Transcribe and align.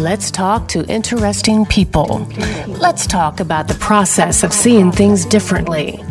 Let's 0.00 0.30
talk 0.30 0.66
to 0.68 0.82
interesting 0.86 1.66
people. 1.66 2.26
Let's 2.66 3.06
talk 3.06 3.38
about 3.38 3.68
the 3.68 3.74
process 3.74 4.42
of 4.42 4.50
seeing 4.50 4.90
things 4.90 5.26
differently. 5.26 6.02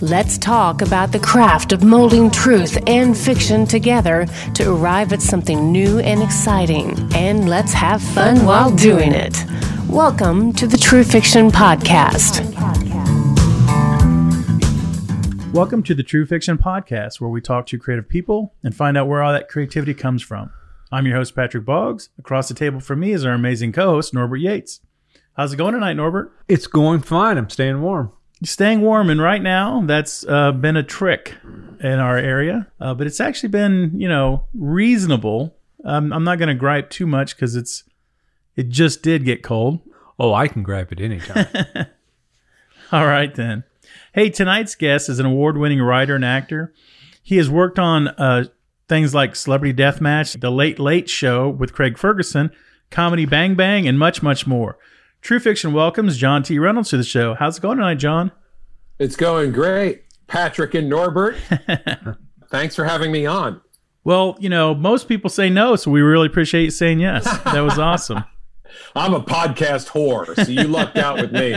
Let's 0.00 0.38
talk 0.38 0.80
about 0.80 1.10
the 1.10 1.18
craft 1.18 1.72
of 1.72 1.82
molding 1.82 2.30
truth 2.30 2.78
and 2.86 3.18
fiction 3.18 3.66
together 3.66 4.26
to 4.54 4.72
arrive 4.72 5.12
at 5.12 5.20
something 5.20 5.72
new 5.72 5.98
and 5.98 6.22
exciting. 6.22 6.96
And 7.16 7.48
let's 7.48 7.72
have 7.72 8.00
fun 8.00 8.44
while 8.44 8.70
doing 8.76 9.10
it. 9.10 9.44
Welcome 9.88 10.52
to 10.52 10.68
the 10.68 10.78
True 10.78 11.02
Fiction 11.02 11.50
Podcast. 11.50 12.44
Welcome 15.52 15.82
to 15.82 15.96
the 15.96 16.04
True 16.04 16.26
Fiction 16.26 16.58
Podcast, 16.58 17.20
where 17.20 17.28
we 17.28 17.40
talk 17.40 17.66
to 17.66 17.78
creative 17.78 18.08
people 18.08 18.54
and 18.62 18.72
find 18.72 18.96
out 18.96 19.08
where 19.08 19.20
all 19.20 19.32
that 19.32 19.48
creativity 19.48 19.94
comes 19.94 20.22
from. 20.22 20.52
I'm 20.92 21.06
your 21.06 21.16
host, 21.16 21.34
Patrick 21.34 21.64
Boggs. 21.64 22.10
Across 22.18 22.48
the 22.48 22.54
table 22.54 22.78
from 22.78 23.00
me 23.00 23.12
is 23.12 23.24
our 23.24 23.32
amazing 23.32 23.72
co 23.72 23.92
host, 23.92 24.12
Norbert 24.12 24.40
Yates. 24.40 24.80
How's 25.34 25.54
it 25.54 25.56
going 25.56 25.72
tonight, 25.72 25.94
Norbert? 25.94 26.30
It's 26.48 26.66
going 26.66 27.00
fine. 27.00 27.38
I'm 27.38 27.48
staying 27.48 27.80
warm. 27.80 28.12
Staying 28.44 28.82
warm, 28.82 29.08
and 29.08 29.22
right 29.22 29.40
now 29.40 29.82
that's 29.86 30.26
uh, 30.26 30.52
been 30.52 30.76
a 30.76 30.82
trick 30.82 31.36
in 31.80 31.98
our 31.98 32.18
area, 32.18 32.70
uh, 32.78 32.92
but 32.92 33.06
it's 33.06 33.20
actually 33.20 33.48
been, 33.48 33.98
you 33.98 34.08
know, 34.08 34.44
reasonable. 34.52 35.56
Um, 35.82 36.12
I'm 36.12 36.24
not 36.24 36.38
going 36.38 36.48
to 36.48 36.54
gripe 36.54 36.90
too 36.90 37.06
much 37.06 37.36
because 37.36 37.56
it's 37.56 37.84
it 38.54 38.68
just 38.68 39.02
did 39.02 39.24
get 39.24 39.42
cold. 39.42 39.80
Oh, 40.18 40.34
I 40.34 40.46
can 40.46 40.62
gripe 40.62 40.92
at 40.92 41.00
any 41.00 41.20
time. 41.20 41.46
All 42.92 43.06
right 43.06 43.34
then. 43.34 43.64
Hey, 44.12 44.28
tonight's 44.28 44.74
guest 44.74 45.08
is 45.08 45.18
an 45.18 45.24
award-winning 45.24 45.80
writer 45.80 46.14
and 46.14 46.24
actor. 46.24 46.74
He 47.22 47.38
has 47.38 47.48
worked 47.48 47.78
on 47.78 48.08
uh, 48.08 48.44
things 48.92 49.14
like 49.14 49.34
Celebrity 49.34 49.72
Deathmatch, 49.72 50.38
The 50.38 50.50
Late 50.50 50.78
Late 50.78 51.08
Show 51.08 51.48
with 51.48 51.72
Craig 51.72 51.96
Ferguson, 51.96 52.50
Comedy 52.90 53.24
Bang 53.24 53.54
Bang, 53.54 53.88
and 53.88 53.98
much, 53.98 54.22
much 54.22 54.46
more. 54.46 54.76
True 55.22 55.40
Fiction 55.40 55.72
welcomes 55.72 56.18
John 56.18 56.42
T. 56.42 56.58
Reynolds 56.58 56.90
to 56.90 56.98
the 56.98 57.02
show. 57.02 57.32
How's 57.32 57.56
it 57.56 57.62
going 57.62 57.78
tonight, 57.78 57.94
John? 57.94 58.32
It's 58.98 59.16
going 59.16 59.52
great. 59.52 60.02
Patrick 60.26 60.74
and 60.74 60.90
Norbert, 60.90 61.36
thanks 62.50 62.76
for 62.76 62.84
having 62.84 63.10
me 63.10 63.24
on. 63.24 63.62
Well, 64.04 64.36
you 64.38 64.50
know, 64.50 64.74
most 64.74 65.08
people 65.08 65.30
say 65.30 65.48
no, 65.48 65.74
so 65.74 65.90
we 65.90 66.02
really 66.02 66.26
appreciate 66.26 66.64
you 66.64 66.70
saying 66.70 67.00
yes. 67.00 67.24
That 67.44 67.60
was 67.60 67.78
awesome. 67.78 68.24
I'm 68.94 69.14
a 69.14 69.20
podcast 69.20 69.88
whore, 69.88 70.36
so 70.36 70.52
you 70.52 70.64
lucked 70.64 70.98
out 70.98 71.16
with 71.16 71.32
me. 71.32 71.56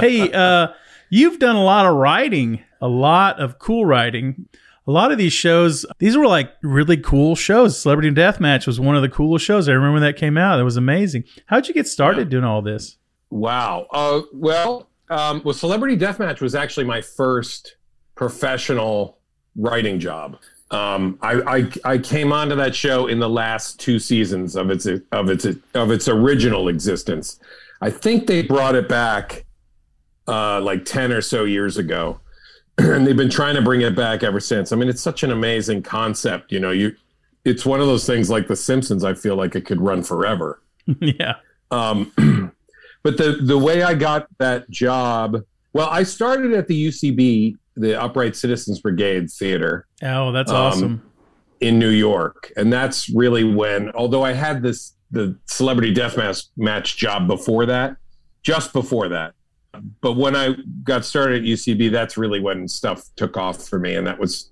hey, 0.00 0.32
uh, 0.32 0.68
you've 1.10 1.38
done 1.38 1.56
a 1.56 1.62
lot 1.62 1.84
of 1.84 1.96
writing, 1.96 2.64
a 2.80 2.88
lot 2.88 3.38
of 3.38 3.58
cool 3.58 3.84
writing. 3.84 4.48
A 4.86 4.90
lot 4.90 5.12
of 5.12 5.18
these 5.18 5.32
shows, 5.32 5.86
these 5.98 6.16
were 6.16 6.26
like 6.26 6.52
really 6.62 6.96
cool 6.96 7.36
shows. 7.36 7.80
Celebrity 7.80 8.10
Deathmatch 8.10 8.66
was 8.66 8.80
one 8.80 8.96
of 8.96 9.02
the 9.02 9.08
coolest 9.08 9.44
shows. 9.44 9.68
I 9.68 9.72
remember 9.72 9.94
when 9.94 10.02
that 10.02 10.16
came 10.16 10.36
out. 10.36 10.58
It 10.58 10.64
was 10.64 10.76
amazing. 10.76 11.24
How'd 11.46 11.68
you 11.68 11.74
get 11.74 11.86
started 11.86 12.28
doing 12.28 12.44
all 12.44 12.62
this? 12.62 12.96
Wow. 13.30 13.86
Uh, 13.92 14.22
well, 14.32 14.88
um, 15.08 15.40
well, 15.44 15.54
Celebrity 15.54 15.96
Deathmatch 15.96 16.40
was 16.40 16.54
actually 16.54 16.84
my 16.84 17.00
first 17.00 17.76
professional 18.16 19.18
writing 19.56 20.00
job. 20.00 20.38
Um, 20.70 21.18
I, 21.20 21.34
I, 21.42 21.92
I 21.92 21.98
came 21.98 22.32
onto 22.32 22.56
that 22.56 22.74
show 22.74 23.06
in 23.06 23.18
the 23.20 23.28
last 23.28 23.78
two 23.78 23.98
seasons 23.98 24.56
of 24.56 24.70
its 24.70 24.86
of 24.86 25.28
its 25.28 25.44
of 25.74 25.90
its 25.90 26.08
original 26.08 26.68
existence. 26.68 27.38
I 27.82 27.90
think 27.90 28.26
they 28.26 28.42
brought 28.42 28.74
it 28.74 28.88
back 28.88 29.44
uh, 30.26 30.60
like 30.62 30.86
ten 30.86 31.12
or 31.12 31.20
so 31.20 31.44
years 31.44 31.76
ago, 31.76 32.20
and 32.78 33.06
they've 33.06 33.16
been 33.16 33.30
trying 33.30 33.54
to 33.54 33.62
bring 33.62 33.82
it 33.82 33.94
back 33.94 34.22
ever 34.22 34.40
since. 34.40 34.72
I 34.72 34.76
mean, 34.76 34.88
it's 34.88 35.02
such 35.02 35.22
an 35.22 35.30
amazing 35.30 35.82
concept. 35.82 36.52
You 36.52 36.60
know, 36.60 36.70
you 36.70 36.96
it's 37.44 37.66
one 37.66 37.80
of 37.80 37.86
those 37.86 38.06
things 38.06 38.30
like 38.30 38.46
The 38.46 38.56
Simpsons. 38.56 39.04
I 39.04 39.14
feel 39.14 39.36
like 39.36 39.54
it 39.54 39.66
could 39.66 39.80
run 39.80 40.02
forever. 40.02 40.62
yeah. 41.00 41.36
Um, 41.70 42.12
but 43.02 43.16
the 43.16 43.38
the 43.42 43.58
way 43.58 43.82
I 43.82 43.94
got 43.94 44.26
that 44.38 44.70
job, 44.70 45.38
well, 45.72 45.88
I 45.88 46.02
started 46.02 46.52
at 46.52 46.68
the 46.68 46.88
UCB, 46.88 47.56
the 47.76 48.00
Upright 48.00 48.36
Citizens 48.36 48.80
Brigade 48.80 49.30
Theater. 49.30 49.86
Oh, 50.02 50.32
that's 50.32 50.50
um, 50.50 50.56
awesome. 50.56 51.10
In 51.60 51.78
New 51.78 51.90
York, 51.90 52.52
and 52.56 52.72
that's 52.72 53.08
really 53.10 53.44
when, 53.44 53.90
although 53.92 54.24
I 54.24 54.32
had 54.32 54.62
this 54.62 54.94
the 55.12 55.36
Celebrity 55.46 55.94
Deathmatch 55.94 56.48
match 56.56 56.96
job 56.96 57.28
before 57.28 57.66
that, 57.66 57.96
just 58.42 58.72
before 58.72 59.08
that. 59.08 59.34
But 60.00 60.14
when 60.14 60.36
I 60.36 60.54
got 60.84 61.04
started 61.04 61.42
at 61.42 61.48
UCB, 61.48 61.90
that's 61.90 62.16
really 62.16 62.40
when 62.40 62.68
stuff 62.68 63.04
took 63.16 63.36
off 63.36 63.68
for 63.68 63.78
me, 63.78 63.94
and 63.94 64.06
that 64.06 64.18
was 64.18 64.50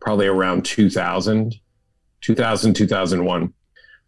probably 0.00 0.26
around 0.26 0.64
2000, 0.64 1.54
2000, 2.20 2.74
2001 2.74 3.52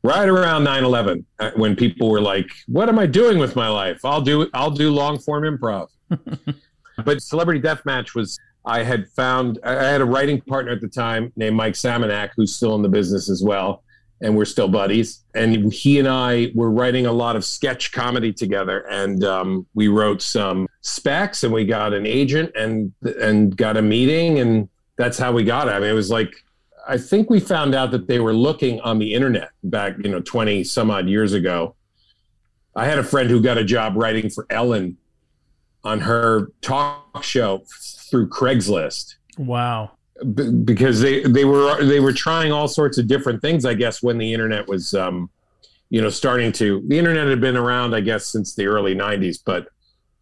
right 0.02 0.28
around 0.28 0.64
9-11 0.64 1.24
uh, 1.40 1.50
when 1.56 1.76
people 1.76 2.08
were 2.08 2.20
like 2.20 2.48
what 2.68 2.88
am 2.88 2.98
i 2.98 3.06
doing 3.06 3.38
with 3.38 3.54
my 3.54 3.68
life? 3.68 4.02
I'll 4.04 4.22
do 4.22 4.48
i'll 4.54 4.70
do 4.70 4.90
long 4.90 5.18
form 5.18 5.44
improv. 5.44 5.88
But 7.04 7.22
celebrity 7.22 7.60
deathmatch 7.60 8.14
was 8.14 8.38
i 8.64 8.82
had 8.82 9.08
found 9.10 9.58
i 9.64 9.72
had 9.72 10.00
a 10.02 10.04
writing 10.04 10.40
partner 10.42 10.72
at 10.72 10.82
the 10.82 10.88
time 10.88 11.32
named 11.34 11.56
mike 11.56 11.72
samanak 11.72 12.30
who's 12.36 12.54
still 12.54 12.74
in 12.74 12.82
the 12.82 12.90
business 12.90 13.30
as 13.30 13.42
well 13.42 13.82
and 14.22 14.36
we're 14.36 14.44
still 14.44 14.68
buddies 14.68 15.24
and 15.34 15.72
he 15.72 15.98
and 15.98 16.08
i 16.08 16.50
were 16.54 16.70
writing 16.70 17.06
a 17.06 17.12
lot 17.12 17.36
of 17.36 17.44
sketch 17.44 17.92
comedy 17.92 18.32
together 18.32 18.80
and 18.90 19.24
um, 19.24 19.66
we 19.74 19.88
wrote 19.88 20.20
some 20.20 20.66
specs 20.82 21.42
and 21.44 21.52
we 21.52 21.64
got 21.64 21.92
an 21.92 22.06
agent 22.06 22.50
and 22.54 22.92
and 23.20 23.56
got 23.56 23.76
a 23.76 23.82
meeting 23.82 24.38
and 24.40 24.68
that's 24.96 25.18
how 25.18 25.32
we 25.32 25.42
got 25.42 25.68
it 25.68 25.72
i 25.72 25.78
mean 25.78 25.90
it 25.90 25.94
was 25.94 26.10
like 26.10 26.34
I 26.88 26.98
think 26.98 27.30
we 27.30 27.38
found 27.38 27.74
out 27.74 27.92
that 27.92 28.08
they 28.08 28.18
were 28.18 28.32
looking 28.32 28.80
on 28.80 28.98
the 28.98 29.14
internet 29.14 29.50
back, 29.62 29.94
you 30.02 30.10
know, 30.10 30.20
20 30.20 30.64
some 30.64 30.90
odd 30.90 31.08
years 31.08 31.34
ago. 31.34 31.76
I 32.74 32.86
had 32.86 32.98
a 32.98 33.04
friend 33.04 33.30
who 33.30 33.40
got 33.40 33.58
a 33.58 33.64
job 33.64 33.94
writing 33.96 34.30
for 34.30 34.46
Ellen 34.50 34.96
on 35.84 36.00
her 36.00 36.48
talk 36.60 37.22
show 37.22 37.64
through 38.10 38.28
Craigslist. 38.28 39.14
Wow. 39.38 39.92
B- 40.34 40.50
because 40.50 41.00
they, 41.00 41.22
they 41.22 41.44
were 41.44 41.82
they 41.84 42.00
were 42.00 42.12
trying 42.12 42.52
all 42.52 42.68
sorts 42.68 42.98
of 42.98 43.06
different 43.06 43.40
things, 43.42 43.64
I 43.64 43.74
guess, 43.74 44.02
when 44.02 44.18
the 44.18 44.32
internet 44.32 44.68
was 44.68 44.94
um, 44.94 45.30
you 45.90 46.00
know, 46.00 46.08
starting 46.08 46.52
to 46.52 46.82
the 46.86 46.98
internet 46.98 47.26
had 47.28 47.40
been 47.40 47.56
around, 47.56 47.94
I 47.94 48.00
guess, 48.00 48.26
since 48.26 48.54
the 48.54 48.66
early 48.66 48.94
90s, 48.94 49.38
but 49.44 49.68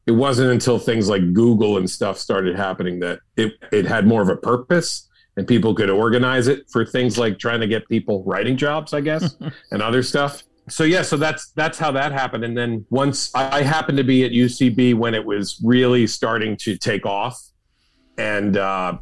it 0.06 0.12
wasn't 0.12 0.50
until 0.50 0.78
things 0.78 1.08
like 1.08 1.34
Google 1.34 1.76
and 1.76 1.88
stuff 1.88 2.18
started 2.18 2.56
happening 2.56 2.98
that 3.00 3.20
it, 3.36 3.52
it 3.70 3.84
had 3.84 4.06
more 4.06 4.22
of 4.22 4.30
a 4.30 4.36
purpose 4.36 5.06
and 5.36 5.46
people 5.46 5.74
could 5.74 5.90
organize 5.90 6.48
it 6.48 6.68
for 6.70 6.84
things 6.84 7.18
like 7.18 7.38
trying 7.38 7.60
to 7.60 7.66
get 7.66 7.86
people 7.88 8.24
writing 8.24 8.56
jobs, 8.56 8.94
I 8.94 9.02
guess, 9.02 9.36
and 9.70 9.82
other 9.82 10.02
stuff. 10.02 10.42
So 10.70 10.84
yeah, 10.84 11.02
so 11.02 11.16
that's 11.16 11.50
that's 11.52 11.78
how 11.78 11.92
that 11.92 12.12
happened. 12.12 12.44
And 12.44 12.56
then 12.56 12.86
once 12.90 13.34
I 13.34 13.62
happened 13.62 13.98
to 13.98 14.04
be 14.04 14.24
at 14.24 14.32
UCB 14.32 14.94
when 14.94 15.14
it 15.14 15.24
was 15.24 15.60
really 15.62 16.06
starting 16.06 16.56
to 16.58 16.76
take 16.76 17.04
off, 17.04 17.38
and 18.16 18.56
uh, 18.56 18.98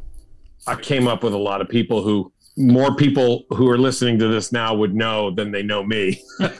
I 0.67 0.75
came 0.75 1.07
up 1.07 1.23
with 1.23 1.33
a 1.33 1.37
lot 1.37 1.61
of 1.61 1.69
people 1.69 2.03
who 2.03 2.31
more 2.57 2.95
people 2.95 3.45
who 3.51 3.69
are 3.69 3.77
listening 3.77 4.17
to 4.17 4.27
this 4.27 4.51
now 4.51 4.73
would 4.73 4.95
know 4.95 5.29
than 5.29 5.51
they 5.51 5.61
know 5.61 5.83
me. 5.83 6.23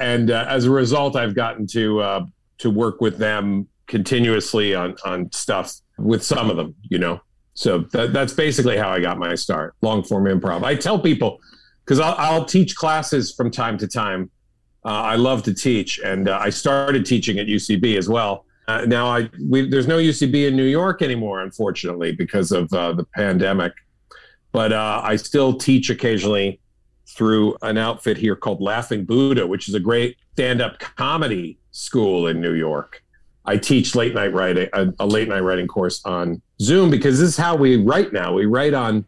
and 0.00 0.30
uh, 0.30 0.44
as 0.48 0.64
a 0.64 0.70
result, 0.70 1.14
I've 1.14 1.34
gotten 1.34 1.66
to 1.68 2.00
uh, 2.00 2.26
to 2.58 2.70
work 2.70 3.00
with 3.00 3.16
them 3.16 3.68
continuously 3.86 4.74
on 4.74 4.96
on 5.04 5.30
stuff 5.32 5.72
with 5.98 6.22
some 6.22 6.50
of 6.50 6.56
them, 6.56 6.74
you 6.90 6.98
know. 6.98 7.20
So 7.54 7.78
that, 7.92 8.12
that's 8.12 8.32
basically 8.32 8.76
how 8.76 8.90
I 8.90 9.00
got 9.00 9.16
my 9.16 9.36
start. 9.36 9.74
Long 9.80 10.02
form 10.02 10.24
improv. 10.24 10.64
I 10.64 10.74
tell 10.74 10.98
people 10.98 11.38
because 11.84 12.00
I'll, 12.00 12.16
I'll, 12.18 12.44
teach 12.44 12.74
classes 12.74 13.32
from 13.32 13.50
time 13.50 13.78
to 13.78 13.86
time. 13.86 14.30
Uh, 14.84 14.88
I 14.88 15.16
love 15.16 15.44
to 15.44 15.54
teach, 15.54 16.00
and 16.00 16.28
uh, 16.28 16.38
I 16.42 16.50
started 16.50 17.06
teaching 17.06 17.38
at 17.38 17.46
UCB 17.46 17.96
as 17.96 18.08
well. 18.08 18.44
Uh, 18.66 18.84
now 18.86 19.06
I 19.06 19.28
we, 19.48 19.68
there's 19.68 19.86
no 19.86 19.98
UCB 19.98 20.48
in 20.48 20.56
New 20.56 20.64
York 20.64 21.02
anymore, 21.02 21.40
unfortunately, 21.40 22.12
because 22.12 22.52
of 22.52 22.72
uh, 22.72 22.92
the 22.92 23.04
pandemic. 23.14 23.72
But 24.52 24.72
uh, 24.72 25.00
I 25.04 25.16
still 25.16 25.54
teach 25.54 25.90
occasionally 25.90 26.60
through 27.08 27.56
an 27.62 27.76
outfit 27.76 28.16
here 28.16 28.36
called 28.36 28.60
Laughing 28.60 29.04
Buddha, 29.04 29.46
which 29.46 29.68
is 29.68 29.74
a 29.74 29.80
great 29.80 30.16
stand-up 30.32 30.78
comedy 30.78 31.58
school 31.70 32.28
in 32.28 32.40
New 32.40 32.54
York. 32.54 33.02
I 33.44 33.56
teach 33.58 33.94
late 33.94 34.14
night 34.14 34.32
writing, 34.32 34.68
a, 34.72 34.88
a, 35.00 35.06
late 35.06 35.28
night 35.28 35.40
writing 35.40 35.66
course 35.66 36.04
on 36.04 36.40
Zoom 36.60 36.90
because 36.90 37.18
this 37.20 37.28
is 37.28 37.36
how 37.36 37.56
we 37.56 37.76
write 37.76 38.12
now. 38.12 38.32
We 38.32 38.46
write 38.46 38.74
on 38.74 39.04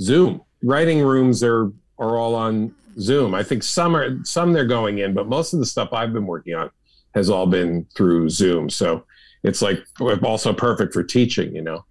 Zoom. 0.00 0.42
Writing 0.62 1.02
rooms 1.02 1.42
are 1.42 1.72
are 1.98 2.16
all 2.16 2.34
on 2.34 2.74
Zoom. 2.98 3.34
I 3.34 3.42
think 3.42 3.62
some 3.62 3.96
are 3.96 4.22
some 4.24 4.52
they're 4.52 4.66
going 4.66 4.98
in, 4.98 5.12
but 5.12 5.28
most 5.28 5.52
of 5.52 5.60
the 5.60 5.66
stuff 5.66 5.92
I've 5.92 6.12
been 6.12 6.26
working 6.26 6.54
on 6.54 6.70
has 7.14 7.28
all 7.28 7.46
been 7.46 7.86
through 7.96 8.30
Zoom. 8.30 8.70
So 8.70 9.04
it's 9.42 9.62
like 9.62 9.82
also 10.22 10.52
perfect 10.52 10.92
for 10.92 11.02
teaching, 11.02 11.54
you 11.54 11.62
know. 11.62 11.84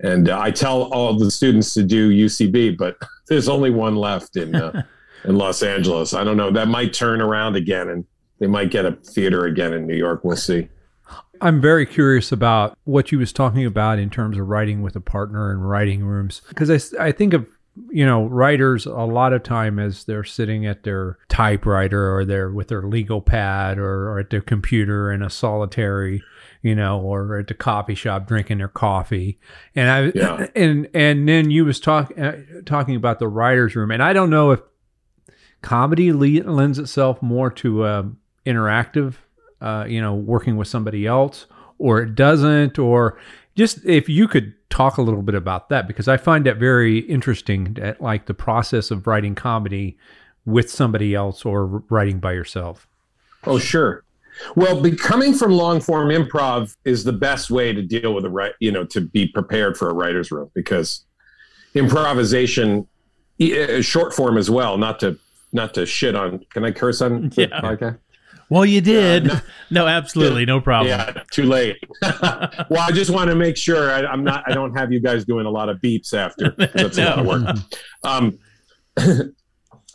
And 0.00 0.28
uh, 0.28 0.38
I 0.40 0.50
tell 0.50 0.92
all 0.92 1.16
the 1.16 1.30
students 1.30 1.74
to 1.74 1.82
do 1.82 2.10
UCB, 2.10 2.76
but 2.76 2.96
there's 3.28 3.48
only 3.48 3.70
one 3.70 3.96
left 3.96 4.36
in 4.36 4.54
uh, 4.54 4.82
in 5.24 5.36
Los 5.36 5.62
Angeles. 5.62 6.14
I 6.14 6.24
don't 6.24 6.36
know. 6.36 6.50
That 6.50 6.68
might 6.68 6.92
turn 6.92 7.20
around 7.20 7.56
again, 7.56 7.88
and 7.88 8.04
they 8.38 8.46
might 8.46 8.70
get 8.70 8.84
a 8.84 8.92
theater 8.92 9.46
again 9.46 9.72
in 9.72 9.86
New 9.86 9.96
York. 9.96 10.24
We'll 10.24 10.36
see. 10.36 10.68
I'm 11.40 11.60
very 11.60 11.84
curious 11.84 12.32
about 12.32 12.78
what 12.84 13.12
you 13.12 13.18
was 13.18 13.32
talking 13.32 13.66
about 13.66 13.98
in 13.98 14.08
terms 14.08 14.38
of 14.38 14.48
writing 14.48 14.82
with 14.82 14.96
a 14.96 15.00
partner 15.00 15.50
and 15.50 15.68
writing 15.68 16.04
rooms 16.04 16.40
because 16.48 16.70
I, 16.70 17.06
I 17.06 17.12
think 17.12 17.34
of 17.34 17.46
you 17.90 18.06
know, 18.06 18.26
writers 18.26 18.86
a 18.86 18.92
lot 18.92 19.32
of 19.32 19.42
time 19.42 19.78
as 19.78 20.04
they're 20.04 20.24
sitting 20.24 20.66
at 20.66 20.84
their 20.84 21.18
typewriter 21.28 22.14
or 22.14 22.24
they're 22.24 22.50
with 22.50 22.68
their 22.68 22.82
legal 22.82 23.20
pad 23.20 23.78
or, 23.78 24.10
or 24.10 24.20
at 24.20 24.30
their 24.30 24.40
computer 24.40 25.10
in 25.10 25.22
a 25.22 25.30
solitary, 25.30 26.22
you 26.64 26.74
know, 26.74 26.98
or 26.98 27.40
at 27.40 27.46
the 27.46 27.54
coffee 27.54 27.94
shop 27.94 28.26
drinking 28.26 28.56
their 28.56 28.68
coffee. 28.68 29.38
And 29.76 29.90
I 29.90 30.12
Yeah. 30.14 30.46
and 30.56 30.88
and 30.94 31.28
then 31.28 31.50
you 31.50 31.66
was 31.66 31.78
talk, 31.78 32.10
uh, 32.18 32.32
talking 32.64 32.96
about 32.96 33.18
the 33.18 33.28
writers 33.28 33.76
room, 33.76 33.90
and 33.90 34.02
I 34.02 34.14
don't 34.14 34.30
know 34.30 34.50
if 34.50 34.60
comedy 35.60 36.10
le- 36.10 36.50
lends 36.50 36.78
itself 36.78 37.22
more 37.22 37.50
to 37.50 37.86
um, 37.86 38.16
interactive, 38.46 39.16
uh, 39.60 39.84
you 39.86 40.00
know, 40.00 40.14
working 40.14 40.56
with 40.56 40.66
somebody 40.66 41.06
else, 41.06 41.46
or 41.78 42.00
it 42.00 42.14
doesn't, 42.14 42.78
or 42.78 43.18
just 43.56 43.84
if 43.84 44.08
you 44.08 44.26
could 44.26 44.54
talk 44.70 44.96
a 44.96 45.02
little 45.02 45.22
bit 45.22 45.34
about 45.34 45.68
that 45.68 45.86
because 45.86 46.08
I 46.08 46.16
find 46.16 46.46
that 46.46 46.56
very 46.56 47.00
interesting, 47.00 47.74
that, 47.74 48.00
like 48.00 48.24
the 48.24 48.34
process 48.34 48.90
of 48.90 49.06
writing 49.06 49.34
comedy 49.34 49.98
with 50.46 50.70
somebody 50.70 51.14
else 51.14 51.44
or 51.44 51.66
writing 51.66 52.20
by 52.20 52.32
yourself. 52.32 52.88
Oh, 53.44 53.58
sure. 53.58 54.03
Well, 54.56 54.80
be, 54.80 54.92
coming 54.96 55.32
from 55.34 55.52
long 55.52 55.80
form 55.80 56.08
improv 56.08 56.74
is 56.84 57.04
the 57.04 57.12
best 57.12 57.50
way 57.50 57.72
to 57.72 57.82
deal 57.82 58.14
with 58.14 58.24
a 58.24 58.30
right, 58.30 58.52
you 58.60 58.72
know, 58.72 58.84
to 58.86 59.00
be 59.00 59.26
prepared 59.28 59.76
for 59.76 59.88
a 59.88 59.94
writer's 59.94 60.30
room 60.30 60.50
because 60.54 61.04
improvisation, 61.74 62.86
uh, 63.40 63.80
short 63.80 64.14
form 64.14 64.36
as 64.38 64.50
well, 64.50 64.76
not 64.78 65.00
to 65.00 65.18
not 65.52 65.74
to 65.74 65.86
shit 65.86 66.14
on. 66.16 66.44
Can 66.52 66.64
I 66.64 66.72
curse 66.72 67.00
on 67.00 67.28
the 67.30 67.42
Yeah. 67.42 67.60
podcast? 67.60 67.98
Well, 68.50 68.66
you 68.66 68.80
did. 68.80 69.26
no- 69.26 69.40
no, 69.70 69.86
absolutely, 69.86 70.44
no 70.44 70.60
problem. 70.60 70.88
Yeah, 70.88 71.22
too 71.30 71.44
late. 71.44 71.76
well, 72.02 72.80
I 72.80 72.90
just 72.92 73.10
want 73.10 73.30
to 73.30 73.36
make 73.36 73.56
sure 73.56 73.90
I, 73.90 74.04
I'm 74.04 74.22
not. 74.24 74.44
I 74.46 74.52
don't 74.52 74.76
have 74.76 74.92
you 74.92 75.00
guys 75.00 75.24
doing 75.24 75.46
a 75.46 75.50
lot 75.50 75.68
of 75.68 75.78
beeps 75.78 76.12
after. 76.12 76.50
That's 76.58 76.98
a 76.98 77.04
lot 77.04 77.18
of 77.20 77.26
work. 77.26 77.56
Um, 78.02 78.38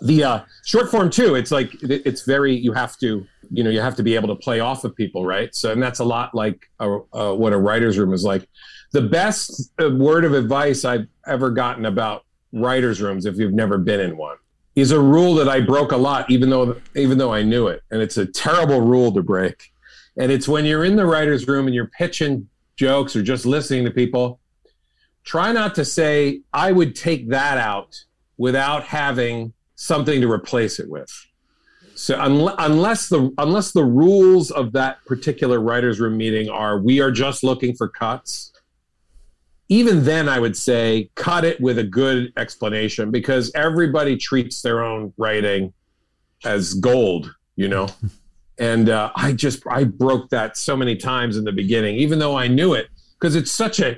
the 0.02 0.24
uh, 0.24 0.40
short 0.66 0.90
form 0.90 1.10
too. 1.10 1.36
It's 1.36 1.52
like 1.52 1.74
it- 1.84 2.04
it's 2.06 2.24
very. 2.24 2.56
You 2.56 2.74
have 2.74 2.98
to. 3.00 3.26
You 3.52 3.64
know, 3.64 3.70
you 3.70 3.82
have 3.82 3.96
to 3.96 4.04
be 4.04 4.16
able 4.16 4.28
to 4.30 4.36
play 4.36 4.60
off 4.60 4.84
of 4.84 4.96
people, 4.96 5.26
right? 5.26 5.54
So, 5.56 5.72
and 5.72 5.82
that's 5.82 6.00
a 6.00 6.04
lot 6.04 6.36
like 6.36 6.70
a, 6.80 7.00
uh, 7.14 7.34
what 7.34 7.54
a 7.54 7.58
writer's 7.58 7.98
room 7.98 8.14
is 8.14 8.24
like. 8.24 8.48
The 8.92 9.02
best 9.02 9.72
uh, 9.82 9.90
word 9.90 10.26
of 10.26 10.34
advice 10.34 10.86
I've 10.86 11.08
ever 11.28 11.52
gotten 11.52 11.86
about 11.86 12.26
writers' 12.52 13.02
rooms, 13.02 13.26
if 13.26 13.38
you've 13.38 13.54
never 13.54 13.78
been 13.78 14.00
in 14.00 14.18
one, 14.18 14.38
is 14.76 14.92
a 14.92 15.00
rule 15.00 15.36
that 15.36 15.50
I 15.50 15.60
broke 15.62 15.92
a 15.92 15.98
lot, 15.98 16.30
even 16.30 16.50
though 16.50 16.80
even 16.96 17.18
though 17.18 17.34
I 17.34 17.44
knew 17.44 17.68
it, 17.68 17.82
and 17.92 18.02
it's 18.02 18.18
a 18.18 18.26
terrible 18.26 18.82
rule 18.82 19.12
to 19.14 19.22
break. 19.22 19.72
And 20.18 20.32
it's 20.32 20.48
when 20.48 20.66
you're 20.66 20.86
in 20.86 20.96
the 20.96 21.06
writer's 21.06 21.48
room 21.48 21.66
and 21.66 21.76
you're 21.76 21.88
pitching 21.98 22.50
jokes 22.76 23.16
or 23.16 23.22
just 23.22 23.46
listening 23.46 23.86
to 23.86 23.92
people, 23.92 24.40
try 25.24 25.52
not 25.52 25.76
to 25.76 25.86
say, 25.86 26.42
I 26.54 26.72
would 26.72 26.96
take 26.96 27.30
that 27.30 27.58
out 27.58 28.04
without 28.38 28.84
having 28.84 29.54
something 29.76 30.22
to 30.22 30.32
replace 30.32 30.80
it 30.80 30.90
with. 30.90 31.10
So 32.00 32.18
unle- 32.18 32.56
unless 32.60 33.10
the 33.10 33.30
unless 33.38 33.74
the 33.74 33.84
rules 33.84 34.52
of 34.52 34.72
that 34.72 35.04
particular 35.06 35.60
writers 35.60 36.00
room 36.00 36.16
meeting 36.16 36.50
are 36.50 36.80
we 36.80 37.02
are 37.02 37.12
just 37.12 37.44
looking 37.44 37.76
for 37.76 37.90
cuts, 37.90 38.54
even 39.68 40.06
then 40.06 40.30
I 40.30 40.40
would 40.40 40.56
say 40.56 41.10
cut 41.16 41.44
it 41.44 41.60
with 41.60 41.78
a 41.78 41.84
good 41.84 42.32
explanation 42.38 43.12
because 43.12 43.52
everybody 43.54 44.16
treats 44.16 44.62
their 44.62 44.82
own 44.82 45.12
writing 45.18 45.74
as 46.46 46.74
gold, 46.76 47.36
you 47.58 47.68
know. 47.68 47.90
and 48.58 48.88
uh, 48.88 49.12
I 49.18 49.34
just 49.34 49.62
I 49.68 49.84
broke 49.84 50.30
that 50.30 50.56
so 50.56 50.78
many 50.78 50.96
times 50.96 51.36
in 51.36 51.44
the 51.44 51.52
beginning, 51.52 51.98
even 51.98 52.18
though 52.18 52.38
I 52.38 52.48
knew 52.48 52.76
it 52.76 52.88
because 53.20 53.36
it's 53.36 53.52
such 53.52 53.82
a 53.82 53.98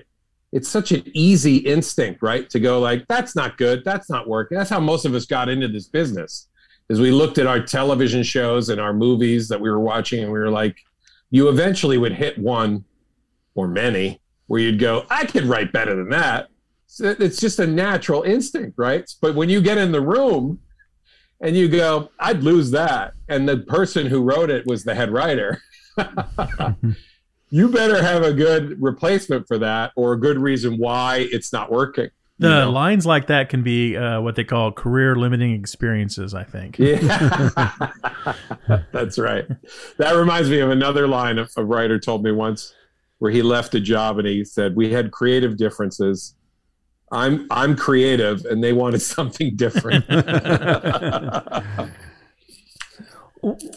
it's 0.51 0.67
such 0.67 0.91
an 0.91 1.03
easy 1.13 1.57
instinct, 1.57 2.23
right? 2.23 2.49
To 2.49 2.59
go 2.59 2.79
like 2.79 3.05
that's 3.07 3.35
not 3.35 3.59
good, 3.59 3.83
that's 3.85 4.09
not 4.09 4.27
working. 4.27 4.57
That's 4.57 4.71
how 4.71 4.79
most 4.79 5.05
of 5.05 5.13
us 5.13 5.27
got 5.27 5.49
into 5.49 5.67
this 5.67 5.85
business. 5.85 6.47
Is 6.91 6.99
we 6.99 7.09
looked 7.09 7.37
at 7.37 7.47
our 7.47 7.61
television 7.61 8.21
shows 8.21 8.67
and 8.67 8.81
our 8.81 8.91
movies 8.91 9.47
that 9.47 9.61
we 9.61 9.69
were 9.69 9.79
watching, 9.79 10.23
and 10.23 10.31
we 10.31 10.39
were 10.39 10.49
like, 10.49 10.77
you 11.29 11.47
eventually 11.47 11.97
would 11.97 12.11
hit 12.11 12.37
one 12.37 12.83
or 13.55 13.69
many 13.69 14.19
where 14.47 14.59
you'd 14.59 14.77
go, 14.77 15.05
I 15.09 15.25
could 15.25 15.45
write 15.45 15.71
better 15.71 15.95
than 15.95 16.09
that. 16.09 16.49
So 16.87 17.15
It's 17.17 17.39
just 17.39 17.59
a 17.59 17.65
natural 17.65 18.23
instinct, 18.23 18.77
right? 18.77 19.09
But 19.21 19.35
when 19.35 19.47
you 19.47 19.61
get 19.61 19.77
in 19.77 19.93
the 19.93 20.01
room 20.01 20.59
and 21.39 21.55
you 21.55 21.69
go, 21.69 22.09
I'd 22.19 22.43
lose 22.43 22.71
that, 22.71 23.13
and 23.29 23.47
the 23.47 23.59
person 23.59 24.07
who 24.07 24.21
wrote 24.21 24.49
it 24.49 24.67
was 24.67 24.83
the 24.83 24.93
head 24.93 25.11
writer. 25.11 25.61
you 27.49 27.69
better 27.69 28.03
have 28.03 28.23
a 28.23 28.33
good 28.33 28.81
replacement 28.81 29.47
for 29.47 29.57
that 29.59 29.93
or 29.95 30.11
a 30.11 30.19
good 30.19 30.39
reason 30.39 30.77
why 30.77 31.29
it's 31.31 31.53
not 31.53 31.71
working. 31.71 32.09
The 32.41 32.47
you 32.47 32.53
know? 32.55 32.71
lines 32.71 33.05
like 33.05 33.27
that 33.27 33.49
can 33.49 33.61
be 33.61 33.95
uh, 33.95 34.19
what 34.19 34.35
they 34.35 34.43
call 34.43 34.71
career 34.71 35.15
limiting 35.15 35.53
experiences. 35.53 36.33
I 36.33 36.43
think. 36.43 36.79
Yeah, 36.79 37.51
that's 38.91 39.19
right. 39.19 39.45
That 39.97 40.15
reminds 40.15 40.49
me 40.49 40.59
of 40.59 40.71
another 40.71 41.07
line 41.07 41.37
a, 41.37 41.47
a 41.55 41.63
writer 41.63 41.99
told 41.99 42.23
me 42.23 42.31
once, 42.31 42.73
where 43.19 43.29
he 43.29 43.43
left 43.43 43.75
a 43.75 43.79
job 43.79 44.17
and 44.17 44.27
he 44.27 44.43
said, 44.43 44.75
"We 44.75 44.91
had 44.91 45.11
creative 45.11 45.55
differences. 45.55 46.33
I'm 47.11 47.45
I'm 47.51 47.75
creative, 47.75 48.43
and 48.45 48.63
they 48.63 48.73
wanted 48.73 49.01
something 49.03 49.55
different." 49.55 50.07
but 50.07 50.25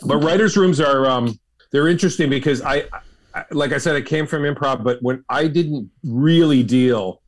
writers' 0.06 0.56
rooms 0.56 0.80
are 0.80 1.04
um, 1.04 1.38
they're 1.70 1.88
interesting 1.88 2.30
because 2.30 2.62
I, 2.62 2.84
I, 3.34 3.44
like 3.50 3.72
I 3.72 3.78
said, 3.78 3.94
I 3.94 4.00
came 4.00 4.26
from 4.26 4.44
improv, 4.44 4.82
but 4.82 5.02
when 5.02 5.22
I 5.28 5.48
didn't 5.48 5.90
really 6.02 6.62
deal 6.62 7.20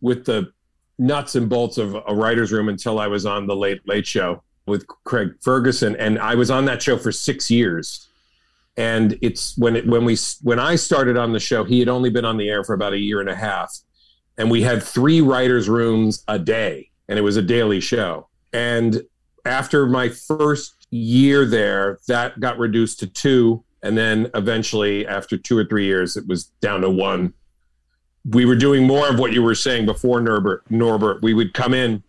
with 0.00 0.24
the 0.26 0.52
nuts 0.98 1.34
and 1.34 1.48
bolts 1.48 1.78
of 1.78 1.96
a 2.06 2.14
writer's 2.14 2.52
room 2.52 2.68
until 2.68 2.98
I 2.98 3.06
was 3.06 3.26
on 3.26 3.46
the 3.46 3.56
Late 3.56 3.86
Late 3.86 4.06
Show 4.06 4.42
with 4.66 4.86
Craig 4.86 5.34
Ferguson, 5.42 5.96
and 5.96 6.18
I 6.18 6.34
was 6.34 6.50
on 6.50 6.64
that 6.66 6.82
show 6.82 6.96
for 6.96 7.12
six 7.12 7.50
years. 7.50 8.08
And 8.76 9.18
it's 9.22 9.56
when 9.56 9.76
it 9.76 9.86
when 9.86 10.04
we 10.04 10.16
when 10.42 10.58
I 10.58 10.76
started 10.76 11.16
on 11.16 11.32
the 11.32 11.40
show, 11.40 11.64
he 11.64 11.78
had 11.78 11.88
only 11.88 12.10
been 12.10 12.24
on 12.24 12.36
the 12.36 12.48
air 12.48 12.64
for 12.64 12.74
about 12.74 12.92
a 12.92 12.98
year 12.98 13.20
and 13.20 13.28
a 13.28 13.36
half, 13.36 13.76
and 14.36 14.50
we 14.50 14.62
had 14.62 14.82
three 14.82 15.20
writers' 15.20 15.68
rooms 15.68 16.24
a 16.26 16.38
day, 16.38 16.90
and 17.08 17.18
it 17.18 17.22
was 17.22 17.36
a 17.36 17.42
daily 17.42 17.80
show. 17.80 18.28
And 18.52 19.02
after 19.44 19.86
my 19.86 20.08
first 20.08 20.86
year 20.90 21.44
there, 21.44 21.98
that 22.08 22.40
got 22.40 22.58
reduced 22.58 22.98
to 23.00 23.06
two, 23.06 23.62
and 23.82 23.96
then 23.96 24.30
eventually, 24.34 25.06
after 25.06 25.36
two 25.36 25.56
or 25.56 25.64
three 25.64 25.84
years, 25.84 26.16
it 26.16 26.26
was 26.26 26.46
down 26.60 26.80
to 26.80 26.90
one 26.90 27.32
we 28.28 28.44
were 28.44 28.56
doing 28.56 28.86
more 28.86 29.08
of 29.08 29.18
what 29.18 29.32
you 29.32 29.42
were 29.42 29.54
saying 29.54 29.86
before 29.86 30.20
Norbert. 30.20 30.64
Norbert, 30.70 31.22
we 31.22 31.34
would 31.34 31.52
come 31.52 31.74
in 31.74 32.02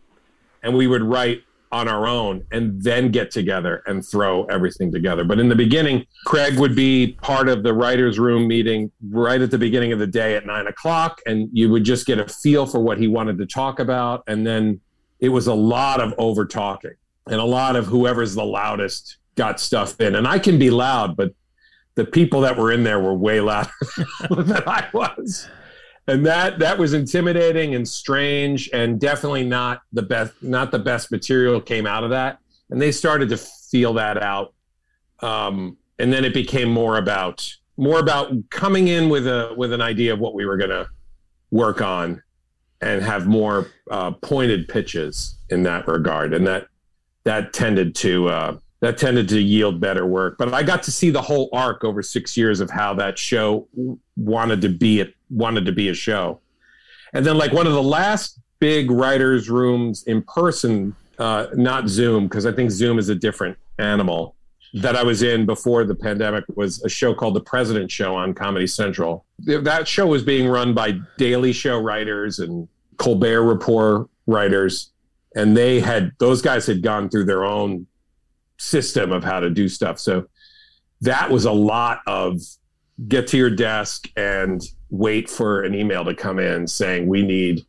and 0.64 0.76
we 0.76 0.88
would 0.88 1.04
write 1.04 1.44
on 1.72 1.88
our 1.90 2.08
own 2.08 2.46
and 2.52 2.82
then 2.82 3.12
get 3.12 3.32
together 3.32 3.84
and 3.86 4.06
throw 4.06 4.46
everything 4.46 4.92
together. 4.92 5.26
But 5.26 5.40
in 5.40 5.50
the 5.50 5.56
beginning, 5.56 6.06
Craig 6.26 6.58
would 6.58 6.76
be 6.76 7.18
part 7.22 7.50
of 7.50 7.64
the 7.64 7.74
writers' 7.74 8.18
room 8.18 8.48
meeting 8.48 8.92
right 9.10 9.42
at 9.42 9.52
the 9.52 9.58
beginning 9.58 9.92
of 9.92 10.00
the 10.00 10.08
day 10.08 10.36
at 10.36 10.46
nine 10.46 10.68
o'clock, 10.68 11.20
and 11.26 11.50
you 11.52 11.70
would 11.70 11.84
just 11.84 12.06
get 12.06 12.18
a 12.18 12.28
feel 12.28 12.66
for 12.66 12.80
what 12.80 12.98
he 12.98 13.08
wanted 13.08 13.38
to 13.40 13.46
talk 13.46 13.80
about. 13.80 14.24
And 14.28 14.48
then 14.48 14.80
it 15.20 15.30
was 15.30 15.48
a 15.48 15.54
lot 15.54 16.00
of 16.00 16.14
over 16.18 16.46
talking 16.46 16.94
and 17.28 17.42
a 17.42 17.46
lot 17.46 17.76
of 17.76 17.88
whoever's 17.88 18.36
the 18.36 18.46
loudest 18.46 19.18
got 19.36 19.60
stuff 19.60 20.00
in. 20.00 20.16
And 20.16 20.28
I 20.28 20.40
can 20.40 20.58
be 20.58 20.70
loud, 20.70 21.18
but 21.18 21.34
the 21.96 22.06
people 22.06 22.42
that 22.42 22.58
were 22.58 22.72
in 22.72 22.84
there 22.84 23.00
were 23.00 23.14
way 23.14 23.42
louder 23.42 23.72
than 24.30 24.64
I 24.66 24.88
was 24.94 25.48
and 26.08 26.26
that 26.26 26.60
that 26.60 26.78
was 26.78 26.94
intimidating 26.94 27.76
and 27.76 27.88
strange 27.88 28.70
and 28.74 29.00
definitely 29.00 29.44
not 29.44 29.82
the 29.94 30.04
best 30.04 30.34
not 30.42 30.72
the 30.72 30.80
best 30.80 31.12
material 31.12 31.60
came 31.60 31.88
out 31.88 32.04
of 32.04 32.12
that. 32.12 32.40
And 32.70 32.82
they 32.82 32.92
started 32.92 33.30
to 33.30 33.38
feel 33.38 33.94
that 33.94 34.22
out. 34.22 34.54
Um, 35.20 35.78
and 36.00 36.12
then 36.12 36.26
it 36.26 36.34
became 36.34 36.70
more 36.70 36.98
about 36.98 37.48
more 37.78 38.00
about 38.00 38.32
coming 38.50 38.88
in 38.88 39.10
with 39.10 39.28
a 39.28 39.54
with 39.58 39.74
an 39.74 39.82
idea 39.82 40.14
of 40.14 40.20
what 40.20 40.36
we 40.36 40.46
were 40.46 40.58
going 40.58 40.70
to 40.70 40.88
work 41.52 41.82
on 41.82 42.22
and 42.82 43.02
have 43.02 43.26
more 43.26 43.68
uh, 43.90 44.12
pointed 44.12 44.68
pitches 44.68 45.38
in 45.50 45.64
that 45.64 45.88
regard. 45.88 46.34
And 46.34 46.46
that 46.46 46.68
that 47.24 47.54
tended 47.54 47.96
to 47.96 48.30
uh, 48.30 48.58
that 48.82 48.98
tended 49.00 49.28
to 49.30 49.42
yield 49.42 49.80
better 49.80 50.06
work. 50.06 50.38
But 50.38 50.54
i 50.54 50.62
got 50.62 50.84
to 50.84 50.92
see 50.92 51.10
the 51.10 51.22
whole 51.22 51.50
arc 51.52 51.84
over 51.84 52.04
six 52.04 52.38
years 52.38 52.60
of 52.60 52.70
how 52.70 52.94
that 52.96 53.18
show 53.18 53.68
wanted 54.16 54.62
to 54.62 54.70
be 54.70 55.00
it 55.00 55.15
wanted 55.30 55.66
to 55.66 55.72
be 55.72 55.90
a 55.90 55.94
show. 55.94 56.40
And 57.14 57.26
then 57.26 57.38
like 57.38 57.54
one 57.54 57.68
of 57.68 57.74
the 57.74 57.84
last 57.84 58.40
big 58.60 58.90
writers 58.92 59.50
rooms 59.50 60.04
in 60.04 60.22
person 60.24 60.96
uh, 61.20 61.48
not 61.54 61.88
zoom 61.88 62.26
because 62.26 62.46
i 62.46 62.52
think 62.52 62.72
zoom 62.72 62.98
is 63.00 63.10
a 63.10 63.16
different 63.16 63.58
animal 63.80 64.36
that 64.74 64.96
i 64.96 65.04
was 65.04 65.24
in 65.24 65.46
before 65.46 65.84
the 65.86 65.96
pandemic 65.96 66.44
was 66.56 66.84
a 66.84 66.90
show 66.90 67.14
called 67.14 67.34
the 67.34 67.42
president 67.42 67.90
show 67.90 68.16
on 68.16 68.34
comedy 68.34 68.68
central. 68.68 69.26
That 69.40 69.88
show 69.88 70.08
was 70.08 70.24
being 70.24 70.48
run 70.48 70.74
by 70.74 71.00
daily 71.18 71.54
show 71.54 71.80
writers 71.80 72.40
and 72.40 72.68
colbert 72.98 73.44
report 73.44 74.10
writers 74.28 74.92
and 75.36 75.56
they 75.56 75.80
had 75.80 76.12
those 76.18 76.42
guys 76.42 76.66
had 76.66 76.82
gone 76.82 77.10
through 77.10 77.26
their 77.26 77.44
own 77.46 77.86
system 78.58 79.12
of 79.12 79.24
how 79.24 79.40
to 79.40 79.50
do 79.50 79.68
stuff. 79.68 80.00
So 80.00 80.28
that 81.02 81.30
was 81.30 81.46
a 81.46 81.52
lot 81.52 82.00
of 82.08 82.40
get 83.08 83.28
to 83.28 83.38
your 83.38 83.50
desk 83.50 84.10
and 84.16 84.62
wait 84.90 85.30
for 85.30 85.64
an 85.64 85.74
email 85.76 86.06
to 86.06 86.14
come 86.14 86.40
in 86.40 86.68
saying 86.68 87.08
we 87.08 87.22
need 87.22 87.66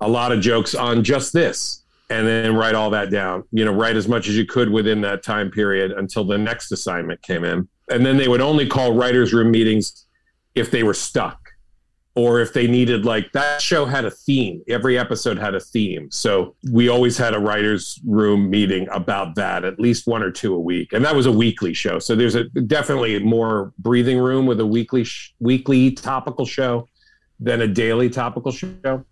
a 0.00 0.08
lot 0.08 0.32
of 0.32 0.40
jokes 0.40 0.74
on 0.74 1.02
just 1.02 1.32
this 1.32 1.82
and 2.10 2.26
then 2.26 2.54
write 2.54 2.74
all 2.74 2.90
that 2.90 3.10
down. 3.10 3.44
You 3.52 3.64
know, 3.64 3.72
write 3.72 3.96
as 3.96 4.08
much 4.08 4.28
as 4.28 4.36
you 4.36 4.46
could 4.46 4.70
within 4.70 5.00
that 5.02 5.22
time 5.22 5.50
period 5.50 5.92
until 5.92 6.24
the 6.24 6.38
next 6.38 6.72
assignment 6.72 7.20
came 7.22 7.44
in. 7.44 7.68
And 7.90 8.04
then 8.04 8.16
they 8.16 8.28
would 8.28 8.40
only 8.40 8.66
call 8.66 8.94
writers' 8.94 9.32
room 9.32 9.50
meetings 9.50 10.06
if 10.54 10.70
they 10.70 10.82
were 10.82 10.94
stuck 10.94 11.47
or 12.18 12.40
if 12.40 12.52
they 12.52 12.66
needed 12.66 13.04
like 13.04 13.30
that 13.30 13.62
show 13.62 13.84
had 13.84 14.04
a 14.04 14.10
theme. 14.10 14.60
Every 14.68 14.98
episode 14.98 15.38
had 15.38 15.54
a 15.54 15.60
theme. 15.60 16.10
So 16.10 16.56
we 16.72 16.88
always 16.88 17.16
had 17.16 17.32
a 17.32 17.38
writers 17.38 18.00
room 18.04 18.50
meeting 18.50 18.88
about 18.90 19.36
that 19.36 19.64
at 19.64 19.78
least 19.78 20.08
one 20.08 20.24
or 20.24 20.32
two 20.32 20.52
a 20.52 20.58
week. 20.58 20.92
And 20.92 21.04
that 21.04 21.14
was 21.14 21.26
a 21.26 21.32
weekly 21.32 21.72
show. 21.72 22.00
So 22.00 22.16
there's 22.16 22.34
a 22.34 22.42
definitely 22.66 23.16
more 23.20 23.72
breathing 23.78 24.18
room 24.18 24.46
with 24.46 24.58
a 24.58 24.66
weekly 24.66 25.04
sh- 25.04 25.32
weekly 25.38 25.92
topical 25.92 26.44
show 26.44 26.88
than 27.38 27.60
a 27.60 27.68
daily 27.68 28.10
topical 28.10 28.50
show. 28.50 29.04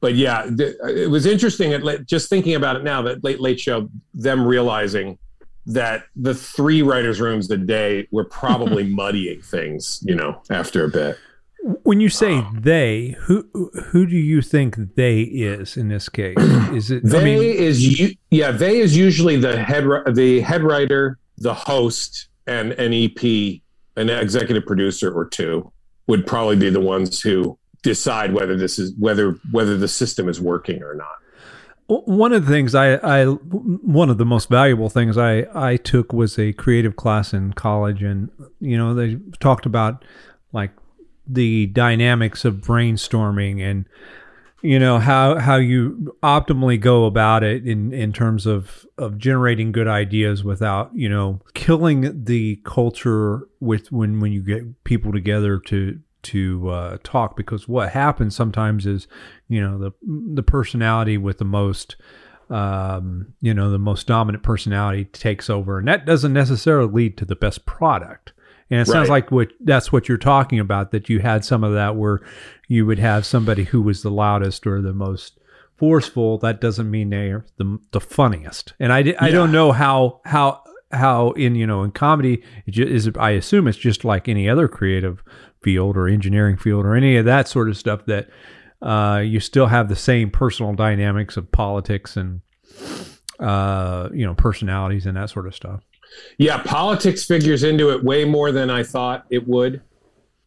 But 0.00 0.14
yeah 0.14 0.48
th- 0.56 0.76
it 0.90 1.10
was 1.10 1.26
interesting 1.26 1.72
at, 1.72 2.06
just 2.06 2.30
thinking 2.30 2.54
about 2.54 2.76
it 2.76 2.84
now 2.84 3.02
that 3.02 3.24
late 3.24 3.40
late 3.40 3.58
show 3.58 3.88
them 4.12 4.46
realizing 4.46 5.18
that 5.66 6.04
the 6.14 6.36
three 6.36 6.82
writers 6.82 7.20
rooms 7.20 7.50
a 7.50 7.56
day 7.56 8.06
were 8.12 8.24
probably 8.24 8.84
muddying 9.00 9.40
things 9.40 10.00
you 10.06 10.14
know 10.14 10.40
after 10.50 10.84
a 10.84 10.88
bit 10.88 11.18
when 11.64 12.00
you 12.00 12.10
say 12.10 12.38
um, 12.38 12.58
they, 12.60 13.16
who 13.20 13.48
who 13.86 14.04
do 14.04 14.16
you 14.16 14.42
think 14.42 14.76
they 14.96 15.22
is 15.22 15.78
in 15.78 15.88
this 15.88 16.10
case? 16.10 16.36
Is 16.74 16.90
it 16.90 17.04
they 17.04 17.20
I 17.20 17.24
mean, 17.24 17.42
is 17.42 18.14
yeah 18.30 18.50
they 18.50 18.80
is 18.80 18.96
usually 18.96 19.36
the 19.36 19.62
head 19.62 19.84
the 20.14 20.40
head 20.40 20.62
writer, 20.62 21.18
the 21.38 21.54
host, 21.54 22.28
and 22.46 22.72
an 22.72 22.92
EP, 22.92 23.60
an 23.96 24.10
executive 24.10 24.66
producer 24.66 25.10
or 25.10 25.26
two 25.26 25.72
would 26.06 26.26
probably 26.26 26.56
be 26.56 26.68
the 26.68 26.80
ones 26.80 27.20
who 27.20 27.58
decide 27.82 28.34
whether 28.34 28.56
this 28.56 28.78
is 28.78 28.92
whether 28.98 29.38
whether 29.50 29.78
the 29.78 29.88
system 29.88 30.28
is 30.28 30.40
working 30.42 30.82
or 30.82 30.94
not. 30.94 31.16
One 31.86 32.32
of 32.32 32.46
the 32.46 32.52
things 32.52 32.74
I, 32.74 32.94
I 32.96 33.24
one 33.24 34.10
of 34.10 34.18
the 34.18 34.26
most 34.26 34.50
valuable 34.50 34.90
things 34.90 35.16
I, 35.16 35.46
I 35.54 35.76
took 35.76 36.12
was 36.12 36.38
a 36.38 36.52
creative 36.52 36.96
class 36.96 37.32
in 37.32 37.54
college, 37.54 38.02
and 38.02 38.30
you 38.60 38.76
know 38.76 38.92
they 38.92 39.16
talked 39.40 39.64
about 39.64 40.04
like 40.52 40.70
the 41.26 41.66
dynamics 41.66 42.44
of 42.44 42.56
brainstorming 42.56 43.60
and 43.60 43.86
you 44.64 44.78
know 44.78 44.98
how 44.98 45.38
how 45.38 45.56
you 45.56 46.16
optimally 46.22 46.80
go 46.80 47.04
about 47.04 47.42
it 47.44 47.66
in 47.66 47.92
in 47.92 48.14
terms 48.14 48.46
of 48.46 48.86
of 48.96 49.18
generating 49.18 49.72
good 49.72 49.86
ideas 49.86 50.42
without 50.42 50.90
you 50.94 51.08
know 51.08 51.40
killing 51.52 52.24
the 52.24 52.56
culture 52.64 53.46
with 53.60 53.92
when 53.92 54.20
when 54.20 54.32
you 54.32 54.40
get 54.40 54.84
people 54.84 55.12
together 55.12 55.58
to 55.58 56.00
to 56.24 56.70
uh, 56.70 56.96
talk. 57.04 57.36
Because 57.36 57.68
what 57.68 57.90
happens 57.90 58.34
sometimes 58.34 58.86
is 58.86 59.06
you 59.48 59.60
know 59.60 59.78
the 59.78 59.92
the 60.02 60.42
personality 60.42 61.18
with 61.18 61.38
the 61.38 61.44
most 61.44 61.96
um, 62.48 63.34
you 63.42 63.52
know 63.52 63.70
the 63.70 63.78
most 63.78 64.06
dominant 64.06 64.42
personality 64.42 65.04
takes 65.04 65.50
over. 65.50 65.78
And 65.78 65.86
that 65.88 66.06
doesn't 66.06 66.32
necessarily 66.32 66.90
lead 66.90 67.18
to 67.18 67.24
the 67.26 67.36
best 67.36 67.66
product 67.66 68.32
and 68.70 68.80
it 68.80 68.88
right. 68.88 68.92
sounds 68.92 69.08
like 69.08 69.30
what 69.30 69.52
that's 69.60 69.92
what 69.92 70.08
you're 70.08 70.18
talking 70.18 70.58
about 70.58 70.90
that 70.90 71.08
you 71.08 71.20
had 71.20 71.44
some 71.44 71.62
of 71.62 71.74
that 71.74 71.96
where 71.96 72.20
you 72.68 72.86
would 72.86 72.98
have 72.98 73.26
somebody 73.26 73.64
who 73.64 73.82
was 73.82 74.02
the 74.02 74.10
loudest 74.10 74.66
or 74.66 74.80
the 74.80 74.92
most 74.94 75.38
forceful. 75.76 76.38
That 76.38 76.60
doesn't 76.60 76.90
mean 76.90 77.10
they're 77.10 77.44
the, 77.58 77.78
the 77.92 78.00
funniest. 78.00 78.74
And 78.80 78.92
I, 78.92 79.14
I 79.18 79.30
don't 79.30 79.52
know 79.52 79.72
how 79.72 80.20
how 80.24 80.62
how 80.92 81.32
in 81.32 81.54
you 81.54 81.66
know 81.66 81.82
in 81.82 81.90
comedy 81.90 82.42
is 82.66 83.10
I 83.18 83.30
assume 83.30 83.68
it's 83.68 83.78
just 83.78 84.04
like 84.04 84.28
any 84.28 84.48
other 84.48 84.68
creative 84.68 85.22
field 85.62 85.96
or 85.96 86.08
engineering 86.08 86.56
field 86.56 86.84
or 86.84 86.94
any 86.94 87.16
of 87.16 87.24
that 87.24 87.48
sort 87.48 87.68
of 87.68 87.76
stuff 87.76 88.06
that 88.06 88.28
uh, 88.82 89.18
you 89.18 89.40
still 89.40 89.66
have 89.66 89.88
the 89.88 89.96
same 89.96 90.30
personal 90.30 90.74
dynamics 90.74 91.36
of 91.36 91.50
politics 91.50 92.16
and 92.16 92.40
uh, 93.40 94.08
you 94.12 94.24
know 94.24 94.34
personalities 94.34 95.06
and 95.06 95.16
that 95.16 95.30
sort 95.30 95.46
of 95.46 95.54
stuff. 95.54 95.80
Yeah, 96.38 96.62
politics 96.62 97.24
figures 97.24 97.62
into 97.62 97.90
it 97.90 98.02
way 98.02 98.24
more 98.24 98.52
than 98.52 98.70
I 98.70 98.82
thought 98.82 99.24
it 99.30 99.46
would, 99.46 99.82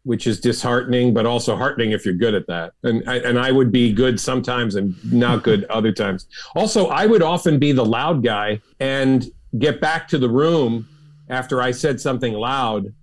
which 0.03 0.27
is 0.27 0.39
disheartening, 0.39 1.13
but 1.13 1.25
also 1.25 1.55
heartening 1.55 1.91
if 1.91 2.05
you're 2.05 2.13
good 2.13 2.33
at 2.33 2.47
that. 2.47 2.73
And 2.83 3.07
I, 3.09 3.17
and 3.17 3.39
I 3.39 3.51
would 3.51 3.71
be 3.71 3.91
good 3.91 4.19
sometimes 4.19 4.75
and 4.75 4.95
not 5.11 5.43
good 5.43 5.65
other 5.65 5.91
times. 5.91 6.27
Also, 6.55 6.87
I 6.87 7.05
would 7.05 7.21
often 7.21 7.59
be 7.59 7.71
the 7.71 7.85
loud 7.85 8.23
guy 8.23 8.61
and 8.79 9.29
get 9.59 9.81
back 9.81 10.07
to 10.09 10.17
the 10.17 10.29
room 10.29 10.87
after 11.29 11.61
I 11.61 11.71
said 11.71 11.99
something 11.99 12.33
loud, 12.33 12.93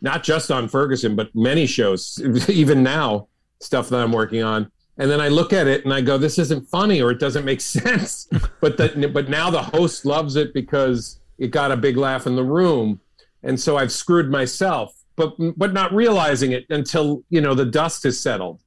not 0.00 0.22
just 0.24 0.50
on 0.50 0.68
Ferguson, 0.68 1.14
but 1.14 1.34
many 1.34 1.66
shows, 1.66 2.20
even 2.48 2.82
now, 2.82 3.28
stuff 3.60 3.88
that 3.90 4.00
I'm 4.00 4.12
working 4.12 4.42
on. 4.42 4.70
And 4.98 5.10
then 5.10 5.20
I 5.20 5.28
look 5.28 5.52
at 5.52 5.66
it 5.66 5.84
and 5.84 5.94
I 5.94 6.00
go, 6.00 6.18
"This 6.18 6.38
isn't 6.38 6.68
funny, 6.68 7.00
or 7.00 7.10
it 7.10 7.18
doesn't 7.18 7.44
make 7.44 7.60
sense." 7.78 8.28
but 8.60 8.76
that, 8.76 9.12
but 9.12 9.28
now 9.28 9.50
the 9.50 9.62
host 9.62 10.04
loves 10.04 10.36
it 10.36 10.52
because 10.52 11.19
it 11.40 11.50
got 11.50 11.72
a 11.72 11.76
big 11.76 11.96
laugh 11.96 12.26
in 12.26 12.36
the 12.36 12.44
room. 12.44 13.00
And 13.42 13.58
so 13.58 13.76
i've 13.76 13.90
screwed 13.90 14.30
myself 14.30 14.94
but 15.20 15.34
but 15.56 15.72
not 15.72 15.92
realizing 15.92 16.52
it 16.52 16.64
until 16.70 17.22
you 17.28 17.40
know 17.40 17.54
the 17.54 17.66
dust 17.66 18.02
has 18.04 18.18
settled. 18.18 18.60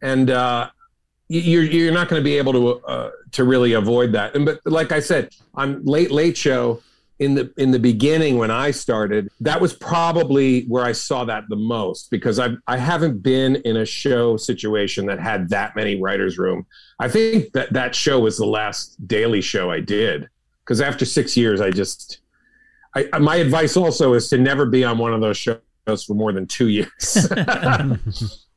And 0.00 0.30
uh, 0.30 0.70
you're 1.28 1.64
you're 1.64 1.92
not 1.92 2.08
going 2.08 2.20
to 2.20 2.24
be 2.24 2.38
able 2.38 2.52
to 2.54 2.86
uh, 2.86 3.10
to 3.32 3.44
really 3.44 3.74
avoid 3.74 4.12
that. 4.12 4.34
And 4.34 4.44
but 4.44 4.60
like 4.64 4.92
i 4.92 5.00
said 5.00 5.34
on 5.54 5.84
late 5.84 6.10
late 6.10 6.36
show 6.36 6.82
in 7.18 7.34
the 7.34 7.52
in 7.56 7.72
the 7.72 7.78
beginning 7.80 8.38
when 8.38 8.50
i 8.50 8.70
started 8.70 9.28
that 9.40 9.60
was 9.60 9.72
probably 9.74 10.62
where 10.66 10.84
i 10.84 10.92
saw 10.92 11.24
that 11.24 11.42
the 11.48 11.56
most 11.56 12.12
because 12.12 12.38
i 12.38 12.50
i 12.68 12.76
haven't 12.76 13.24
been 13.24 13.56
in 13.64 13.78
a 13.78 13.84
show 13.84 14.36
situation 14.36 15.04
that 15.04 15.18
had 15.18 15.48
that 15.48 15.74
many 15.74 16.00
writers 16.00 16.38
room. 16.38 16.64
I 17.00 17.08
think 17.08 17.52
that 17.52 17.72
that 17.72 17.94
show 17.94 18.20
was 18.20 18.36
the 18.38 18.46
last 18.46 19.06
daily 19.06 19.40
show 19.40 19.70
i 19.70 19.80
did 19.80 20.28
because 20.68 20.82
after 20.82 21.06
six 21.06 21.34
years, 21.34 21.62
I 21.62 21.70
just, 21.70 22.18
I, 22.94 23.18
my 23.18 23.36
advice 23.36 23.74
also 23.74 24.12
is 24.12 24.28
to 24.28 24.36
never 24.36 24.66
be 24.66 24.84
on 24.84 24.98
one 24.98 25.14
of 25.14 25.22
those 25.22 25.38
shows 25.38 26.04
for 26.06 26.12
more 26.12 26.30
than 26.30 26.46
two 26.46 26.68
years. 26.68 27.16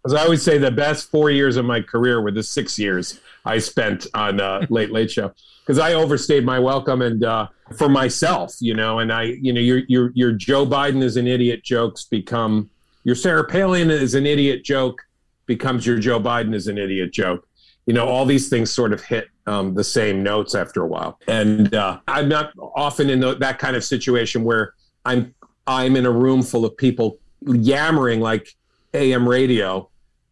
As 0.06 0.14
I 0.14 0.24
always 0.24 0.42
say, 0.42 0.58
the 0.58 0.72
best 0.72 1.10
four 1.10 1.32
years 1.32 1.56
of 1.56 1.64
my 1.64 1.80
career 1.80 2.22
were 2.22 2.32
the 2.32 2.44
six 2.44 2.78
years 2.78 3.22
I 3.46 3.60
spent 3.60 4.08
on 4.14 4.42
uh, 4.42 4.66
Late 4.70 4.92
Late 4.92 5.10
Show 5.10 5.32
because 5.62 5.80
I 5.80 5.94
overstayed 5.94 6.44
my 6.44 6.60
welcome 6.60 7.02
and 7.02 7.24
uh, 7.24 7.48
for 7.78 7.88
myself, 7.88 8.56
you 8.60 8.74
know. 8.74 9.00
And 9.00 9.14
I, 9.14 9.36
you 9.42 9.54
know, 9.54 9.62
your 9.62 9.84
your 9.88 10.12
your 10.16 10.32
Joe 10.32 10.66
Biden 10.66 11.04
is 11.04 11.18
an 11.18 11.28
idiot 11.28 11.64
jokes 11.64 12.04
become 12.06 12.70
your 13.04 13.16
Sarah 13.16 13.46
Palin 13.48 13.92
is 13.92 14.16
an 14.16 14.26
idiot 14.26 14.64
joke 14.66 15.04
becomes 15.46 15.86
your 15.86 16.00
Joe 16.00 16.20
Biden 16.20 16.56
is 16.56 16.68
an 16.68 16.80
idiot 16.80 17.14
joke 17.14 17.48
you 17.92 17.96
know, 17.96 18.08
all 18.08 18.26
these 18.26 18.48
things 18.48 18.72
sort 18.72 18.94
of 18.94 19.04
hit 19.04 19.28
um, 19.48 19.74
the 19.74 19.84
same 19.84 20.24
notes 20.24 20.56
after 20.56 20.82
a 20.82 20.88
while. 20.88 21.20
And 21.28 21.76
uh, 21.76 22.00
I'm 22.08 22.30
not 22.30 22.54
often 22.58 23.10
in 23.10 23.20
the, 23.20 23.36
that 23.36 23.60
kind 23.60 23.76
of 23.76 23.84
situation 23.84 24.46
where 24.46 24.76
I'm 25.04 25.36
I'm 25.68 25.98
in 25.98 26.06
a 26.06 26.10
room 26.10 26.42
full 26.42 26.64
of 26.64 26.78
people 26.78 27.20
yammering 27.46 28.22
like 28.22 28.56
AM 28.94 29.28
radio 29.28 29.90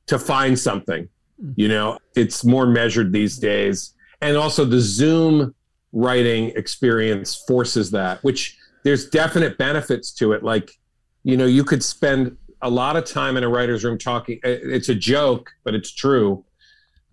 to 0.08 0.18
find 0.18 0.58
something. 0.58 1.10
You 1.58 1.68
know, 1.68 2.00
it's 2.16 2.46
more 2.46 2.66
measured 2.66 3.12
these 3.12 3.38
days, 3.38 3.94
and 4.22 4.38
also 4.38 4.64
the 4.64 4.80
Zoom 4.80 5.54
writing 5.92 6.54
experience 6.56 7.44
forces 7.46 7.92
that, 7.92 8.24
which 8.24 8.58
there's 8.86 9.10
definite 9.10 9.58
benefits 9.58 10.14
to 10.14 10.32
it. 10.32 10.44
Like, 10.44 10.80
you 11.24 11.36
know, 11.36 11.46
you 11.46 11.66
could 11.66 11.84
spend 11.84 12.38
a 12.62 12.70
lot 12.70 12.96
of 12.96 13.04
time 13.04 13.36
in 13.36 13.44
a 13.44 13.50
writer's 13.50 13.84
room 13.84 13.98
talking. 13.98 14.40
It's 14.46 14.88
a 14.88 14.96
joke, 14.96 15.52
but 15.66 15.76
it's 15.76 15.92
true 15.92 16.46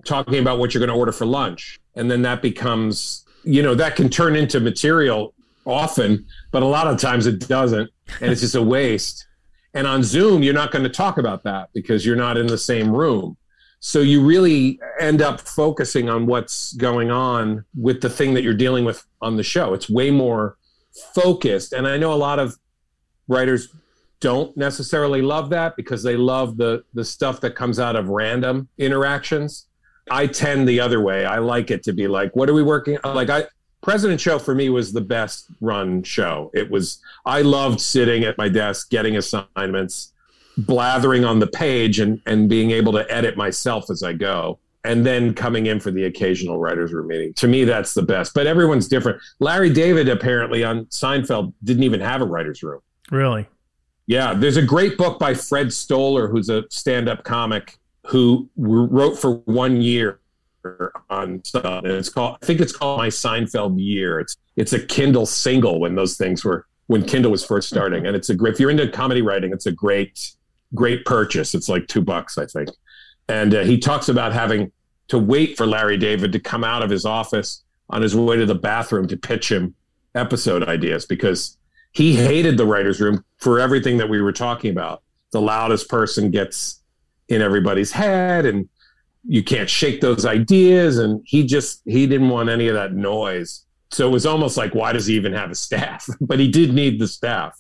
talking 0.07 0.39
about 0.39 0.59
what 0.59 0.73
you're 0.73 0.81
going 0.81 0.95
to 0.95 0.99
order 0.99 1.13
for 1.13 1.27
lunch. 1.27 1.81
And 1.95 2.11
then 2.11 2.23
that 2.23 2.43
becomes, 2.43 3.25
you 3.45 3.63
know, 3.63 3.75
that 3.75 3.97
can 3.97 4.09
turn 4.09 4.37
into 4.37 4.61
material 4.61 5.35
often, 5.65 6.27
but 6.51 6.63
a 6.63 6.67
lot 6.67 6.87
of 6.87 7.01
times 7.01 7.27
it 7.27 7.47
doesn't. 7.49 7.91
And 8.21 8.31
it's 8.31 8.41
just 8.41 8.55
a 8.55 8.63
waste. 8.63 9.27
And 9.75 9.87
on 9.87 10.03
Zoom, 10.03 10.43
you're 10.43 10.55
not 10.55 10.71
going 10.71 10.85
to 10.85 10.91
talk 10.91 11.19
about 11.19 11.43
that 11.45 11.71
because 11.75 12.07
you're 12.07 12.17
not 12.17 12.39
in 12.39 12.47
the 12.47 12.59
same 12.59 12.95
room. 12.95 13.37
So 13.81 14.01
you 14.01 14.25
really 14.25 14.81
end 14.99 15.21
up 15.21 15.41
focusing 15.41 16.09
on 16.09 16.27
what's 16.27 16.73
going 16.75 17.11
on 17.11 17.65
with 17.77 18.01
the 18.01 18.09
thing 18.09 18.35
that 18.35 18.43
you're 18.43 18.55
dealing 18.55 18.85
with 18.85 19.05
on 19.21 19.37
the 19.37 19.43
show. 19.43 19.75
It's 19.75 19.91
way 19.91 20.11
more 20.11 20.57
focused. 21.15 21.73
And 21.73 21.87
I 21.87 21.99
know 21.99 22.13
a 22.13 22.15
lot 22.15 22.39
of 22.39 22.57
writers 23.29 23.69
don't 24.21 24.57
necessarily 24.57 25.21
love 25.21 25.51
that 25.51 25.77
because 25.77 26.03
they 26.03 26.17
love 26.17 26.57
the 26.57 26.83
the 26.95 27.05
stuff 27.05 27.41
that 27.43 27.55
comes 27.55 27.79
out 27.79 27.97
of 27.97 28.09
random 28.09 28.69
interactions 28.79 29.67
I 30.11 30.27
tend 30.27 30.69
the 30.69 30.81
other 30.81 31.01
way. 31.01 31.25
I 31.25 31.39
like 31.39 31.71
it 31.71 31.83
to 31.85 31.93
be 31.93 32.07
like, 32.07 32.35
what 32.37 32.49
are 32.49 32.55
we 32.55 32.63
working? 32.63 32.99
Like 33.05 33.31
I, 33.31 33.45
President 33.83 34.21
Show 34.21 34.39
for 34.39 34.55
me 34.55 34.69
was 34.69 34.93
the 34.93 35.01
best 35.01 35.47
run 35.61 36.03
show. 36.03 36.51
It 36.55 36.71
was. 36.71 37.01
I 37.25 37.43
loved 37.43 37.81
sitting 37.81 38.25
at 38.25 38.37
my 38.39 38.49
desk, 38.49 38.91
getting 38.91 39.17
assignments, 39.17 40.13
blathering 40.59 41.25
on 41.25 41.39
the 41.39 41.47
page, 41.47 42.01
and 42.01 42.21
and 42.27 42.49
being 42.49 42.71
able 42.71 42.93
to 42.93 43.11
edit 43.13 43.37
myself 43.37 43.91
as 43.91 44.03
I 44.03 44.13
go, 44.13 44.59
and 44.85 45.05
then 45.05 45.35
coming 45.35 45.67
in 45.67 45.81
for 45.81 45.91
the 45.91 46.05
occasional 46.05 46.59
writers' 46.59 46.93
room 46.93 47.09
meeting. 47.09 47.35
To 47.35 47.49
me, 47.49 47.65
that's 47.65 47.95
the 47.95 48.03
best. 48.03 48.35
But 48.35 48.47
everyone's 48.47 48.89
different. 48.89 49.21
Larry 49.39 49.71
David 49.71 50.09
apparently 50.09 50.65
on 50.65 50.87
Seinfeld 50.87 51.53
didn't 51.65 51.85
even 51.85 52.01
have 52.01 52.23
a 52.23 52.25
writers' 52.25 52.63
room. 52.63 52.81
Really? 53.11 53.47
Yeah. 54.07 54.35
There's 54.35 54.57
a 54.57 54.63
great 54.63 54.97
book 54.97 55.19
by 55.19 55.35
Fred 55.35 55.73
Stoller, 55.73 56.29
who's 56.29 56.49
a 56.49 56.65
stand-up 56.71 57.25
comic 57.25 57.79
who 58.07 58.49
wrote 58.57 59.19
for 59.19 59.35
one 59.45 59.81
year 59.81 60.21
on 61.11 61.43
stuff, 61.45 61.85
and 61.85 61.93
it's 61.93 62.09
called. 62.09 62.39
I 62.43 62.47
think 62.47 62.61
it's 62.61 62.73
called 62.73 62.99
My 62.99 63.09
Seinfeld 63.09 63.77
Year. 63.79 64.21
It's 64.21 64.37
it's 64.57 64.73
a 64.73 64.81
Kindle 64.81 65.27
single 65.27 65.81
when 65.81 65.95
those 65.95 66.17
things 66.17 66.45
were 66.45 66.67
when 66.87 67.05
Kindle 67.05 67.31
was 67.31 67.45
first 67.45 67.69
starting, 67.69 68.07
and 68.07 68.17
it's 68.17 68.31
a 68.31 68.35
great. 68.35 68.55
If 68.55 68.61
you're 68.61 68.71
into 68.71 68.89
comedy 68.89 69.23
writing, 69.23 69.53
it's 69.53 69.67
a 69.67 69.73
great 69.73 70.33
great 70.75 71.05
purchase. 71.05 71.55
It's 71.55 71.69
like 71.69 71.87
two 71.87 72.03
bucks, 72.03 72.39
I 72.39 72.47
think. 72.47 72.71
And 73.29 73.55
uh, 73.55 73.63
he 73.63 73.79
talks 73.79 74.09
about 74.09 74.33
having 74.33 74.73
to 75.09 75.19
wait 75.19 75.57
for 75.57 75.67
Larry 75.67 75.97
David 75.97 76.33
to 76.33 76.41
come 76.41 76.65
out 76.65 76.83
of 76.83 76.91
his 76.91 77.05
office 77.05 77.65
on 77.91 78.03
his 78.03 78.15
way 78.15 78.37
to 78.37 78.47
the 78.47 78.55
bathroom 78.55 79.07
to 79.09 79.17
pitch 79.17 79.51
him 79.51 79.75
episode 80.15 80.69
ideas 80.69 81.07
because 81.07 81.57
he 81.93 82.15
hated 82.15 82.57
the 82.57 82.67
writer's 82.67 83.01
room 83.01 83.25
for 83.39 83.61
everything 83.61 83.97
that 83.99 84.09
we 84.09 84.21
were 84.21 84.33
talking 84.33 84.71
about. 84.71 85.03
The 85.33 85.41
loudest 85.41 85.89
person 85.89 86.31
gets 86.31 86.83
in 87.29 87.43
everybody's 87.43 87.93
head 87.93 88.47
and 88.47 88.69
you 89.29 89.43
can't 89.43 89.69
shake 89.69 90.01
those 90.01 90.25
ideas. 90.25 90.99
And 90.99 91.21
he 91.25 91.45
just, 91.45 91.83
he 91.85 92.07
didn't 92.07 92.29
want 92.29 92.49
any 92.49 92.69
of 92.69 92.75
that 92.75 92.93
noise. 92.93 93.65
So 93.91 94.09
it 94.09 94.13
was 94.13 94.27
almost 94.27 94.57
like, 94.57 94.75
why 94.75 94.93
does 94.93 95.07
he 95.07 95.15
even 95.15 95.33
have 95.33 95.51
a 95.51 95.55
staff? 95.55 96.07
but 96.21 96.39
he 96.39 96.49
did 96.49 96.73
need 96.73 97.01
the 97.01 97.09
staff 97.09 97.57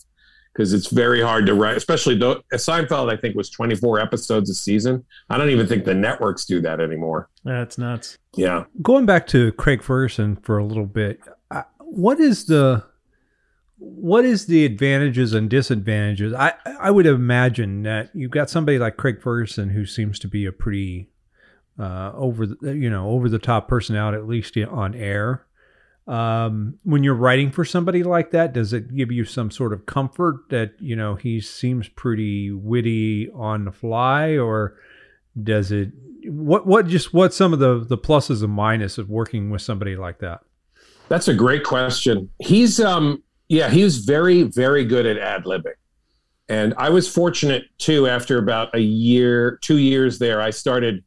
because 0.52 0.72
it's 0.72 0.86
very 0.86 1.20
hard 1.20 1.44
to 1.46 1.54
write, 1.54 1.76
especially 1.76 2.16
though 2.16 2.42
Seinfeld, 2.54 3.12
I 3.12 3.16
think 3.16 3.36
was 3.36 3.50
24 3.50 4.00
episodes 4.00 4.48
a 4.48 4.54
season. 4.54 5.04
I 5.28 5.36
don't 5.36 5.50
even 5.50 5.66
think 5.66 5.84
the 5.84 5.94
networks 5.94 6.46
do 6.46 6.62
that 6.62 6.80
anymore. 6.80 7.28
That's 7.44 7.76
nuts. 7.76 8.16
Yeah. 8.34 8.64
Going 8.80 9.04
back 9.04 9.26
to 9.28 9.52
Craig 9.52 9.82
Ferguson 9.82 10.36
for 10.36 10.56
a 10.56 10.64
little 10.64 10.86
bit, 10.86 11.20
uh, 11.50 11.64
what 11.78 12.20
is 12.20 12.46
the 12.46 12.84
what 13.78 14.24
is 14.24 14.46
the 14.46 14.64
advantages 14.64 15.32
and 15.32 15.50
disadvantages? 15.50 16.32
I 16.32 16.54
I 16.80 16.90
would 16.90 17.06
imagine 17.06 17.82
that 17.82 18.10
you've 18.14 18.30
got 18.30 18.50
somebody 18.50 18.78
like 18.78 18.96
Craig 18.96 19.20
Ferguson 19.20 19.70
who 19.70 19.84
seems 19.84 20.18
to 20.20 20.28
be 20.28 20.46
a 20.46 20.52
pretty 20.52 21.10
uh, 21.78 22.12
over 22.14 22.46
the, 22.46 22.76
you 22.76 22.88
know 22.90 23.10
over 23.10 23.28
the 23.28 23.38
top 23.38 23.68
personality 23.68 24.16
at 24.16 24.26
least 24.26 24.56
on 24.56 24.94
air. 24.94 25.46
Um, 26.06 26.78
when 26.84 27.02
you're 27.02 27.14
writing 27.14 27.50
for 27.50 27.64
somebody 27.64 28.04
like 28.04 28.30
that 28.30 28.52
does 28.52 28.72
it 28.72 28.94
give 28.94 29.10
you 29.10 29.24
some 29.24 29.50
sort 29.50 29.72
of 29.72 29.86
comfort 29.86 30.36
that 30.50 30.74
you 30.78 30.94
know 30.94 31.16
he 31.16 31.40
seems 31.40 31.88
pretty 31.88 32.52
witty 32.52 33.28
on 33.34 33.64
the 33.64 33.72
fly 33.72 34.38
or 34.38 34.78
does 35.42 35.72
it 35.72 35.90
what 36.24 36.64
what 36.64 36.86
just 36.86 37.12
what 37.12 37.34
some 37.34 37.52
of 37.52 37.58
the 37.58 37.84
the 37.84 37.98
pluses 37.98 38.42
and 38.42 38.56
minuses 38.56 38.98
of 38.98 39.10
working 39.10 39.50
with 39.50 39.62
somebody 39.62 39.96
like 39.96 40.20
that? 40.20 40.40
That's 41.08 41.28
a 41.28 41.34
great 41.34 41.64
question. 41.64 42.30
He's 42.38 42.80
um 42.80 43.22
yeah 43.48 43.68
he 43.70 43.82
was 43.82 43.98
very 43.98 44.42
very 44.42 44.84
good 44.84 45.06
at 45.06 45.18
ad-libbing 45.18 45.74
and 46.48 46.74
i 46.78 46.88
was 46.88 47.08
fortunate 47.08 47.64
too 47.78 48.06
after 48.06 48.38
about 48.38 48.74
a 48.74 48.80
year 48.80 49.58
two 49.62 49.78
years 49.78 50.18
there 50.18 50.40
i 50.40 50.50
started 50.50 51.02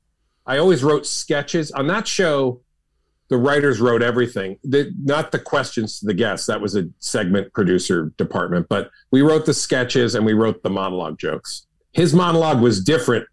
i 0.45 0.57
always 0.57 0.83
wrote 0.83 1.05
sketches 1.05 1.71
on 1.71 1.87
that 1.87 2.07
show 2.07 2.61
the 3.29 3.37
writers 3.37 3.79
wrote 3.79 4.01
everything. 4.01 4.57
The, 4.63 4.91
not 5.03 5.31
the 5.31 5.39
questions 5.39 5.99
to 5.99 6.07
the 6.07 6.13
guests. 6.13 6.47
That 6.47 6.61
was 6.61 6.75
a 6.75 6.89
segment 6.97 7.53
producer 7.53 8.11
department. 8.17 8.67
But 8.67 8.89
we 9.11 9.21
wrote 9.21 9.45
the 9.45 9.53
sketches 9.53 10.15
and 10.15 10.25
we 10.25 10.33
wrote 10.33 10.61
the 10.63 10.69
monologue 10.69 11.19
jokes. 11.19 11.67
His 11.93 12.13
monologue 12.13 12.59
was 12.59 12.83
different. 12.83 13.27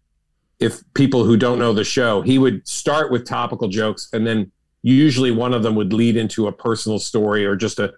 If 0.59 0.81
people 0.93 1.23
who 1.23 1.35
don't 1.35 1.59
know 1.59 1.73
the 1.73 1.83
show, 1.83 2.21
he 2.21 2.37
would 2.37 2.67
start 2.67 3.11
with 3.11 3.25
topical 3.25 3.67
jokes 3.67 4.07
and 4.13 4.25
then 4.25 4.51
usually 4.83 5.31
one 5.31 5.53
of 5.53 5.63
them 5.63 5.75
would 5.75 5.93
lead 5.93 6.15
into 6.15 6.47
a 6.47 6.51
personal 6.51 6.99
story 6.99 7.45
or 7.45 7.55
just 7.55 7.79
a 7.79 7.93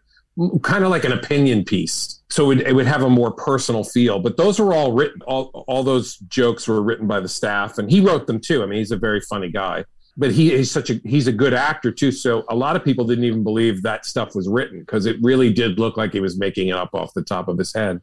kind 0.62 0.84
of 0.84 0.90
like 0.90 1.04
an 1.04 1.12
opinion 1.12 1.64
piece. 1.64 2.22
So 2.30 2.52
it, 2.52 2.62
it 2.62 2.74
would 2.74 2.86
have 2.86 3.04
a 3.04 3.10
more 3.10 3.32
personal 3.32 3.84
feel. 3.84 4.20
But 4.20 4.38
those 4.38 4.60
were 4.60 4.74
all 4.74 4.94
written. 4.94 5.22
All 5.24 5.66
all 5.68 5.84
those 5.84 6.18
jokes 6.18 6.68
were 6.68 6.82
written 6.82 7.08
by 7.08 7.20
the 7.20 7.28
staff, 7.28 7.78
and 7.78 7.90
he 7.90 8.02
wrote 8.02 8.28
them 8.28 8.40
too. 8.40 8.64
I 8.64 8.66
mean, 8.66 8.80
he's 8.80 8.92
a 8.92 8.98
very 8.98 9.22
funny 9.22 9.50
guy 9.50 9.86
but 10.18 10.34
he, 10.34 10.56
he's 10.56 10.70
such 10.70 10.90
a 10.90 10.96
he's 11.06 11.28
a 11.28 11.32
good 11.32 11.54
actor 11.54 11.92
too. 11.92 12.12
So 12.12 12.44
a 12.50 12.56
lot 12.56 12.76
of 12.76 12.84
people 12.84 13.06
didn't 13.06 13.24
even 13.24 13.42
believe 13.42 13.82
that 13.84 14.06
stuff 14.06 14.36
was 14.36 14.50
written 14.50 14.82
because 14.82 15.06
it 15.06 15.16
really 15.22 15.52
did 15.52 15.80
look 15.80 15.96
like 15.96 16.12
he 16.12 16.20
was 16.20 16.38
making 16.38 16.68
it 16.68 16.76
up 16.76 16.94
off 16.94 17.14
the 17.14 17.24
top 17.24 17.48
of 17.48 17.58
his 17.58 17.74
head. 17.74 18.02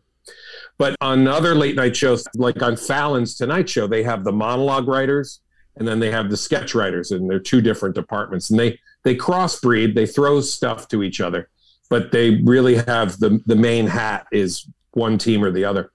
But 0.78 0.96
on 1.02 1.28
other 1.28 1.54
late 1.54 1.76
night 1.76 1.94
shows, 1.94 2.24
like 2.34 2.62
on 2.62 2.76
Fallon's 2.76 3.36
Tonight 3.36 3.68
Show, 3.68 3.86
they 3.86 4.02
have 4.02 4.24
the 4.24 4.32
monologue 4.32 4.88
writers 4.88 5.40
and 5.76 5.86
then 5.86 6.00
they 6.00 6.10
have 6.10 6.30
the 6.30 6.36
sketch 6.36 6.74
writers, 6.74 7.10
and 7.10 7.28
they're 7.28 7.38
two 7.38 7.60
different 7.60 7.94
departments. 7.94 8.50
And 8.50 8.58
they 8.58 8.78
they 9.02 9.14
crossbreed, 9.14 9.94
they 9.94 10.06
throw 10.06 10.40
stuff 10.40 10.88
to 10.88 11.02
each 11.02 11.20
other, 11.20 11.50
but 11.88 12.12
they 12.12 12.42
really 12.44 12.76
have 12.76 13.18
the 13.18 13.40
the 13.46 13.56
main 13.56 13.86
hat 13.86 14.26
is 14.32 14.66
one 14.92 15.18
team 15.18 15.44
or 15.44 15.50
the 15.50 15.64
other. 15.64 15.92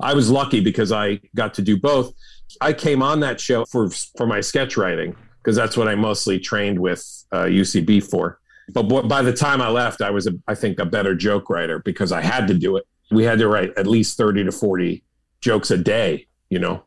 I 0.00 0.14
was 0.14 0.30
lucky 0.30 0.60
because 0.60 0.92
I 0.92 1.20
got 1.34 1.54
to 1.54 1.62
do 1.62 1.78
both. 1.78 2.12
I 2.60 2.72
came 2.72 3.02
on 3.02 3.20
that 3.20 3.40
show 3.40 3.64
for 3.64 3.90
for 3.90 4.26
my 4.26 4.40
sketch 4.40 4.76
writing 4.76 5.16
because 5.42 5.56
that's 5.56 5.76
what 5.76 5.88
I 5.88 5.94
mostly 5.94 6.38
trained 6.38 6.78
with 6.78 7.02
uh, 7.32 7.44
UCB 7.44 8.08
for. 8.08 8.40
But 8.72 9.08
by 9.08 9.22
the 9.22 9.32
time 9.32 9.60
I 9.60 9.68
left, 9.68 10.00
I 10.00 10.10
was, 10.10 10.26
a, 10.26 10.32
I 10.46 10.54
think, 10.54 10.78
a 10.78 10.84
better 10.84 11.14
joke 11.14 11.50
writer 11.50 11.80
because 11.80 12.12
I 12.12 12.20
had 12.20 12.46
to 12.48 12.54
do 12.54 12.76
it. 12.76 12.86
We 13.10 13.24
had 13.24 13.38
to 13.40 13.48
write 13.48 13.76
at 13.76 13.86
least 13.86 14.16
30 14.16 14.44
to 14.44 14.52
40 14.52 15.02
jokes 15.40 15.70
a 15.70 15.78
day, 15.78 16.26
you 16.50 16.58
know? 16.58 16.84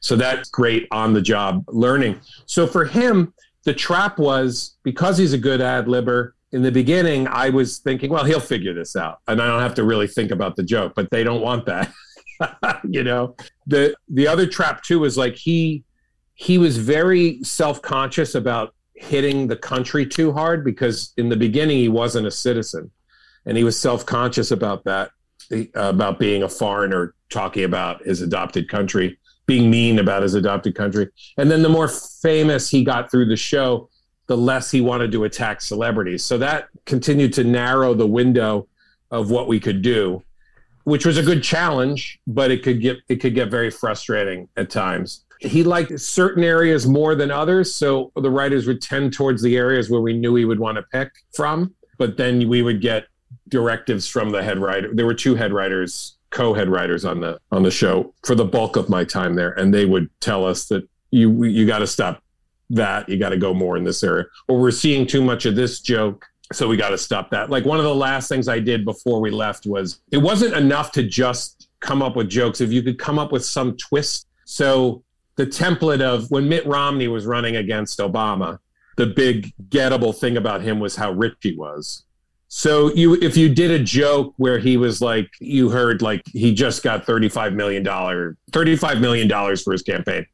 So 0.00 0.14
that's 0.14 0.48
great 0.50 0.86
on 0.92 1.14
the 1.14 1.22
job 1.22 1.64
learning. 1.66 2.20
So 2.46 2.66
for 2.66 2.84
him, 2.84 3.34
the 3.64 3.74
trap 3.74 4.18
was 4.18 4.76
because 4.84 5.18
he's 5.18 5.32
a 5.32 5.38
good 5.38 5.60
ad 5.60 5.86
libber. 5.86 6.32
In 6.54 6.62
the 6.62 6.70
beginning, 6.70 7.26
I 7.26 7.50
was 7.50 7.78
thinking, 7.78 8.10
well, 8.10 8.22
he'll 8.22 8.38
figure 8.38 8.72
this 8.72 8.94
out, 8.94 9.18
and 9.26 9.42
I 9.42 9.46
don't 9.48 9.60
have 9.60 9.74
to 9.74 9.82
really 9.82 10.06
think 10.06 10.30
about 10.30 10.54
the 10.54 10.62
joke. 10.62 10.92
But 10.94 11.10
they 11.10 11.24
don't 11.24 11.40
want 11.40 11.66
that, 11.66 11.92
you 12.88 13.02
know. 13.02 13.34
The 13.66 13.96
the 14.08 14.28
other 14.28 14.46
trap 14.46 14.84
too 14.84 15.04
is 15.04 15.18
like 15.18 15.34
he 15.34 15.82
he 16.34 16.58
was 16.58 16.76
very 16.78 17.42
self-conscious 17.42 18.36
about 18.36 18.72
hitting 18.94 19.48
the 19.48 19.56
country 19.56 20.06
too 20.06 20.32
hard 20.32 20.64
because 20.64 21.12
in 21.16 21.28
the 21.28 21.36
beginning 21.36 21.78
he 21.78 21.88
wasn't 21.88 22.26
a 22.26 22.30
citizen 22.30 22.90
and 23.46 23.56
he 23.56 23.64
was 23.64 23.78
self-conscious 23.78 24.52
about 24.52 24.84
that 24.84 25.10
about 25.74 26.18
being 26.18 26.44
a 26.44 26.48
foreigner 26.48 27.14
talking 27.30 27.64
about 27.64 28.04
his 28.04 28.22
adopted 28.22 28.68
country 28.68 29.18
being 29.46 29.68
mean 29.68 29.98
about 29.98 30.22
his 30.22 30.34
adopted 30.34 30.74
country 30.74 31.08
and 31.36 31.50
then 31.50 31.62
the 31.62 31.68
more 31.68 31.88
famous 31.88 32.70
he 32.70 32.84
got 32.84 33.10
through 33.10 33.26
the 33.26 33.36
show 33.36 33.88
the 34.26 34.36
less 34.36 34.70
he 34.70 34.80
wanted 34.80 35.12
to 35.12 35.24
attack 35.24 35.60
celebrities 35.60 36.24
so 36.24 36.38
that 36.38 36.68
continued 36.86 37.32
to 37.32 37.44
narrow 37.44 37.94
the 37.94 38.06
window 38.06 38.66
of 39.10 39.30
what 39.30 39.48
we 39.48 39.60
could 39.60 39.82
do 39.82 40.22
which 40.84 41.06
was 41.06 41.16
a 41.16 41.22
good 41.22 41.42
challenge 41.42 42.18
but 42.26 42.50
it 42.50 42.62
could 42.62 42.80
get 42.80 42.98
it 43.08 43.16
could 43.16 43.34
get 43.34 43.50
very 43.50 43.70
frustrating 43.70 44.48
at 44.56 44.70
times 44.70 45.24
he 45.40 45.62
liked 45.62 45.98
certain 46.00 46.42
areas 46.44 46.86
more 46.86 47.14
than 47.14 47.30
others. 47.30 47.74
So 47.74 48.12
the 48.16 48.30
writers 48.30 48.66
would 48.66 48.80
tend 48.80 49.12
towards 49.12 49.42
the 49.42 49.56
areas 49.56 49.90
where 49.90 50.00
we 50.00 50.12
knew 50.12 50.34
he 50.34 50.44
would 50.44 50.60
want 50.60 50.76
to 50.76 50.82
pick 50.82 51.10
from. 51.34 51.74
But 51.98 52.16
then 52.16 52.48
we 52.48 52.62
would 52.62 52.80
get 52.80 53.06
directives 53.48 54.08
from 54.08 54.30
the 54.30 54.42
head 54.42 54.58
writer. 54.58 54.90
There 54.92 55.06
were 55.06 55.14
two 55.14 55.34
head 55.34 55.52
writers, 55.52 56.16
co-head 56.30 56.68
writers 56.68 57.04
on 57.04 57.20
the 57.20 57.38
on 57.52 57.62
the 57.62 57.70
show 57.70 58.12
for 58.24 58.34
the 58.34 58.44
bulk 58.44 58.76
of 58.76 58.88
my 58.88 59.04
time 59.04 59.34
there, 59.34 59.52
and 59.52 59.72
they 59.72 59.84
would 59.84 60.08
tell 60.20 60.44
us 60.44 60.66
that 60.66 60.88
you 61.10 61.44
you 61.44 61.66
got 61.66 61.78
to 61.78 61.86
stop 61.86 62.22
that. 62.70 63.08
You 63.08 63.18
got 63.18 63.30
to 63.30 63.36
go 63.36 63.54
more 63.54 63.76
in 63.76 63.84
this 63.84 64.02
area, 64.02 64.24
or 64.48 64.58
we're 64.58 64.70
seeing 64.70 65.06
too 65.06 65.22
much 65.22 65.46
of 65.46 65.56
this 65.56 65.80
joke. 65.80 66.26
So 66.52 66.68
we 66.68 66.76
got 66.76 66.90
to 66.90 66.98
stop 66.98 67.30
that. 67.30 67.50
Like 67.50 67.64
one 67.64 67.78
of 67.78 67.84
the 67.84 67.94
last 67.94 68.28
things 68.28 68.48
I 68.48 68.58
did 68.58 68.84
before 68.84 69.20
we 69.20 69.30
left 69.30 69.66
was 69.66 70.00
it 70.12 70.18
wasn't 70.18 70.54
enough 70.54 70.92
to 70.92 71.02
just 71.02 71.68
come 71.80 72.02
up 72.02 72.16
with 72.16 72.28
jokes. 72.28 72.60
If 72.60 72.72
you 72.72 72.82
could 72.82 72.98
come 72.98 73.18
up 73.18 73.32
with 73.32 73.44
some 73.44 73.76
twist. 73.76 74.26
So 74.44 75.02
the 75.36 75.46
template 75.46 76.00
of 76.00 76.30
when 76.30 76.48
Mitt 76.48 76.66
Romney 76.66 77.08
was 77.08 77.26
running 77.26 77.56
against 77.56 77.98
Obama, 77.98 78.58
the 78.96 79.06
big 79.06 79.52
gettable 79.68 80.16
thing 80.16 80.36
about 80.36 80.62
him 80.62 80.80
was 80.80 80.96
how 80.96 81.12
rich 81.12 81.34
he 81.40 81.56
was. 81.56 82.04
So 82.48 82.94
you 82.94 83.14
if 83.14 83.36
you 83.36 83.52
did 83.52 83.72
a 83.72 83.80
joke 83.82 84.32
where 84.36 84.60
he 84.60 84.76
was 84.76 85.00
like 85.00 85.28
you 85.40 85.70
heard 85.70 86.02
like 86.02 86.22
he 86.32 86.54
just 86.54 86.84
got 86.84 87.04
35 87.04 87.52
million 87.52 87.82
dollar 87.82 88.36
35 88.52 89.00
million 89.00 89.26
dollars 89.26 89.62
for 89.62 89.72
his 89.72 89.82
campaign. 89.82 90.24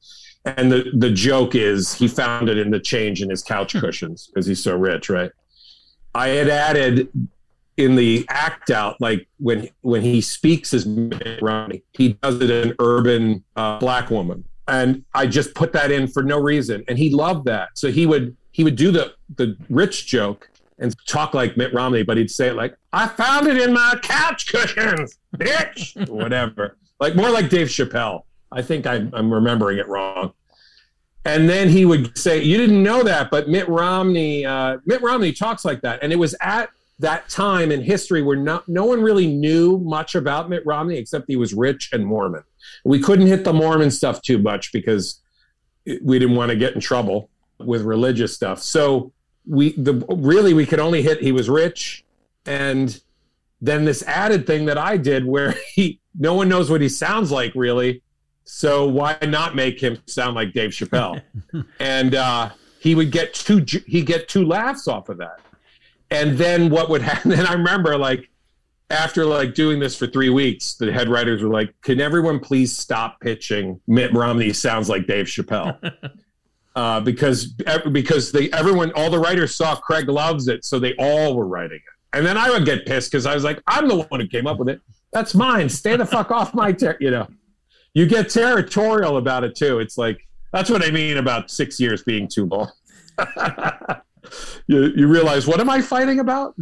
And 0.45 0.73
the 0.73 0.91
the 0.97 1.11
joke 1.11 1.55
is 1.55 1.93
he 1.93 2.09
found 2.09 2.49
it 2.49 2.59
in 2.59 2.71
the 2.71 2.81
change 2.81 3.23
in 3.23 3.29
his 3.29 3.43
couch 3.43 3.79
cushions 3.79 4.29
because 4.29 4.47
he's 4.47 4.63
so 4.63 4.77
rich, 4.77 5.11
right? 5.11 5.31
I 6.15 6.29
had 6.29 6.49
added 6.49 7.09
in 7.77 7.95
the 7.95 8.27
act 8.29 8.71
out, 8.71 9.01
like 9.01 9.29
when 9.39 9.69
when 9.83 10.03
he 10.03 10.21
speaks 10.21 10.73
as 10.73 10.87
Mitt 10.87 11.41
Romney, 11.43 11.83
he 11.93 12.15
does 12.15 12.41
it 12.41 12.51
an 12.51 12.75
urban 12.79 13.45
uh, 13.57 13.79
black 13.79 14.11
woman 14.11 14.45
and 14.71 15.05
I 15.15 15.27
just 15.27 15.55
put 15.55 15.73
that 15.73 15.91
in 15.91 16.07
for 16.07 16.23
no 16.23 16.39
reason, 16.39 16.85
and 16.89 16.97
he 16.97 17.11
loved 17.11 17.45
that. 17.47 17.71
So 17.75 17.91
he 17.91 18.07
would 18.07 18.37
he 18.53 18.65
would 18.65 18.77
do 18.77 18.91
the 18.91 19.15
the 19.37 19.57
rich 19.69 20.07
joke 20.07 20.49
and 20.79 20.95
talk 21.07 21.35
like 21.35 21.57
Mitt 21.57 21.75
Romney, 21.75 22.03
but 22.03 22.17
he'd 22.17 22.31
say 22.31 22.49
it 22.49 22.55
like, 22.55 22.77
"I 22.93 23.09
found 23.09 23.49
it 23.49 23.59
in 23.59 23.73
my 23.73 23.99
couch 24.03 24.47
cushions, 24.47 25.19
bitch," 25.37 26.09
whatever, 26.09 26.77
like 27.01 27.17
more 27.17 27.31
like 27.31 27.51
Dave 27.51 27.67
Chappelle. 27.67 28.23
I 28.53 28.63
think 28.63 28.87
I'm, 28.87 29.11
I'm 29.13 29.33
remembering 29.33 29.79
it 29.79 29.89
wrong. 29.89 30.33
And 31.25 31.49
then 31.49 31.69
he 31.69 31.85
would 31.85 32.17
say, 32.17 32.43
"You 32.43 32.57
didn't 32.57 32.83
know 32.83 33.03
that, 33.03 33.31
but 33.31 33.49
Mitt 33.49 33.69
Romney, 33.69 34.47
uh, 34.47 34.79
Mitt 34.87 35.03
Romney 35.03 35.33
talks 35.33 35.65
like 35.65 35.83
that." 35.83 35.99
And 36.03 36.13
it 36.13 36.17
was 36.17 36.35
at 36.41 36.71
that 36.99 37.29
time 37.29 37.71
in 37.71 37.83
history 37.83 38.23
where 38.23 38.37
no, 38.37 38.63
one 38.67 39.03
really 39.03 39.27
knew 39.27 39.79
much 39.79 40.15
about 40.15 40.49
Mitt 40.49 40.65
Romney 40.65 40.97
except 40.97 41.27
he 41.29 41.37
was 41.37 41.53
rich 41.53 41.91
and 41.93 42.07
Mormon. 42.07 42.43
We 42.85 43.01
couldn't 43.01 43.27
hit 43.27 43.45
the 43.45 43.53
Mormon 43.53 43.91
stuff 43.91 44.23
too 44.23 44.39
much 44.39 44.73
because 44.73 45.21
we 46.03 46.19
didn't 46.19 46.37
want 46.37 46.51
to 46.51 46.57
get 46.57 46.75
in 46.75 46.81
trouble. 46.81 47.29
with 47.59 47.83
religious 47.83 48.35
stuff. 48.35 48.63
So 48.63 49.13
we 49.47 49.73
the 49.73 49.95
really 50.09 50.55
we 50.55 50.67
could 50.67 50.81
only 50.81 51.03
hit 51.03 51.23
he 51.23 51.33
was 51.33 51.49
rich 51.49 52.05
and 52.47 53.01
then 53.61 53.85
this 53.85 54.03
added 54.05 54.47
thing 54.47 54.67
that 54.67 54.79
I 54.79 54.97
did 54.97 55.27
where 55.27 55.55
he 55.75 56.01
no 56.19 56.35
one 56.35 56.49
knows 56.49 56.71
what 56.71 56.81
he 56.81 56.89
sounds 56.89 57.31
like 57.31 57.53
really. 57.55 58.03
So 58.45 58.89
why 58.89 59.17
not 59.23 59.55
make 59.55 59.81
him 59.81 59.99
sound 60.07 60.35
like 60.35 60.53
Dave 60.53 60.71
Chappelle? 60.71 61.23
and 61.81 62.15
uh, 62.15 62.51
he 62.81 62.95
would 62.95 63.11
get 63.11 63.35
two 63.35 63.65
he 63.87 64.03
get 64.03 64.29
two 64.29 64.45
laughs 64.45 64.89
off 64.89 65.09
of 65.09 65.19
that. 65.19 65.41
And 66.11 66.37
then 66.37 66.71
what 66.71 66.91
would 66.91 67.03
happen? 67.11 67.33
And 67.33 67.47
I 67.47 67.53
remember 67.53 67.97
like 67.97 68.29
after 68.91 69.25
like 69.25 69.55
doing 69.55 69.79
this 69.79 69.97
for 69.97 70.07
three 70.07 70.31
weeks, 70.31 70.75
the 70.75 70.93
head 70.93 71.09
writers 71.09 71.43
were 71.43 71.51
like, 71.51 71.73
"Can 71.83 72.01
everyone 72.01 72.41
please 72.41 72.77
stop 72.77 73.21
pitching 73.21 73.81
Mitt 73.87 74.13
Romney 74.13 74.53
sounds 74.53 74.89
like 74.89 75.07
Dave 75.07 75.27
Chappelle?" 75.27 75.79
uh, 76.77 77.01
because 77.01 77.55
because 77.93 78.33
they 78.33 78.51
everyone 78.51 78.93
all 78.93 79.11
the 79.11 79.19
writers 79.19 79.55
saw 79.55 79.77
Craig 79.77 80.09
loves 80.09 80.49
it, 80.49 80.65
so 80.65 80.79
they 80.79 80.95
all 80.99 81.37
were 81.37 81.47
writing 81.47 81.79
it. 81.79 82.17
And 82.17 82.27
then 82.27 82.37
I 82.37 82.51
would 82.51 82.65
get 82.65 82.85
pissed 82.87 83.13
because 83.13 83.27
I 83.27 83.35
was 83.35 83.45
like, 83.45 83.63
"I'm 83.67 83.87
the 83.87 83.97
one 83.97 84.21
who 84.21 84.27
came 84.27 84.47
up 84.47 84.59
with 84.59 84.69
it. 84.69 84.81
That's 85.13 85.35
mine. 85.35 85.69
Stay 85.69 85.97
the 85.97 86.07
fuck 86.07 86.31
off 86.31 86.53
my 86.53 86.73
ter-, 86.73 86.97
you 87.01 87.11
know." 87.11 87.29
You 87.95 88.07
get 88.07 88.31
territorial 88.31 89.17
about 89.17 89.45
it 89.45 89.55
too. 89.57 89.79
It's 89.79 89.99
like 89.99 90.27
that's 90.53 90.71
what 90.71 90.85
I 90.85 90.91
mean 90.91 91.17
about 91.17 91.51
six 91.51 91.81
years 91.81 92.03
being 92.03 92.29
too 92.29 92.47
long. 92.47 92.71
you, 94.67 94.93
you 94.97 95.07
realize 95.07 95.47
what 95.47 95.61
am 95.61 95.71
I 95.71 95.81
fighting 95.81 96.21
about? 96.21 96.55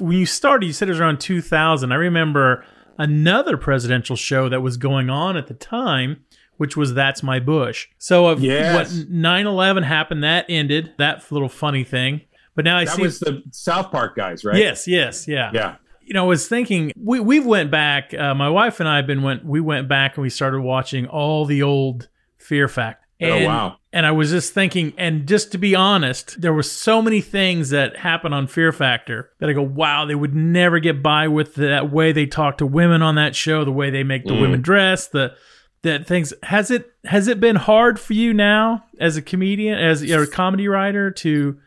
when 0.00 0.18
you 0.18 0.26
started, 0.26 0.66
you 0.66 0.72
said 0.72 0.88
it 0.88 0.92
was 0.92 1.00
around 1.00 1.20
2000. 1.20 1.92
I 1.92 1.94
remember 1.94 2.64
another 2.98 3.56
presidential 3.56 4.16
show 4.16 4.48
that 4.48 4.60
was 4.60 4.76
going 4.76 5.10
on 5.10 5.36
at 5.36 5.46
the 5.46 5.54
time, 5.54 6.24
which 6.56 6.76
was 6.76 6.94
That's 6.94 7.22
My 7.22 7.38
Bush. 7.38 7.88
So, 7.98 8.26
uh, 8.26 8.32
of 8.32 8.40
yes. 8.40 8.74
what 8.74 9.08
9 9.08 9.46
11 9.46 9.82
happened, 9.84 10.24
that 10.24 10.46
ended, 10.48 10.94
that 10.98 11.30
little 11.30 11.48
funny 11.48 11.84
thing. 11.84 12.22
But 12.54 12.64
now 12.64 12.78
I 12.78 12.86
that 12.86 12.96
see. 12.96 13.02
was 13.02 13.20
the 13.20 13.42
South 13.52 13.92
Park 13.92 14.16
guys, 14.16 14.44
right? 14.44 14.56
Yes, 14.56 14.88
yes, 14.88 15.28
yeah. 15.28 15.50
Yeah. 15.52 15.76
You 16.06 16.14
know, 16.14 16.24
I 16.24 16.28
was 16.28 16.48
thinking 16.48 16.92
we 16.96 17.18
we 17.18 17.40
went 17.40 17.70
back. 17.70 18.14
Uh, 18.14 18.32
my 18.34 18.48
wife 18.48 18.78
and 18.78 18.88
I 18.88 18.96
have 18.96 19.06
been 19.08 19.22
went. 19.22 19.44
We 19.44 19.60
went 19.60 19.88
back 19.88 20.16
and 20.16 20.22
we 20.22 20.30
started 20.30 20.60
watching 20.60 21.06
all 21.06 21.44
the 21.44 21.62
old 21.62 22.08
Fear 22.38 22.68
Factor. 22.68 23.04
And, 23.18 23.44
oh 23.44 23.46
wow! 23.48 23.76
And 23.92 24.06
I 24.06 24.12
was 24.12 24.30
just 24.30 24.52
thinking, 24.52 24.92
and 24.96 25.26
just 25.26 25.50
to 25.52 25.58
be 25.58 25.74
honest, 25.74 26.40
there 26.40 26.52
were 26.52 26.62
so 26.62 27.02
many 27.02 27.20
things 27.20 27.70
that 27.70 27.96
happened 27.96 28.34
on 28.34 28.46
Fear 28.46 28.70
Factor 28.72 29.30
that 29.40 29.48
I 29.50 29.52
go, 29.52 29.62
wow, 29.62 30.04
they 30.04 30.14
would 30.14 30.34
never 30.34 30.78
get 30.78 31.02
by 31.02 31.26
with 31.26 31.56
that 31.56 31.90
way 31.90 32.12
they 32.12 32.26
talk 32.26 32.58
to 32.58 32.66
women 32.66 33.02
on 33.02 33.16
that 33.16 33.34
show, 33.34 33.64
the 33.64 33.72
way 33.72 33.90
they 33.90 34.04
make 34.04 34.24
the 34.26 34.34
Mm. 34.34 34.40
women 34.42 34.62
dress, 34.62 35.08
the 35.08 35.34
that 35.82 36.06
things. 36.06 36.32
Has 36.44 36.70
it 36.70 36.92
has 37.04 37.26
it 37.26 37.40
been 37.40 37.56
hard 37.56 37.98
for 37.98 38.12
you 38.12 38.32
now 38.32 38.84
as 39.00 39.16
a 39.16 39.22
comedian, 39.22 39.76
as 39.78 40.04
you 40.04 40.14
know, 40.14 40.22
a 40.22 40.26
comedy 40.26 40.68
writer, 40.68 41.10
to 41.10 41.58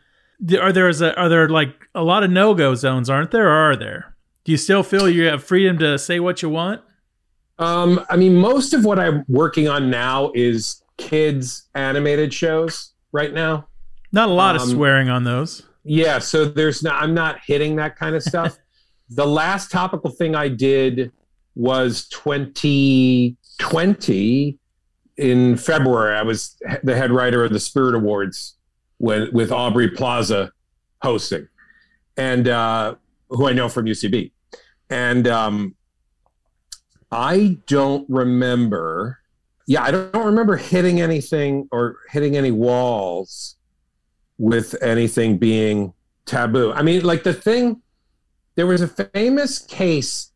are 0.58 0.72
there 0.72 0.88
is 0.88 1.02
a, 1.02 1.14
are 1.18 1.28
there 1.28 1.48
like 1.48 1.74
a 1.94 2.02
lot 2.02 2.22
of 2.22 2.30
no 2.30 2.54
go 2.54 2.74
zones, 2.74 3.10
aren't 3.10 3.32
there, 3.32 3.48
or 3.48 3.72
are 3.72 3.76
there? 3.76 4.14
Do 4.50 4.52
you 4.52 4.58
still 4.58 4.82
feel 4.82 5.08
you 5.08 5.26
have 5.26 5.44
freedom 5.44 5.78
to 5.78 5.96
say 5.96 6.18
what 6.18 6.42
you 6.42 6.48
want? 6.48 6.80
Um, 7.60 8.04
I 8.10 8.16
mean, 8.16 8.34
most 8.34 8.74
of 8.74 8.84
what 8.84 8.98
I'm 8.98 9.24
working 9.28 9.68
on 9.68 9.90
now 9.90 10.32
is 10.34 10.82
kids 10.96 11.68
animated 11.76 12.34
shows 12.34 12.92
right 13.12 13.32
now. 13.32 13.68
Not 14.10 14.28
a 14.28 14.32
lot 14.32 14.56
of 14.56 14.62
Um, 14.62 14.70
swearing 14.70 15.08
on 15.08 15.22
those. 15.22 15.62
Yeah, 15.84 16.18
so 16.18 16.46
there's 16.46 16.82
not 16.82 17.00
I'm 17.00 17.14
not 17.14 17.38
hitting 17.46 17.76
that 17.76 17.94
kind 17.94 18.16
of 18.16 18.24
stuff. 18.24 18.58
the 19.08 19.24
last 19.24 19.70
topical 19.70 20.10
thing 20.10 20.34
I 20.34 20.48
did 20.48 21.12
was 21.54 22.08
2020 22.08 24.58
in 25.16 25.56
February. 25.58 26.16
I 26.16 26.22
was 26.22 26.56
the 26.82 26.96
head 26.96 27.12
writer 27.12 27.44
of 27.44 27.52
the 27.52 27.60
Spirit 27.60 27.94
Awards 27.94 28.56
when 28.98 29.32
with 29.32 29.52
Aubrey 29.52 29.90
Plaza 29.90 30.50
hosting, 31.02 31.46
and 32.16 32.48
uh, 32.48 32.96
who 33.28 33.46
I 33.46 33.52
know 33.52 33.68
from 33.68 33.86
UCB, 33.86 34.32
and 34.90 35.26
um, 35.28 35.74
I 37.10 37.58
don't 37.66 38.04
remember. 38.08 39.20
Yeah, 39.66 39.84
I 39.84 39.90
don't 39.92 40.26
remember 40.26 40.56
hitting 40.56 41.00
anything 41.00 41.68
or 41.70 41.98
hitting 42.10 42.36
any 42.36 42.50
walls 42.50 43.56
with 44.38 44.74
anything 44.82 45.38
being 45.38 45.92
taboo. 46.26 46.72
I 46.72 46.82
mean, 46.82 47.04
like 47.04 47.22
the 47.22 47.32
thing, 47.34 47.82
there 48.56 48.66
was 48.66 48.80
a 48.80 48.88
famous 48.88 49.60
case 49.60 50.32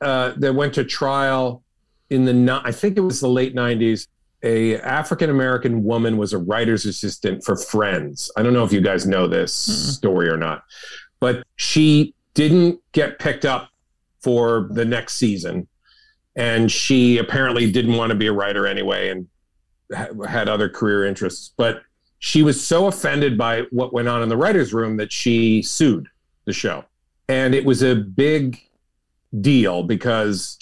uh, 0.00 0.32
that 0.38 0.54
went 0.54 0.74
to 0.74 0.84
trial 0.84 1.62
in 2.10 2.24
the, 2.24 2.60
I 2.64 2.72
think 2.72 2.96
it 2.96 3.00
was 3.00 3.20
the 3.20 3.28
late 3.28 3.54
90s. 3.54 4.08
A 4.44 4.76
African 4.80 5.30
American 5.30 5.84
woman 5.84 6.16
was 6.16 6.32
a 6.32 6.38
writer's 6.38 6.84
assistant 6.84 7.44
for 7.44 7.56
Friends. 7.56 8.28
I 8.36 8.42
don't 8.42 8.52
know 8.52 8.64
if 8.64 8.72
you 8.72 8.80
guys 8.80 9.06
know 9.06 9.28
this 9.28 9.52
story 9.52 10.28
or 10.28 10.36
not, 10.36 10.64
but 11.20 11.44
she 11.54 12.16
didn't 12.34 12.80
get 12.90 13.20
picked 13.20 13.44
up 13.44 13.71
for 14.22 14.68
the 14.70 14.84
next 14.84 15.16
season. 15.16 15.68
And 16.36 16.70
she 16.70 17.18
apparently 17.18 17.70
didn't 17.70 17.96
want 17.96 18.10
to 18.10 18.16
be 18.16 18.26
a 18.26 18.32
writer 18.32 18.66
anyway 18.66 19.10
and 19.10 19.28
ha- 19.94 20.26
had 20.26 20.48
other 20.48 20.68
career 20.68 21.04
interests. 21.04 21.52
But 21.56 21.82
she 22.18 22.42
was 22.42 22.64
so 22.64 22.86
offended 22.86 23.36
by 23.36 23.62
what 23.70 23.92
went 23.92 24.08
on 24.08 24.22
in 24.22 24.28
the 24.28 24.36
writers' 24.36 24.72
room 24.72 24.96
that 24.96 25.12
she 25.12 25.60
sued 25.62 26.08
the 26.44 26.52
show. 26.52 26.84
And 27.28 27.54
it 27.54 27.64
was 27.64 27.82
a 27.82 27.96
big 27.96 28.60
deal 29.40 29.82
because 29.82 30.58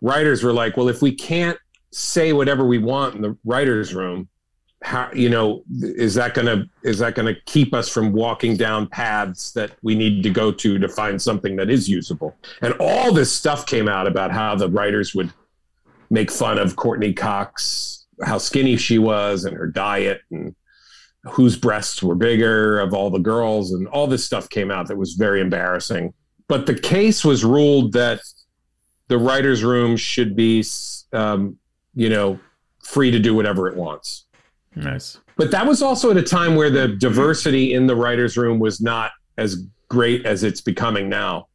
writers 0.00 0.42
were 0.42 0.52
like, 0.52 0.76
well, 0.76 0.88
if 0.88 1.02
we 1.02 1.12
can't 1.12 1.58
say 1.90 2.32
whatever 2.32 2.64
we 2.64 2.78
want 2.78 3.14
in 3.14 3.22
the 3.22 3.36
writers' 3.44 3.94
room, 3.94 4.28
how 4.82 5.08
you 5.14 5.28
know 5.28 5.62
is 5.70 6.14
that 6.14 6.34
going 6.34 6.46
to 6.46 6.68
is 6.82 6.98
that 6.98 7.14
going 7.14 7.32
to 7.32 7.40
keep 7.42 7.72
us 7.72 7.88
from 7.88 8.12
walking 8.12 8.56
down 8.56 8.88
paths 8.88 9.52
that 9.52 9.72
we 9.82 9.94
need 9.94 10.22
to 10.24 10.30
go 10.30 10.50
to 10.50 10.78
to 10.78 10.88
find 10.88 11.20
something 11.20 11.56
that 11.56 11.70
is 11.70 11.88
usable? 11.88 12.36
And 12.60 12.74
all 12.80 13.12
this 13.12 13.32
stuff 13.32 13.64
came 13.64 13.88
out 13.88 14.06
about 14.06 14.32
how 14.32 14.54
the 14.56 14.68
writers 14.68 15.14
would 15.14 15.32
make 16.10 16.30
fun 16.30 16.58
of 16.58 16.76
Courteney 16.76 17.12
Cox 17.12 18.06
how 18.22 18.38
skinny 18.38 18.76
she 18.76 18.98
was 18.98 19.44
and 19.44 19.56
her 19.56 19.66
diet 19.66 20.20
and 20.30 20.54
whose 21.24 21.56
breasts 21.56 22.02
were 22.02 22.14
bigger 22.14 22.78
of 22.78 22.92
all 22.92 23.10
the 23.10 23.18
girls 23.18 23.72
and 23.72 23.86
all 23.88 24.06
this 24.06 24.24
stuff 24.24 24.48
came 24.48 24.70
out 24.70 24.88
that 24.88 24.96
was 24.96 25.14
very 25.14 25.40
embarrassing. 25.40 26.12
But 26.48 26.66
the 26.66 26.74
case 26.74 27.24
was 27.24 27.44
ruled 27.44 27.92
that 27.92 28.20
the 29.08 29.18
writers 29.18 29.64
room 29.64 29.96
should 29.96 30.36
be 30.36 30.64
um, 31.12 31.58
you 31.94 32.08
know 32.08 32.40
free 32.82 33.10
to 33.12 33.18
do 33.18 33.34
whatever 33.34 33.68
it 33.68 33.76
wants 33.76 34.26
Nice. 34.74 35.18
but 35.36 35.50
that 35.50 35.66
was 35.66 35.82
also 35.82 36.10
at 36.10 36.16
a 36.16 36.22
time 36.22 36.54
where 36.54 36.70
the 36.70 36.88
diversity 36.88 37.74
in 37.74 37.86
the 37.86 37.94
writers 37.94 38.36
room 38.36 38.58
was 38.58 38.80
not 38.80 39.10
as 39.36 39.66
great 39.88 40.24
as 40.24 40.44
it's 40.44 40.60
becoming 40.62 41.08
now. 41.08 41.48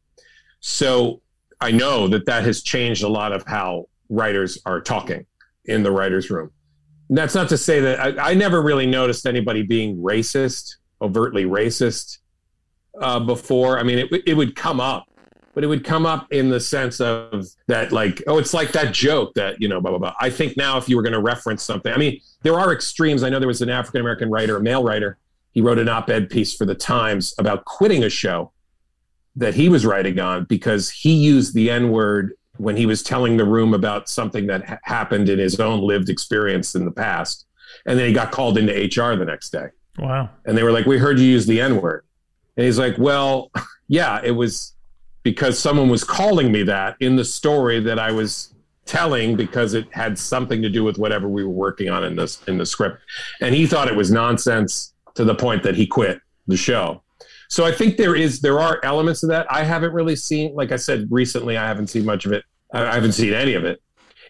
So 0.60 1.20
i 1.60 1.70
know 1.70 2.08
that 2.08 2.26
that 2.26 2.44
has 2.44 2.62
changed 2.62 3.02
a 3.02 3.08
lot 3.08 3.32
of 3.32 3.44
how 3.46 3.88
writers 4.08 4.58
are 4.64 4.80
talking 4.80 5.26
in 5.64 5.82
the 5.82 5.90
writers 5.90 6.30
room. 6.30 6.50
And 7.08 7.18
that's 7.18 7.34
not 7.34 7.48
to 7.50 7.58
say 7.58 7.80
that 7.80 8.00
i, 8.00 8.30
I 8.30 8.34
never 8.34 8.62
really 8.62 8.86
noticed 8.86 9.26
anybody 9.26 9.62
being 9.62 9.96
racist 9.96 10.76
overtly 11.00 11.44
racist 11.44 12.18
uh, 13.00 13.20
before. 13.20 13.78
I 13.78 13.82
mean 13.82 13.98
it, 13.98 14.22
it 14.26 14.34
would 14.34 14.56
come 14.56 14.80
up 14.80 15.08
but 15.54 15.64
it 15.64 15.66
would 15.66 15.84
come 15.84 16.06
up 16.06 16.32
in 16.32 16.48
the 16.48 16.60
sense 16.60 17.00
of 17.00 17.46
that 17.66 17.92
like 17.92 18.22
oh 18.26 18.38
it's 18.38 18.54
like 18.54 18.72
that 18.72 18.92
joke 18.94 19.34
that 19.34 19.60
you 19.60 19.68
know 19.68 19.80
blah 19.80 19.90
blah 19.90 19.98
blah. 19.98 20.14
I 20.20 20.30
think 20.30 20.56
now 20.56 20.78
if 20.78 20.88
you 20.88 20.96
were 20.96 21.02
going 21.02 21.14
to 21.14 21.20
reference 21.20 21.62
something 21.62 21.92
i 21.92 21.96
mean 21.96 22.20
there 22.42 22.58
are 22.58 22.72
extremes. 22.72 23.22
I 23.22 23.28
know 23.28 23.38
there 23.38 23.48
was 23.48 23.62
an 23.62 23.70
african 23.70 24.00
american 24.00 24.30
writer 24.30 24.56
a 24.56 24.60
male 24.60 24.82
writer 24.84 25.18
he 25.52 25.60
wrote 25.60 25.78
an 25.78 25.88
op-ed 25.88 26.30
piece 26.30 26.54
for 26.54 26.64
the 26.64 26.74
times 26.74 27.34
about 27.38 27.64
quitting 27.64 28.04
a 28.04 28.10
show 28.10 28.52
that 29.34 29.54
he 29.54 29.68
was 29.68 29.84
writing 29.86 30.18
on 30.20 30.44
because 30.44 30.90
he 30.90 31.12
used 31.12 31.54
the 31.54 31.70
n-word 31.70 32.34
when 32.56 32.76
he 32.76 32.86
was 32.86 33.02
telling 33.02 33.36
the 33.36 33.44
room 33.44 33.72
about 33.72 34.08
something 34.08 34.46
that 34.46 34.64
ha- 34.64 34.78
happened 34.82 35.28
in 35.28 35.38
his 35.38 35.58
own 35.60 35.80
lived 35.80 36.08
experience 36.08 36.74
in 36.74 36.84
the 36.84 36.90
past 36.90 37.46
and 37.86 37.98
then 37.98 38.06
he 38.06 38.12
got 38.12 38.30
called 38.30 38.58
into 38.58 38.72
hr 38.72 39.16
the 39.16 39.24
next 39.24 39.50
day. 39.50 39.66
Wow. 39.98 40.30
and 40.44 40.56
they 40.56 40.62
were 40.62 40.70
like 40.70 40.86
we 40.86 40.98
heard 40.98 41.18
you 41.18 41.26
use 41.26 41.46
the 41.46 41.60
n-word. 41.60 42.04
And 42.56 42.66
he's 42.66 42.78
like 42.78 42.96
well 42.98 43.50
yeah 43.88 44.20
it 44.22 44.32
was 44.32 44.74
because 45.22 45.58
someone 45.58 45.88
was 45.88 46.04
calling 46.04 46.50
me 46.52 46.62
that 46.64 46.96
in 47.00 47.16
the 47.16 47.24
story 47.24 47.80
that 47.80 47.98
I 47.98 48.12
was 48.12 48.54
telling 48.86 49.36
because 49.36 49.74
it 49.74 49.86
had 49.92 50.18
something 50.18 50.62
to 50.62 50.70
do 50.70 50.82
with 50.82 50.98
whatever 50.98 51.28
we 51.28 51.44
were 51.44 51.50
working 51.50 51.90
on 51.90 52.04
in 52.04 52.16
this 52.16 52.42
in 52.48 52.56
the 52.58 52.66
script. 52.66 52.98
And 53.40 53.54
he 53.54 53.66
thought 53.66 53.88
it 53.88 53.96
was 53.96 54.10
nonsense 54.10 54.94
to 55.14 55.24
the 55.24 55.34
point 55.34 55.62
that 55.62 55.76
he 55.76 55.86
quit 55.86 56.20
the 56.46 56.56
show. 56.56 57.02
So 57.48 57.64
i 57.64 57.72
think 57.72 57.96
there 57.96 58.16
is 58.16 58.40
there 58.40 58.58
are 58.58 58.80
elements 58.82 59.22
of 59.22 59.28
that. 59.28 59.46
I 59.50 59.64
haven't 59.64 59.92
really 59.92 60.16
seen 60.16 60.54
like 60.54 60.72
i 60.72 60.76
said 60.76 61.06
recently 61.10 61.56
i 61.56 61.66
haven't 61.66 61.88
seen 61.88 62.04
much 62.04 62.24
of 62.24 62.32
it. 62.32 62.44
I 62.72 62.94
haven't 62.94 63.12
seen 63.12 63.32
any 63.32 63.54
of 63.54 63.64
it. 63.64 63.80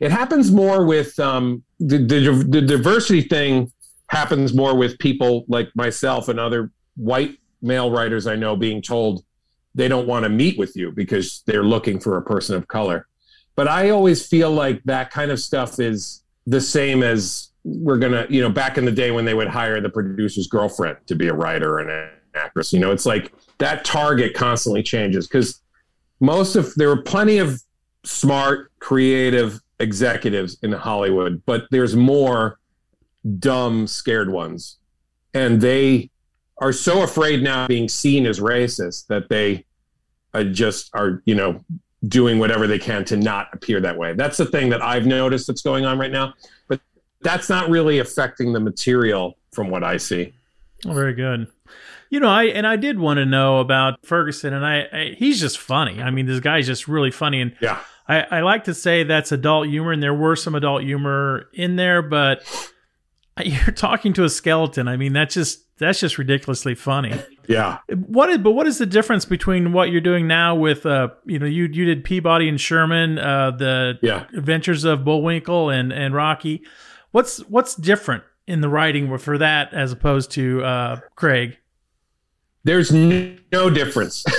It 0.00 0.12
happens 0.12 0.52
more 0.52 0.84
with 0.86 1.18
um, 1.18 1.64
the, 1.80 1.98
the, 1.98 2.46
the 2.48 2.62
diversity 2.62 3.22
thing 3.22 3.72
happens 4.08 4.54
more 4.54 4.76
with 4.76 4.96
people 4.98 5.44
like 5.48 5.68
myself 5.74 6.28
and 6.28 6.38
other 6.38 6.70
white 6.96 7.38
male 7.62 7.90
writers 7.90 8.26
i 8.26 8.34
know 8.34 8.56
being 8.56 8.80
told 8.80 9.24
they 9.74 9.88
don't 9.88 10.06
want 10.06 10.24
to 10.24 10.28
meet 10.28 10.58
with 10.58 10.76
you 10.76 10.92
because 10.92 11.42
they're 11.46 11.62
looking 11.62 12.00
for 12.00 12.16
a 12.16 12.22
person 12.22 12.56
of 12.56 12.68
color. 12.68 13.06
But 13.56 13.68
I 13.68 13.90
always 13.90 14.26
feel 14.26 14.50
like 14.50 14.82
that 14.84 15.10
kind 15.10 15.30
of 15.30 15.40
stuff 15.40 15.80
is 15.80 16.22
the 16.46 16.60
same 16.60 17.02
as 17.02 17.50
we're 17.64 17.98
gonna, 17.98 18.26
you 18.30 18.40
know, 18.40 18.50
back 18.50 18.78
in 18.78 18.84
the 18.84 18.92
day 18.92 19.10
when 19.10 19.24
they 19.24 19.34
would 19.34 19.48
hire 19.48 19.80
the 19.80 19.90
producer's 19.90 20.46
girlfriend 20.46 20.96
to 21.06 21.14
be 21.14 21.28
a 21.28 21.34
writer 21.34 21.78
and 21.78 21.90
an 21.90 22.10
actress, 22.34 22.72
you 22.72 22.78
know, 22.78 22.92
it's 22.92 23.04
like 23.06 23.32
that 23.58 23.84
target 23.84 24.34
constantly 24.34 24.82
changes 24.82 25.26
because 25.26 25.60
most 26.20 26.56
of 26.56 26.74
there 26.76 26.88
were 26.88 27.02
plenty 27.02 27.38
of 27.38 27.60
smart, 28.04 28.72
creative 28.78 29.60
executives 29.80 30.56
in 30.62 30.72
Hollywood, 30.72 31.42
but 31.46 31.66
there's 31.70 31.94
more 31.94 32.58
dumb, 33.38 33.86
scared 33.86 34.30
ones, 34.30 34.78
and 35.34 35.60
they 35.60 36.10
are 36.60 36.72
so 36.72 37.02
afraid 37.02 37.42
now 37.42 37.62
of 37.62 37.68
being 37.68 37.88
seen 37.88 38.26
as 38.26 38.40
racist 38.40 39.06
that 39.06 39.28
they 39.28 39.64
uh, 40.34 40.44
just 40.44 40.90
are, 40.94 41.22
you 41.24 41.34
know, 41.34 41.64
doing 42.06 42.38
whatever 42.38 42.66
they 42.66 42.78
can 42.78 43.04
to 43.06 43.16
not 43.16 43.48
appear 43.52 43.80
that 43.80 43.96
way. 43.96 44.12
That's 44.12 44.36
the 44.36 44.44
thing 44.46 44.68
that 44.70 44.82
I've 44.82 45.06
noticed 45.06 45.46
that's 45.46 45.62
going 45.62 45.84
on 45.84 45.98
right 45.98 46.10
now. 46.12 46.34
But 46.68 46.80
that's 47.22 47.48
not 47.48 47.68
really 47.70 47.98
affecting 47.98 48.52
the 48.52 48.60
material 48.60 49.36
from 49.52 49.70
what 49.70 49.82
I 49.82 49.96
see. 49.96 50.32
Oh, 50.86 50.92
very 50.92 51.14
good. 51.14 51.48
You 52.10 52.20
know, 52.20 52.28
I 52.28 52.44
and 52.44 52.66
I 52.66 52.76
did 52.76 52.98
want 52.98 53.18
to 53.18 53.26
know 53.26 53.58
about 53.58 54.04
Ferguson, 54.06 54.54
and 54.54 54.64
I, 54.64 54.86
I 54.92 55.14
he's 55.18 55.40
just 55.40 55.58
funny. 55.58 56.00
I 56.00 56.10
mean, 56.10 56.26
this 56.26 56.40
guy's 56.40 56.66
just 56.66 56.88
really 56.88 57.10
funny, 57.10 57.40
and 57.40 57.54
Yeah. 57.60 57.80
I, 58.10 58.20
I 58.20 58.40
like 58.40 58.64
to 58.64 58.74
say 58.74 59.02
that's 59.02 59.32
adult 59.32 59.66
humor, 59.68 59.92
and 59.92 60.02
there 60.02 60.14
were 60.14 60.34
some 60.34 60.54
adult 60.54 60.82
humor 60.82 61.50
in 61.52 61.76
there, 61.76 62.00
but 62.00 62.42
you're 63.44 63.74
talking 63.74 64.12
to 64.14 64.24
a 64.24 64.28
skeleton. 64.28 64.88
I 64.88 64.96
mean, 64.96 65.12
that's 65.12 65.34
just 65.34 65.64
that's 65.78 66.00
just 66.00 66.18
ridiculously 66.18 66.74
funny. 66.74 67.14
Yeah. 67.46 67.78
What 67.88 68.28
is 68.30 68.38
but 68.38 68.52
what 68.52 68.66
is 68.66 68.78
the 68.78 68.86
difference 68.86 69.24
between 69.24 69.72
what 69.72 69.90
you're 69.90 70.00
doing 70.00 70.26
now 70.26 70.54
with 70.54 70.84
uh 70.84 71.08
you 71.24 71.38
know 71.38 71.46
you 71.46 71.64
you 71.64 71.84
did 71.84 72.04
Peabody 72.04 72.48
and 72.48 72.60
Sherman, 72.60 73.18
uh 73.18 73.52
the 73.52 73.98
Yeah. 74.02 74.26
Adventures 74.36 74.84
of 74.84 75.04
Bullwinkle 75.04 75.70
and 75.70 75.92
and 75.92 76.14
Rocky. 76.14 76.62
What's 77.12 77.38
what's 77.48 77.74
different 77.74 78.24
in 78.46 78.60
the 78.60 78.68
writing 78.68 79.16
for 79.18 79.38
that 79.38 79.72
as 79.72 79.92
opposed 79.92 80.30
to 80.32 80.62
uh 80.62 81.00
Craig? 81.16 81.58
There's 82.64 82.92
no 82.92 83.70
difference. 83.70 84.22
the 84.24 84.36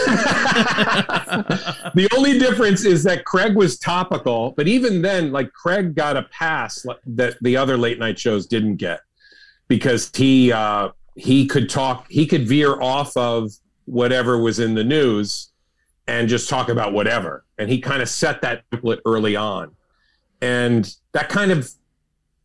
only 2.15 2.37
difference 2.37 2.85
is 2.85 3.03
that 3.03 3.25
Craig 3.25 3.55
was 3.55 3.79
topical, 3.79 4.51
but 4.51 4.67
even 4.67 5.01
then, 5.01 5.31
like 5.31 5.51
Craig 5.53 5.95
got 5.95 6.17
a 6.17 6.23
pass 6.23 6.85
that 7.05 7.37
the 7.41 7.57
other 7.57 7.77
late 7.77 7.97
night 7.97 8.19
shows 8.19 8.45
didn't 8.45 8.75
get 8.75 8.99
because 9.67 10.11
he 10.13 10.51
uh, 10.51 10.89
he 11.15 11.47
could 11.47 11.69
talk, 11.69 12.07
he 12.09 12.27
could 12.27 12.47
veer 12.47 12.79
off 12.81 13.15
of 13.15 13.51
whatever 13.85 14.37
was 14.37 14.59
in 14.59 14.75
the 14.75 14.83
news 14.83 15.51
and 16.07 16.27
just 16.27 16.49
talk 16.49 16.69
about 16.69 16.93
whatever. 16.93 17.45
And 17.57 17.69
he 17.69 17.79
kind 17.79 18.01
of 18.01 18.09
set 18.09 18.41
that 18.41 18.63
template 18.71 18.99
early 19.05 19.35
on, 19.35 19.75
and 20.41 20.93
that 21.13 21.29
kind 21.29 21.51
of 21.51 21.69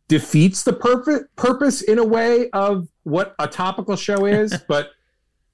defeats 0.07 0.63
the 0.63 0.73
purpose 0.73 1.23
purpose 1.35 1.81
in 1.81 1.99
a 1.99 2.03
way 2.03 2.49
of 2.51 2.87
what 3.03 3.35
a 3.39 3.47
topical 3.47 3.95
show 3.95 4.25
is, 4.25 4.57
but 4.67 4.91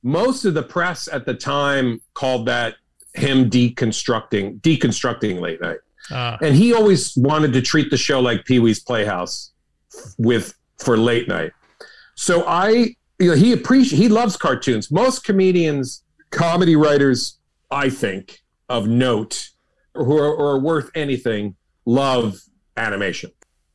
most 0.04 0.46
of 0.46 0.54
the 0.54 0.64
press 0.64 1.08
at 1.08 1.26
the 1.26 1.34
time 1.34 2.02
called 2.14 2.46
that 2.48 2.76
him 3.14 3.50
deconstructing 3.50 4.60
deconstructing 4.62 5.40
late 5.40 5.62
night. 5.62 5.80
Uh, 6.10 6.38
and 6.42 6.56
he 6.56 6.74
always 6.74 7.16
wanted 7.16 7.54
to 7.54 7.62
treat 7.62 7.90
the 7.92 7.98
show 7.98 8.20
like 8.20 8.44
pee-wee's 8.46 8.80
playhouse 8.80 9.52
with 10.18 10.54
for 10.80 10.98
late 10.98 11.28
night. 11.28 11.52
So 12.16 12.44
i 12.48 12.96
you 13.20 13.30
know, 13.30 13.36
he 13.36 13.54
appreciates 13.54 14.02
he 14.02 14.10
loves 14.10 14.36
cartoons. 14.36 14.90
Most 14.92 15.24
comedians 15.24 16.04
comedy 16.32 16.76
writers 16.76 17.38
i 17.70 17.90
think 17.90 18.42
of 18.70 18.88
note 18.88 19.50
who 19.94 20.18
are, 20.18 20.34
or 20.34 20.56
are 20.56 20.60
worth 20.60 20.90
anything 20.96 21.56
love 21.86 22.40
animation 22.78 23.32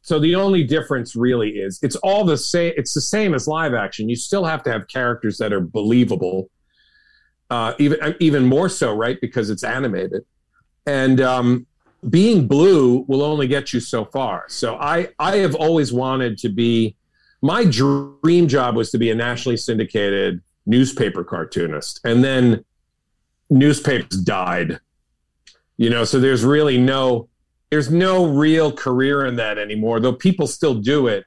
so 0.07 0.21
the 0.21 0.37
only 0.37 0.63
difference 0.63 1.17
really 1.17 1.59
is 1.59 1.81
it's 1.83 1.97
all 1.97 2.25
the 2.25 2.37
same. 2.37 2.73
It's 2.77 2.95
the 2.95 3.01
same 3.01 3.35
as 3.35 3.49
live 3.49 3.75
action. 3.75 4.09
You 4.09 4.15
still 4.15 4.45
have 4.45 4.63
to 4.63 4.71
have 4.71 4.87
characters 4.87 5.37
that 5.39 5.53
are 5.53 5.59
believable, 5.59 6.49
uh, 7.51 7.75
even 7.81 8.15
even 8.21 8.47
more 8.47 8.69
so, 8.69 8.95
right? 8.95 9.21
Because 9.21 9.51
it's 9.51 9.65
animated, 9.65 10.25
and 10.87 11.21
um, 11.21 11.67
being 12.09 12.47
blue 12.47 13.05
will 13.09 13.21
only 13.21 13.49
get 13.49 13.73
you 13.73 13.81
so 13.81 14.05
far. 14.05 14.45
So 14.47 14.77
I 14.77 15.09
I 15.19 15.39
have 15.39 15.57
always 15.57 15.93
wanted 15.93 16.39
to 16.39 16.51
be. 16.51 16.95
My 17.43 17.65
dream 17.65 18.47
job 18.47 18.77
was 18.77 18.93
to 18.93 18.99
be 18.99 19.11
a 19.11 19.15
nationally 19.17 19.57
syndicated 19.57 20.41
newspaper 20.67 21.25
cartoonist, 21.25 21.99
and 22.05 22.23
then 22.23 22.65
newspapers 23.51 24.21
died. 24.21 24.79
You 25.79 25.91
know, 25.91 26.05
so 26.05 26.21
there's 26.21 26.45
really 26.45 26.79
no 26.79 27.29
there's 27.71 27.91
no 27.91 28.27
real 28.27 28.73
career 28.73 29.27
in 29.27 29.37
that 29.37 29.59
anymore 29.59 30.01
though 30.01 30.13
people 30.13 30.47
still 30.47 30.75
do 30.75 31.09
it. 31.09 31.25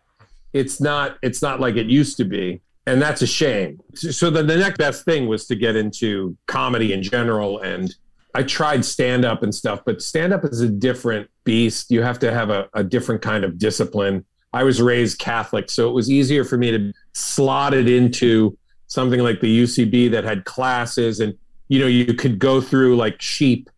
It's 0.53 0.81
not 0.81 1.17
it's 1.21 1.41
not 1.41 1.59
like 1.59 1.75
it 1.75 1.87
used 1.87 2.17
to 2.17 2.25
be 2.25 2.61
and 2.85 3.01
that's 3.01 3.21
a 3.21 3.27
shame. 3.27 3.79
So 3.93 4.29
the, 4.29 4.41
the 4.41 4.57
next 4.57 4.77
best 4.77 5.05
thing 5.05 5.27
was 5.27 5.45
to 5.47 5.55
get 5.55 5.75
into 5.75 6.35
comedy 6.47 6.93
in 6.93 7.03
general 7.03 7.59
and 7.59 7.93
i 8.35 8.43
tried 8.43 8.85
stand 8.85 9.25
up 9.25 9.41
and 9.41 9.53
stuff 9.53 9.81
but 9.87 10.03
stand 10.03 10.31
up 10.33 10.45
is 10.45 10.61
a 10.61 10.69
different 10.69 11.29
beast. 11.43 11.91
You 11.91 12.01
have 12.03 12.19
to 12.19 12.31
have 12.31 12.49
a, 12.49 12.69
a 12.73 12.83
different 12.83 13.21
kind 13.21 13.43
of 13.43 13.57
discipline. 13.57 14.25
I 14.53 14.63
was 14.63 14.81
raised 14.81 15.19
catholic 15.19 15.69
so 15.69 15.89
it 15.89 15.93
was 15.93 16.09
easier 16.09 16.43
for 16.43 16.57
me 16.57 16.71
to 16.71 16.93
slot 17.13 17.73
it 17.73 17.89
into 17.89 18.57
something 18.87 19.19
like 19.19 19.39
the 19.41 19.63
ucb 19.63 20.09
that 20.11 20.23
had 20.23 20.45
classes 20.45 21.19
and 21.19 21.37
you 21.67 21.79
know 21.79 21.85
you 21.85 22.13
could 22.15 22.39
go 22.39 22.59
through 22.59 22.95
like 22.95 23.21
sheep 23.21 23.69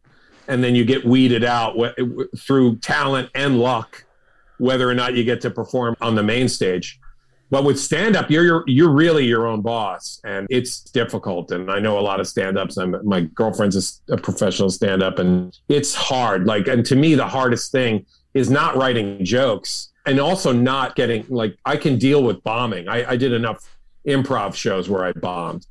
and 0.51 0.61
then 0.61 0.75
you 0.75 0.83
get 0.83 1.05
weeded 1.05 1.45
out 1.45 1.77
through 2.37 2.75
talent 2.79 3.29
and 3.33 3.57
luck 3.57 4.03
whether 4.57 4.87
or 4.87 4.93
not 4.93 5.15
you 5.15 5.23
get 5.23 5.39
to 5.41 5.49
perform 5.49 5.95
on 6.01 6.13
the 6.13 6.21
main 6.21 6.49
stage. 6.49 6.99
But 7.49 7.63
with 7.63 7.79
stand 7.79 8.17
up 8.17 8.29
you're, 8.29 8.43
you're 8.43 8.63
you're 8.67 8.91
really 8.91 9.25
your 9.25 9.47
own 9.47 9.61
boss 9.61 10.19
and 10.25 10.47
it's 10.49 10.81
difficult. 10.81 11.51
And 11.51 11.71
i 11.71 11.79
know 11.79 11.97
a 11.97 12.01
lot 12.01 12.19
of 12.19 12.27
stand 12.27 12.57
ups 12.57 12.77
my 12.77 13.21
girlfriend's 13.21 14.01
a, 14.09 14.13
a 14.13 14.17
professional 14.17 14.69
stand 14.69 15.01
up 15.01 15.19
and 15.19 15.57
it's 15.69 15.95
hard. 15.95 16.45
Like 16.45 16.67
and 16.67 16.85
to 16.85 16.97
me 16.97 17.15
the 17.15 17.27
hardest 17.27 17.71
thing 17.71 18.05
is 18.33 18.49
not 18.49 18.75
writing 18.75 19.23
jokes 19.23 19.89
and 20.05 20.19
also 20.19 20.51
not 20.51 20.95
getting 20.95 21.25
like 21.29 21.57
i 21.65 21.77
can 21.77 21.97
deal 21.97 22.23
with 22.23 22.43
bombing. 22.43 22.89
I, 22.89 23.11
I 23.11 23.15
did 23.15 23.31
enough 23.31 23.77
improv 24.05 24.53
shows 24.53 24.89
where 24.89 25.05
i 25.05 25.13
bombed. 25.13 25.65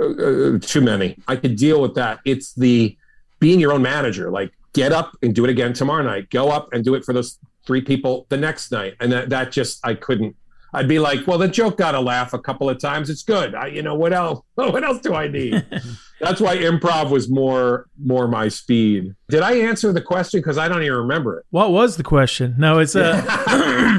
Uh, 0.00 0.06
uh, 0.06 0.58
too 0.58 0.80
many. 0.80 1.16
I 1.28 1.36
could 1.36 1.56
deal 1.56 1.80
with 1.80 1.94
that. 1.94 2.18
It's 2.24 2.52
the 2.54 2.96
being 3.40 3.60
your 3.60 3.72
own 3.72 3.82
manager 3.82 4.30
like 4.30 4.52
get 4.72 4.92
up 4.92 5.16
and 5.22 5.34
do 5.34 5.44
it 5.44 5.50
again 5.50 5.72
tomorrow 5.72 6.02
night. 6.02 6.30
Go 6.30 6.50
up 6.50 6.72
and 6.72 6.84
do 6.84 6.94
it 6.94 7.04
for 7.04 7.12
those 7.12 7.38
three 7.66 7.80
people 7.80 8.26
the 8.28 8.36
next 8.36 8.70
night. 8.72 8.94
And 9.00 9.12
that, 9.12 9.30
that 9.30 9.52
just 9.52 9.80
i 9.86 9.94
couldn't 9.94 10.36
i'd 10.74 10.88
be 10.88 10.98
like 10.98 11.24
well 11.28 11.38
the 11.38 11.46
joke 11.46 11.78
got 11.78 11.94
a 11.94 12.00
laugh 12.00 12.32
a 12.32 12.38
couple 12.38 12.68
of 12.68 12.78
times. 12.78 13.08
It's 13.10 13.22
good. 13.22 13.54
I, 13.54 13.68
you 13.68 13.82
know 13.82 13.94
what 13.94 14.12
else 14.12 14.40
what 14.54 14.84
else 14.84 15.00
do 15.00 15.14
i 15.14 15.28
need? 15.28 15.64
That's 16.20 16.40
why 16.40 16.56
improv 16.56 17.10
was 17.10 17.28
more 17.28 17.86
more 18.02 18.28
my 18.28 18.48
speed. 18.48 19.14
Did 19.28 19.42
i 19.42 19.54
answer 19.54 19.92
the 19.92 20.02
question? 20.02 20.40
Because 20.40 20.58
i 20.58 20.68
don't 20.68 20.82
even 20.82 20.98
remember 20.98 21.38
it. 21.38 21.46
What 21.50 21.70
was 21.70 21.96
the 21.96 22.04
question? 22.04 22.54
No, 22.58 22.78
it's 22.78 22.96
uh, 22.96 23.22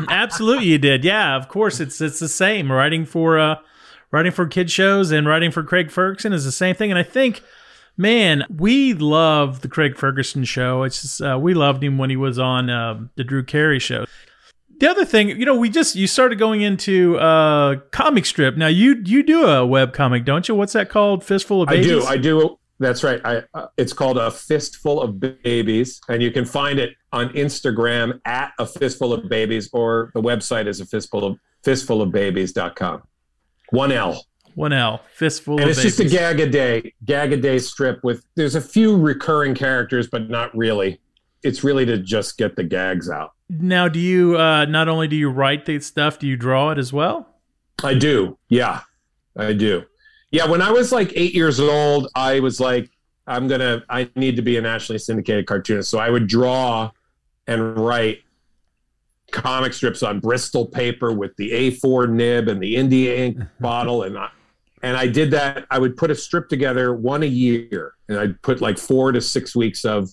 absolutely 0.10 0.66
you 0.66 0.78
did. 0.78 1.04
Yeah, 1.04 1.36
of 1.36 1.48
course 1.48 1.80
it's 1.80 2.02
it's 2.02 2.20
the 2.20 2.30
same. 2.30 2.72
Writing 2.72 3.06
for 3.06 3.40
uh, 3.40 3.56
writing 4.16 4.32
for 4.32 4.48
kid 4.48 4.72
shows 4.72 5.12
and 5.12 5.28
writing 5.28 5.52
for 5.52 5.62
Craig 5.62 5.92
Ferguson 5.92 6.32
is 6.32 6.46
the 6.46 6.52
same 6.52 6.74
thing. 6.74 6.90
And 6.90 6.98
I 6.98 7.04
think, 7.04 7.42
man, 7.98 8.46
we 8.50 8.94
love 8.94 9.62
the 9.62 9.68
Craig 9.68 9.98
Ferguson 9.98 10.44
show. 10.44 10.84
It's 10.84 11.02
just, 11.02 11.22
uh, 11.22 11.38
we 11.42 11.54
loved 11.54 11.84
him 11.84 11.98
when 11.98 12.10
he 12.10 12.16
was 12.16 12.40
on 12.40 12.70
uh, 12.70 13.00
the 13.16 13.24
Drew 13.24 13.44
Carey 13.44 13.80
show. 13.80 14.06
The 14.78 14.90
other 14.90 15.06
thing, 15.06 15.30
you 15.30 15.46
know, 15.46 15.56
we 15.56 15.70
just 15.70 15.96
you 15.96 16.06
started 16.06 16.38
going 16.38 16.60
into 16.60 17.18
uh 17.18 17.78
comic 17.92 18.26
strip. 18.26 18.58
Now 18.58 18.68
you 18.68 19.02
you 19.06 19.24
do 19.24 19.46
a 19.46 19.66
web 19.66 19.94
comic, 19.94 20.26
don't 20.26 20.50
you? 20.50 20.56
What's 20.56 20.74
that 20.74 20.90
called? 20.90 21.24
Fistful 21.24 21.62
of 21.62 21.70
babies. 21.70 21.88
I 21.88 21.90
do. 21.90 22.04
I 22.06 22.18
do. 22.18 22.60
That's 22.80 23.04
right. 23.04 23.22
I, 23.24 23.44
uh, 23.54 23.68
it's 23.78 23.94
called 23.94 24.18
a 24.18 24.30
fistful 24.30 25.02
of 25.02 25.20
babies, 25.20 26.02
and 26.10 26.22
you 26.22 26.30
can 26.30 26.44
find 26.44 26.78
it 26.78 26.94
on 27.14 27.30
Instagram 27.30 28.20
at 28.26 28.52
a 28.60 28.66
fistful 28.66 29.14
of 29.14 29.30
babies, 29.30 29.70
or 29.72 30.12
the 30.14 30.22
website 30.22 30.68
is 30.68 30.82
a 30.82 30.86
fistful 30.86 31.24
of 31.24 31.38
fistfulofbabies.com. 31.64 33.04
One 33.70 33.92
L. 33.94 34.26
One 34.56 34.74
L. 34.74 35.02
Fistful 35.14 35.60
And 35.60 35.70
it's 35.70 35.80
Babies. 35.80 35.98
just 35.98 36.14
a 36.14 36.18
gag 36.18 36.40
a 36.40 36.50
day, 36.50 36.94
gag 37.06 37.34
a 37.34 37.38
day 37.38 37.60
strip 37.60 38.04
with 38.04 38.26
there's 38.36 38.56
a 38.56 38.62
few 38.62 38.98
recurring 38.98 39.54
characters, 39.54 40.08
but 40.08 40.30
not 40.30 40.56
really. 40.58 41.00
It's 41.44 41.64
really 41.64 41.86
to 41.86 41.98
just 42.00 42.38
get 42.38 42.56
the 42.56 42.64
gags 42.64 43.10
out. 43.10 43.34
Now, 43.50 43.88
do 43.88 44.00
you 44.00 44.38
uh, 44.38 44.66
not 44.66 44.88
only 44.88 45.08
do 45.08 45.16
you 45.16 45.30
write 45.30 45.66
the 45.66 45.80
stuff, 45.80 46.18
do 46.18 46.26
you 46.28 46.38
draw 46.38 46.72
it 46.72 46.78
as 46.78 46.92
well? 46.92 47.28
I 47.84 47.94
do. 47.94 48.38
Yeah, 48.50 48.82
I 49.38 49.54
do. 49.54 49.84
Yeah, 50.32 50.48
when 50.48 50.62
I 50.62 50.72
was 50.72 50.92
like 50.92 51.12
eight 51.16 51.36
years 51.36 51.60
old, 51.60 52.08
I 52.16 52.40
was 52.40 52.60
like, 52.60 52.90
I'm 53.28 53.48
gonna, 53.48 53.84
I 53.90 54.10
need 54.16 54.36
to 54.38 54.42
be 54.42 54.58
a 54.58 54.62
nationally 54.62 55.00
syndicated 55.00 55.46
cartoonist. 55.46 55.90
So 55.90 56.00
I 56.00 56.10
would 56.10 56.28
draw 56.28 56.92
and 57.48 57.78
write 57.78 58.20
comic 59.32 59.74
strips 59.74 60.02
on 60.02 60.20
Bristol 60.20 60.66
paper 60.66 61.12
with 61.12 61.36
the 61.38 61.52
A4 61.52 62.10
nib 62.10 62.48
and 62.48 62.62
the 62.62 62.76
India 62.76 63.16
ink 63.18 63.38
bottle, 63.60 64.04
and 64.04 64.18
I, 64.18 64.30
and 64.86 64.96
I 64.96 65.08
did 65.08 65.32
that. 65.32 65.66
I 65.72 65.80
would 65.80 65.98
put 65.98 66.12
a 66.12 66.16
strip 66.16 66.48
together 66.48 66.94
one 66.94 67.24
a 67.24 67.26
year, 67.26 67.96
and 68.08 68.20
I'd 68.20 68.40
put 68.44 68.62
like 68.62 68.78
four 68.78 69.12
to 69.12 69.20
six 69.20 69.56
weeks 69.56 69.84
of 69.84 70.12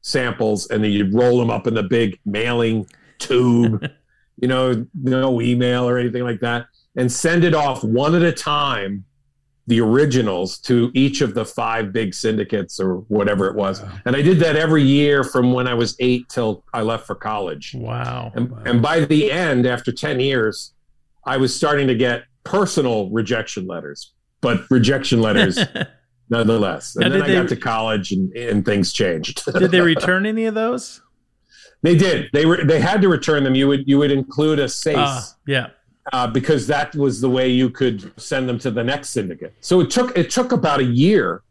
samples, 0.00 0.66
and 0.68 0.82
then 0.82 0.92
you'd 0.92 1.12
roll 1.12 1.38
them 1.38 1.50
up 1.50 1.66
in 1.66 1.74
the 1.74 1.82
big 1.82 2.18
mailing 2.24 2.86
tube. 3.18 3.86
you 4.40 4.48
know, 4.48 4.86
no 4.94 5.42
email 5.42 5.86
or 5.86 5.98
anything 5.98 6.22
like 6.22 6.40
that, 6.40 6.66
and 6.96 7.12
send 7.12 7.44
it 7.44 7.54
off 7.54 7.84
one 7.84 8.14
at 8.14 8.22
a 8.22 8.32
time, 8.32 9.04
the 9.66 9.78
originals 9.78 10.56
to 10.60 10.90
each 10.94 11.20
of 11.20 11.34
the 11.34 11.44
five 11.44 11.92
big 11.92 12.14
syndicates 12.14 12.80
or 12.80 13.00
whatever 13.08 13.46
it 13.46 13.54
was. 13.54 13.82
And 14.06 14.16
I 14.16 14.22
did 14.22 14.38
that 14.40 14.56
every 14.56 14.82
year 14.82 15.22
from 15.22 15.52
when 15.52 15.68
I 15.68 15.74
was 15.74 15.96
eight 16.00 16.30
till 16.30 16.64
I 16.72 16.80
left 16.80 17.06
for 17.06 17.14
college. 17.14 17.74
Wow. 17.74 18.32
And, 18.34 18.50
and 18.66 18.80
by 18.80 19.00
the 19.00 19.30
end, 19.30 19.66
after 19.66 19.92
10 19.92 20.18
years, 20.20 20.72
I 21.24 21.36
was 21.36 21.54
starting 21.54 21.86
to 21.88 21.94
get 21.94 22.24
personal 22.44 23.10
rejection 23.10 23.66
letters, 23.66 24.13
but 24.44 24.60
rejection 24.70 25.20
letters 25.20 25.58
nonetheless. 26.30 26.94
And 26.96 27.04
Now, 27.06 27.10
then 27.10 27.22
I 27.22 27.26
they- 27.26 27.34
got 27.34 27.48
to 27.48 27.56
college 27.56 28.12
and, 28.12 28.32
and 28.36 28.64
things 28.64 28.92
changed. 28.92 29.44
Did 29.58 29.70
they 29.72 29.80
return 29.94 30.26
any 30.26 30.44
of 30.44 30.54
those? 30.54 31.00
they 31.82 31.94
did. 31.96 32.30
They 32.32 32.46
were 32.46 32.64
they 32.64 32.80
had 32.80 33.02
to 33.02 33.08
return 33.08 33.44
them. 33.44 33.54
You 33.54 33.68
would 33.68 33.86
you 33.86 33.98
would 33.98 34.10
include 34.10 34.58
a 34.58 34.64
SASE 34.64 34.94
Ah, 34.96 35.28
yeah. 35.46 35.66
uh, 36.14 36.26
because 36.28 36.66
that 36.68 36.94
was 36.94 37.20
the 37.20 37.28
way 37.28 37.48
you 37.50 37.68
could 37.68 38.10
send 38.18 38.48
them 38.48 38.58
to 38.60 38.70
the 38.70 38.82
next 38.82 39.10
syndicate. 39.10 39.52
So 39.60 39.80
it 39.80 39.90
took 39.90 40.16
it 40.16 40.30
took 40.30 40.52
about 40.52 40.80
a 40.80 40.84
year 40.84 41.42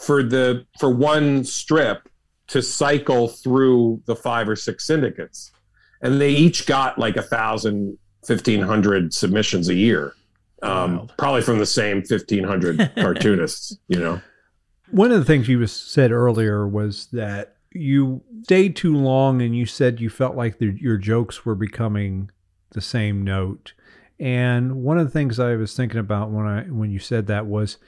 for 0.00 0.22
the 0.22 0.64
for 0.78 0.88
one 0.90 1.42
strip 1.42 2.08
to 2.48 2.62
cycle 2.62 3.26
through 3.26 4.00
the 4.06 4.14
five 4.14 4.48
or 4.48 4.54
six 4.54 4.84
syndicates, 4.86 5.50
and 6.00 6.20
they 6.20 6.30
each 6.30 6.66
got 6.66 6.96
like 6.96 7.16
a 7.16 7.22
thousand, 7.22 7.98
fifteen 8.24 8.60
hundred 8.62 9.12
submissions 9.12 9.68
a 9.68 9.74
year, 9.74 10.14
um, 10.62 11.08
probably 11.18 11.42
from 11.42 11.58
the 11.58 11.66
same 11.66 12.02
fifteen 12.02 12.44
hundred 12.44 12.92
cartoonists. 12.96 13.76
You 13.88 13.98
know, 13.98 14.22
One 14.90 15.12
of 15.12 15.18
the 15.18 15.24
things 15.24 15.48
you 15.48 15.58
was 15.58 15.72
said 15.72 16.12
earlier 16.12 16.66
was 16.66 17.06
that 17.12 17.56
you 17.72 18.22
stayed 18.44 18.76
too 18.76 18.94
long 18.94 19.40
and 19.40 19.56
you 19.56 19.66
said 19.66 20.00
you 20.00 20.10
felt 20.10 20.36
like 20.36 20.58
the, 20.58 20.76
your 20.78 20.98
jokes 20.98 21.44
were 21.44 21.54
becoming 21.54 22.30
the 22.72 22.80
same 22.80 23.22
note. 23.22 23.72
And 24.20 24.76
one 24.76 24.98
of 24.98 25.06
the 25.06 25.10
things 25.10 25.40
I 25.40 25.56
was 25.56 25.74
thinking 25.74 25.98
about 25.98 26.30
when 26.30 26.46
I 26.46 26.62
when 26.64 26.90
you 26.90 26.98
said 26.98 27.26
that 27.26 27.46
was 27.46 27.78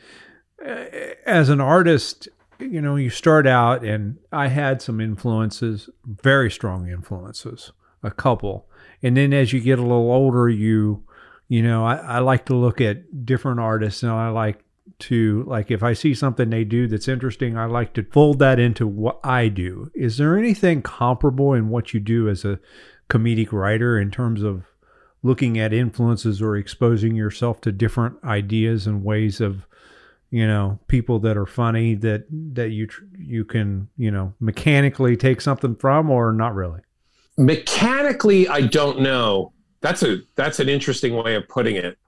uh, 0.64 0.84
as 1.26 1.48
an 1.48 1.60
artist, 1.60 2.28
you 2.58 2.80
know, 2.80 2.96
you 2.96 3.10
start 3.10 3.46
out 3.46 3.84
and 3.84 4.18
I 4.32 4.48
had 4.48 4.82
some 4.82 5.00
influences, 5.00 5.90
very 6.04 6.50
strong 6.50 6.88
influences, 6.88 7.72
a 8.02 8.10
couple. 8.10 8.66
And 9.02 9.16
then 9.16 9.32
as 9.32 9.52
you 9.52 9.60
get 9.60 9.78
a 9.78 9.82
little 9.82 10.10
older, 10.10 10.48
you 10.48 11.04
you 11.48 11.62
know, 11.62 11.84
I, 11.84 11.96
I 11.96 12.18
like 12.20 12.46
to 12.46 12.54
look 12.54 12.80
at 12.80 13.24
different 13.26 13.60
artists 13.60 14.02
and 14.02 14.12
I 14.12 14.30
like 14.30 14.64
to 15.00 15.44
like 15.46 15.70
if 15.70 15.82
I 15.82 15.92
see 15.92 16.14
something 16.14 16.50
they 16.50 16.64
do 16.64 16.86
that's 16.86 17.08
interesting, 17.08 17.56
I 17.56 17.66
like 17.66 17.94
to 17.94 18.04
fold 18.04 18.38
that 18.38 18.58
into 18.58 18.86
what 18.86 19.20
I 19.24 19.48
do. 19.48 19.90
Is 19.94 20.16
there 20.16 20.38
anything 20.38 20.82
comparable 20.82 21.54
in 21.54 21.68
what 21.68 21.94
you 21.94 22.00
do 22.00 22.28
as 22.28 22.44
a 22.44 22.60
comedic 23.08 23.52
writer 23.52 23.98
in 23.98 24.10
terms 24.10 24.42
of 24.42 24.64
looking 25.22 25.58
at 25.58 25.72
influences 25.72 26.40
or 26.42 26.56
exposing 26.56 27.14
yourself 27.14 27.60
to 27.62 27.72
different 27.72 28.22
ideas 28.24 28.86
and 28.86 29.04
ways 29.04 29.40
of 29.40 29.66
you 30.30 30.46
know 30.46 30.78
people 30.88 31.18
that 31.20 31.36
are 31.36 31.46
funny 31.46 31.94
that 31.94 32.24
that 32.30 32.70
you 32.70 32.88
you 33.18 33.44
can 33.44 33.88
you 33.96 34.10
know 34.10 34.34
mechanically 34.40 35.16
take 35.16 35.40
something 35.40 35.76
from 35.76 36.10
or 36.10 36.32
not 36.32 36.54
really 36.54 36.80
mechanically, 37.36 38.48
I 38.48 38.62
don't 38.62 39.00
know. 39.00 39.52
That's 39.84 40.02
a 40.02 40.20
that's 40.34 40.60
an 40.60 40.70
interesting 40.70 41.14
way 41.14 41.34
of 41.34 41.46
putting 41.46 41.76
it. 41.76 41.98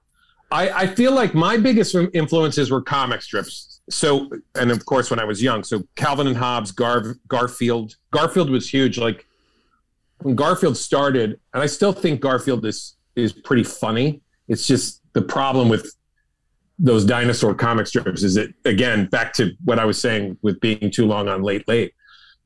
I, 0.50 0.70
I 0.70 0.86
feel 0.86 1.12
like 1.12 1.34
my 1.34 1.58
biggest 1.58 1.94
influences 2.14 2.70
were 2.70 2.80
comic 2.80 3.20
strips. 3.20 3.82
So, 3.90 4.30
and 4.54 4.70
of 4.70 4.86
course, 4.86 5.10
when 5.10 5.20
I 5.20 5.24
was 5.24 5.42
young, 5.42 5.62
so 5.62 5.82
Calvin 5.94 6.26
and 6.26 6.36
Hobbes, 6.38 6.70
Gar, 6.72 7.16
Garfield. 7.28 7.96
Garfield 8.12 8.48
was 8.48 8.70
huge. 8.70 8.96
Like 8.96 9.26
when 10.22 10.34
Garfield 10.34 10.78
started, 10.78 11.38
and 11.52 11.62
I 11.62 11.66
still 11.66 11.92
think 11.92 12.22
Garfield 12.22 12.64
is 12.64 12.96
is 13.14 13.34
pretty 13.34 13.64
funny. 13.64 14.22
It's 14.48 14.66
just 14.66 15.02
the 15.12 15.20
problem 15.20 15.68
with 15.68 15.94
those 16.78 17.04
dinosaur 17.04 17.54
comic 17.54 17.86
strips 17.86 18.22
is 18.22 18.36
that 18.36 18.54
again 18.64 19.04
back 19.04 19.34
to 19.34 19.52
what 19.66 19.78
I 19.78 19.84
was 19.84 20.00
saying 20.00 20.38
with 20.40 20.60
being 20.60 20.90
too 20.90 21.04
long 21.04 21.28
on 21.28 21.42
late 21.42 21.68
late. 21.68 21.92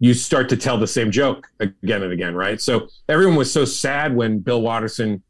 You 0.00 0.14
start 0.14 0.48
to 0.48 0.56
tell 0.56 0.78
the 0.78 0.86
same 0.86 1.10
joke 1.10 1.46
again 1.60 2.02
and 2.02 2.12
again, 2.12 2.34
right? 2.34 2.60
So 2.60 2.88
everyone 3.08 3.36
was 3.36 3.52
so 3.52 3.64
sad 3.64 4.16
when 4.16 4.40
Bill 4.40 4.62
Watterson 4.62 5.22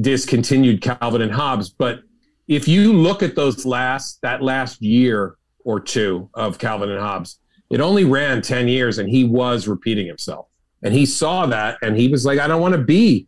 discontinued 0.00 0.80
Calvin 0.80 1.20
and 1.20 1.32
Hobbes. 1.32 1.68
But 1.68 2.00
if 2.46 2.66
you 2.66 2.92
look 2.92 3.22
at 3.22 3.36
those 3.36 3.66
last 3.66 4.22
that 4.22 4.42
last 4.42 4.80
year 4.80 5.36
or 5.64 5.80
two 5.80 6.30
of 6.34 6.58
Calvin 6.58 6.90
and 6.90 7.00
Hobbes, 7.00 7.40
it 7.70 7.80
only 7.80 8.04
ran 8.04 8.40
10 8.40 8.68
years 8.68 8.98
and 8.98 9.08
he 9.08 9.24
was 9.24 9.68
repeating 9.68 10.06
himself. 10.06 10.46
And 10.82 10.94
he 10.94 11.04
saw 11.04 11.46
that 11.46 11.78
and 11.82 11.96
he 11.96 12.08
was 12.08 12.24
like, 12.24 12.38
I 12.38 12.46
don't 12.46 12.60
want 12.60 12.74
to 12.74 12.82
be 12.82 13.26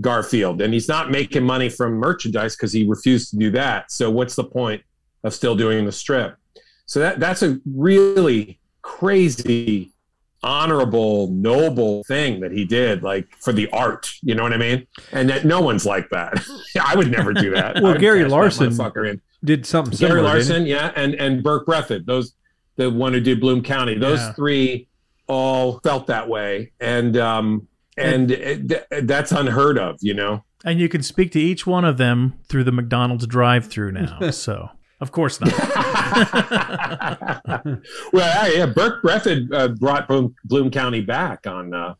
Garfield. 0.00 0.60
And 0.60 0.72
he's 0.74 0.88
not 0.88 1.10
making 1.10 1.44
money 1.44 1.68
from 1.68 1.94
merchandise 1.94 2.54
because 2.54 2.72
he 2.72 2.86
refused 2.86 3.30
to 3.30 3.36
do 3.36 3.50
that. 3.52 3.90
So 3.90 4.10
what's 4.10 4.36
the 4.36 4.44
point 4.44 4.82
of 5.24 5.34
still 5.34 5.56
doing 5.56 5.84
the 5.84 5.92
strip? 5.92 6.36
So 6.86 7.00
that 7.00 7.20
that's 7.20 7.42
a 7.42 7.58
really 7.64 8.60
crazy 8.82 9.91
honorable, 10.42 11.28
noble 11.32 12.04
thing 12.04 12.40
that 12.40 12.52
he 12.52 12.64
did, 12.64 13.02
like 13.02 13.26
for 13.40 13.52
the 13.52 13.68
art. 13.70 14.10
You 14.22 14.34
know 14.34 14.42
what 14.42 14.52
I 14.52 14.56
mean? 14.58 14.86
And 15.12 15.28
that 15.30 15.44
no 15.44 15.60
one's 15.60 15.86
like 15.86 16.08
that. 16.10 16.34
I 16.84 16.96
would 16.96 17.10
never 17.10 17.32
do 17.32 17.50
that. 17.54 17.80
Well, 17.82 17.96
Gary 17.98 18.24
Larson 18.24 18.76
did 19.44 19.66
something 19.66 19.90
Gary 19.96 20.10
similar 20.10 20.16
didn't? 20.22 20.24
Larson, 20.48 20.66
yeah, 20.66 20.92
and 20.96 21.14
and 21.14 21.42
Berke 21.42 21.66
Breathed, 21.66 22.06
those 22.06 22.34
the 22.76 22.90
one 22.90 23.12
who 23.12 23.20
did 23.20 23.40
Bloom 23.40 23.62
County. 23.62 23.96
Those 23.98 24.18
Yeah. 24.20 24.32
three 24.32 24.88
all 25.28 25.78
felt 25.80 26.06
that 26.08 26.28
way, 26.28 26.72
and 26.80 27.16
um 27.16 27.68
and 27.96 28.30
it, 28.30 28.68
th- 28.68 28.84
that's 29.04 29.32
unheard 29.32 29.78
of. 29.78 29.96
You 30.00 30.14
know. 30.14 30.44
And 30.64 30.78
you 30.78 30.88
can 30.88 31.02
speak 31.02 31.32
to 31.32 31.40
each 31.40 31.66
one 31.66 31.84
of 31.84 31.98
them 31.98 32.34
through 32.48 32.62
the 32.62 32.70
McDonald's 32.70 33.26
drive-through 33.26 33.90
now. 33.92 34.18
so, 34.30 34.68
of 35.02 35.12
course 35.12 35.40
not. 35.40 35.52
well, 38.12 38.52
yeah, 38.52 38.66
Berke 38.66 39.02
Breathed 39.02 39.52
uh, 39.52 39.68
brought 39.68 40.08
Bloom, 40.08 40.34
Bloom 40.44 40.70
County 40.70 41.00
back 41.00 41.46
on 41.46 41.74
uh, 41.74 41.94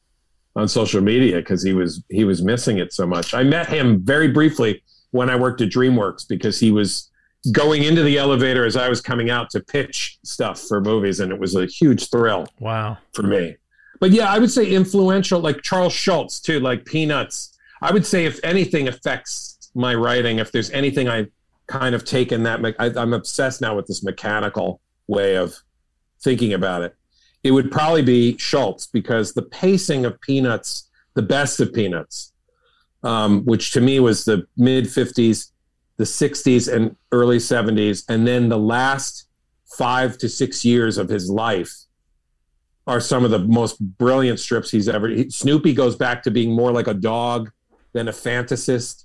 on 0.56 0.68
social 0.68 1.00
media 1.00 1.36
because 1.36 1.62
he 1.62 1.74
was 1.74 2.02
he 2.08 2.24
was 2.24 2.42
missing 2.42 2.78
it 2.78 2.92
so 2.92 3.06
much. 3.06 3.34
I 3.34 3.42
met 3.42 3.68
him 3.68 4.04
very 4.04 4.28
briefly 4.28 4.82
when 5.10 5.28
I 5.28 5.36
worked 5.36 5.60
at 5.60 5.68
DreamWorks 5.68 6.26
because 6.28 6.58
he 6.58 6.70
was 6.70 7.10
going 7.50 7.82
into 7.82 8.02
the 8.02 8.18
elevator 8.18 8.64
as 8.64 8.76
I 8.76 8.88
was 8.88 9.00
coming 9.00 9.30
out 9.30 9.50
to 9.50 9.60
pitch 9.60 10.18
stuff 10.24 10.60
for 10.60 10.80
movies, 10.80 11.20
and 11.20 11.32
it 11.32 11.38
was 11.38 11.56
a 11.56 11.66
huge 11.66 12.08
thrill 12.08 12.46
Wow. 12.60 12.98
for 13.12 13.24
me. 13.24 13.56
But 14.00 14.12
yeah, 14.12 14.32
I 14.32 14.38
would 14.38 14.50
say 14.50 14.70
influential, 14.70 15.40
like 15.40 15.62
Charles 15.62 15.92
Schulz 15.92 16.40
too, 16.40 16.60
like 16.60 16.84
Peanuts. 16.84 17.58
I 17.80 17.92
would 17.92 18.06
say 18.06 18.26
if 18.26 18.38
anything 18.44 18.88
affects 18.88 19.70
my 19.74 19.94
writing, 19.94 20.38
if 20.38 20.52
there's 20.52 20.70
anything 20.70 21.08
I 21.08 21.26
kind 21.66 21.94
of 21.94 22.04
taken 22.04 22.42
that, 22.44 22.60
me- 22.60 22.74
I, 22.78 22.86
I'm 22.96 23.12
obsessed 23.12 23.60
now 23.60 23.76
with 23.76 23.86
this 23.86 24.02
mechanical 24.02 24.80
way 25.06 25.36
of 25.36 25.56
thinking 26.20 26.52
about 26.52 26.82
it. 26.82 26.94
It 27.42 27.50
would 27.50 27.70
probably 27.70 28.02
be 28.02 28.36
Schulz 28.38 28.86
because 28.86 29.32
the 29.32 29.42
pacing 29.42 30.04
of 30.04 30.20
Peanuts, 30.20 30.88
the 31.14 31.22
best 31.22 31.60
of 31.60 31.72
Peanuts, 31.72 32.32
um, 33.02 33.44
which 33.44 33.72
to 33.72 33.80
me 33.80 33.98
was 34.00 34.24
the 34.24 34.46
mid 34.56 34.84
50s, 34.84 35.50
the 35.96 36.04
60s, 36.04 36.72
and 36.72 36.96
early 37.10 37.38
70s, 37.38 38.04
and 38.08 38.26
then 38.26 38.48
the 38.48 38.58
last 38.58 39.26
five 39.76 40.18
to 40.18 40.28
six 40.28 40.64
years 40.64 40.98
of 40.98 41.08
his 41.08 41.30
life 41.30 41.72
are 42.86 43.00
some 43.00 43.24
of 43.24 43.30
the 43.30 43.38
most 43.38 43.80
brilliant 43.98 44.40
strips 44.40 44.70
he's 44.70 44.88
ever. 44.88 45.08
He, 45.08 45.30
Snoopy 45.30 45.72
goes 45.74 45.96
back 45.96 46.22
to 46.24 46.30
being 46.30 46.52
more 46.52 46.72
like 46.72 46.88
a 46.88 46.94
dog 46.94 47.50
than 47.92 48.08
a 48.08 48.12
fantasist. 48.12 49.04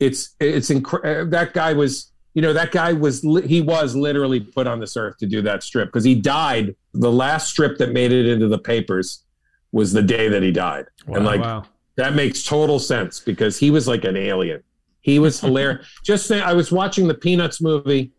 It's 0.00 0.34
it's 0.40 0.70
incre- 0.70 1.30
that 1.30 1.54
guy 1.54 1.72
was 1.72 2.12
you 2.34 2.42
know 2.42 2.52
that 2.52 2.72
guy 2.72 2.92
was 2.92 3.24
li- 3.24 3.46
he 3.46 3.60
was 3.60 3.94
literally 3.94 4.40
put 4.40 4.66
on 4.66 4.80
this 4.80 4.96
earth 4.96 5.16
to 5.18 5.26
do 5.26 5.40
that 5.42 5.62
strip 5.62 5.88
because 5.88 6.04
he 6.04 6.14
died. 6.14 6.74
The 6.92 7.10
last 7.10 7.48
strip 7.48 7.78
that 7.78 7.92
made 7.92 8.12
it 8.12 8.26
into 8.26 8.48
the 8.48 8.58
papers 8.58 9.24
was 9.72 9.92
the 9.92 10.02
day 10.02 10.28
that 10.28 10.42
he 10.42 10.50
died, 10.50 10.86
and 11.06 11.24
like 11.24 11.40
wow. 11.40 11.64
that 11.96 12.14
makes 12.14 12.44
total 12.44 12.78
sense 12.78 13.20
because 13.20 13.58
he 13.58 13.70
was 13.70 13.86
like 13.86 14.04
an 14.04 14.16
alien. 14.16 14.62
He 15.00 15.18
was 15.18 15.40
hilarious. 15.40 15.86
Just 16.04 16.26
say 16.26 16.40
I 16.40 16.52
was 16.52 16.72
watching 16.72 17.06
the 17.06 17.14
Peanuts 17.14 17.60
movie 17.60 18.12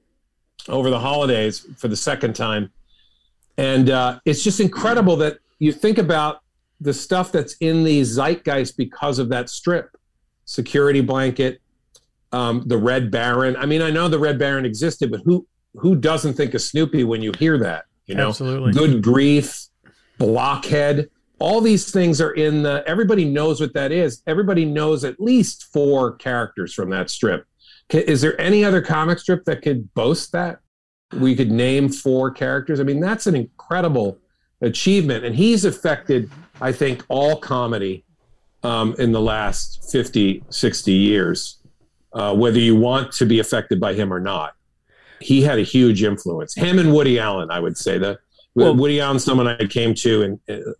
over 0.69 0.89
the 0.89 0.99
holidays 0.99 1.67
for 1.78 1.89
the 1.89 1.95
second 1.95 2.36
time, 2.36 2.71
and 3.57 3.89
uh, 3.89 4.19
it's 4.26 4.43
just 4.43 4.59
incredible 4.59 5.15
that 5.17 5.38
you 5.59 5.71
think 5.71 5.97
about 5.97 6.41
the 6.82 6.93
stuff 6.93 7.32
that's 7.32 7.55
in 7.59 7.84
the 7.84 8.01
zeitgeist 8.01 8.78
because 8.78 9.19
of 9.19 9.30
that 9.30 9.49
strip, 9.49 9.95
security 10.45 11.01
blanket, 11.01 11.61
um, 12.36 12.63
the 12.65 12.77
Red 12.77 13.09
Baron. 13.11 13.55
I 13.55 13.65
mean, 13.65 13.81
I 13.81 13.89
know 13.89 14.09
the 14.09 14.19
Red 14.19 14.38
Baron 14.38 14.65
existed, 14.65 15.09
but 15.09 15.21
who 15.23 15.47
who 15.75 15.95
doesn't 15.95 16.33
think 16.33 16.53
of 16.53 16.61
Snoopy 16.61 17.05
when 17.05 17.21
you 17.21 17.31
hear 17.39 17.57
that? 17.59 17.86
You 18.07 18.15
know, 18.15 18.29
Absolutely. 18.29 18.73
good 18.73 19.01
grief, 19.01 19.67
blockhead. 20.17 21.09
All 21.39 21.61
these 21.61 21.91
things 21.91 22.19
are 22.19 22.31
in 22.31 22.63
the. 22.63 22.83
Everybody 22.86 23.23
knows 23.23 23.61
what 23.61 23.73
that 23.73 23.93
is. 23.93 24.21
Everybody 24.27 24.65
knows 24.65 25.05
at 25.05 25.19
least 25.19 25.65
four 25.71 26.15
characters 26.17 26.73
from 26.73 26.89
that 26.89 27.09
strip. 27.09 27.45
Is 27.89 28.21
there 28.21 28.39
any 28.39 28.65
other 28.65 28.81
comic 28.81 29.19
strip 29.19 29.45
that 29.45 29.61
could 29.61 29.93
boast 29.93 30.33
that? 30.33 30.59
We 31.13 31.36
could 31.36 31.51
name 31.51 31.88
four 31.88 32.31
characters. 32.31 32.81
I 32.81 32.83
mean, 32.83 32.99
that's 32.99 33.27
an 33.27 33.36
incredible 33.36 34.17
achievement, 34.61 35.23
and 35.23 35.36
he's 35.36 35.63
affected, 35.63 36.29
I 36.59 36.73
think, 36.73 37.05
all 37.07 37.38
comedy 37.38 38.03
um, 38.63 38.95
in 38.97 39.11
the 39.11 39.21
last 39.21 39.89
50, 39.91 40.43
60 40.49 40.91
years, 40.91 41.59
uh, 42.16 42.34
whether 42.34 42.59
you 42.59 42.76
want 42.76 43.11
to 43.11 43.26
be 43.26 43.39
affected 43.39 43.80
by 43.80 43.93
him 43.93 44.11
or 44.11 44.20
not. 44.20 44.53
He 45.22 45.41
had 45.41 45.59
a 45.59 45.63
huge 45.63 46.03
influence. 46.03 46.55
Him 46.55 46.80
and 46.80 46.93
Woody 46.93 47.20
Allen, 47.20 47.49
I 47.51 47.59
would 47.59 47.78
say. 47.78 47.97
that 47.99 48.20
Well- 48.55 48.76
Woody 48.76 48.99
Allen, 48.99 49.20
someone 49.20 49.47
I 49.47 49.66
came 49.68 49.93
to 49.95 50.22
in, 50.24 50.39
uh, 50.49 50.72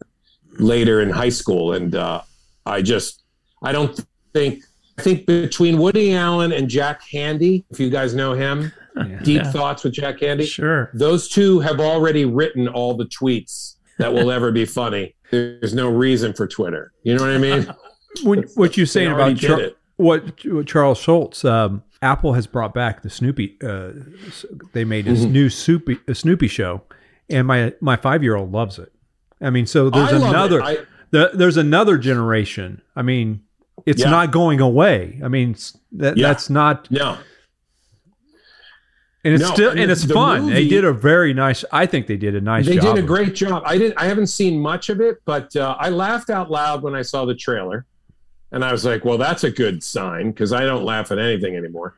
later 0.60 1.02
in 1.02 1.10
high 1.10 1.30
school, 1.30 1.74
and 1.74 1.96
uh, 1.96 2.22
I 2.66 2.82
just 2.82 3.24
I 3.62 3.72
don't 3.72 4.00
think 4.34 4.64
I 4.98 5.02
think 5.02 5.26
between 5.26 5.78
Woody 5.78 6.14
Allen 6.16 6.52
and 6.54 6.70
Jack 6.70 7.02
Handey, 7.14 7.66
if 7.70 7.80
you 7.80 7.90
guys 7.90 8.14
know 8.14 8.34
him, 8.34 8.72
Yeah. 8.96 9.20
Deep 9.24 9.42
Yeah. 9.44 9.52
Thoughts 9.52 9.84
with 9.84 9.94
Jack 9.94 10.20
Handey, 10.20 10.48
Sure. 10.48 10.90
those 10.94 11.28
two 11.28 11.60
have 11.60 11.80
already 11.82 12.24
written 12.26 12.68
all 12.70 12.94
the 12.96 13.06
tweets 13.06 13.76
that 13.98 14.14
will 14.14 14.32
ever 14.32 14.52
be 14.54 14.64
funny. 14.66 15.16
There's 15.32 15.74
no 15.74 15.90
reason 15.90 16.34
for 16.34 16.48
Twitter. 16.48 16.92
You 17.04 17.16
know 17.16 17.24
what 17.24 17.32
I 17.32 17.38
mean? 17.38 17.68
What, 18.24 18.46
what 18.56 18.78
you're 18.78 18.86
saying 18.86 19.12
about 19.12 19.44
it. 19.44 19.76
What, 19.98 20.44
what 20.46 20.68
Charles 20.68 20.98
Schulz, 20.98 21.46
um, 21.46 21.84
Apple 22.02 22.34
has 22.34 22.48
brought 22.48 22.74
back 22.74 23.02
the 23.02 23.10
Snoopy. 23.10 23.58
Uh, 23.64 23.92
they 24.74 24.84
made 24.84 25.06
this 25.06 25.24
Mhm. 25.26 25.32
new 25.32 25.50
Snoopy, 25.50 26.00
a 26.08 26.14
Snoopy 26.16 26.48
show, 26.50 26.82
and 27.30 27.48
my 27.48 27.74
my 27.80 27.96
five 27.96 28.22
year 28.22 28.36
old 28.36 28.52
loves 28.52 28.78
it. 28.78 28.92
I 29.42 29.50
mean, 29.50 29.66
so 29.66 29.90
there's 29.90 30.12
another. 30.12 30.62
I, 30.62 30.80
the, 31.12 31.32
there's 31.34 31.56
another 31.58 31.98
generation. 31.98 32.82
I 32.96 33.02
mean, 33.04 33.42
it's 33.86 34.02
Yeah. 34.02 34.10
not 34.10 34.32
going 34.32 34.60
away. 34.60 35.20
I 35.24 35.30
mean, 35.30 35.56
that 35.94 36.18
Yeah. 36.18 36.28
that's 36.28 36.50
not, 36.50 36.92
no, 36.92 37.18
and 39.24 39.34
it's 39.34 39.44
No, 39.44 39.54
still 39.54 39.72
and 39.72 39.80
and 39.80 39.92
it's 39.92 40.04
the 40.04 40.14
fun. 40.14 40.48
they 40.48 40.54
movie- 40.56 40.70
did 40.70 40.86
a 40.86 40.94
very 40.94 41.34
nice. 41.34 41.64
I 41.72 41.86
think 41.86 42.08
they 42.08 42.18
did 42.18 42.36
a 42.36 42.42
nice. 42.42 42.66
they 42.66 42.76
did 42.78 42.96
a 42.96 42.98
it. 42.98 43.06
great 43.08 43.34
job. 43.34 43.64
I 43.66 43.78
didn't. 43.78 43.96
I 43.98 44.06
haven't 44.06 44.28
seen 44.28 44.60
much 44.60 44.90
of 44.90 45.00
it, 45.02 45.18
but 45.26 45.56
uh, 45.56 45.76
I 45.80 45.90
laughed 45.90 46.30
out 46.30 46.52
loud 46.52 46.84
when 46.84 46.94
I 46.96 47.02
saw 47.02 47.26
the 47.26 47.36
trailer, 47.36 47.86
and 48.52 48.64
I 48.64 48.72
was 48.72 48.86
like, 48.86 49.06
"Well, 49.06 49.18
that's 49.18 49.44
a 49.44 49.52
good 49.52 49.84
sign," 49.84 50.32
because 50.32 50.54
I 50.54 50.62
don't 50.62 50.84
laugh 50.84 51.12
at 51.12 51.20
anything 51.20 51.56
anymore. 51.56 51.96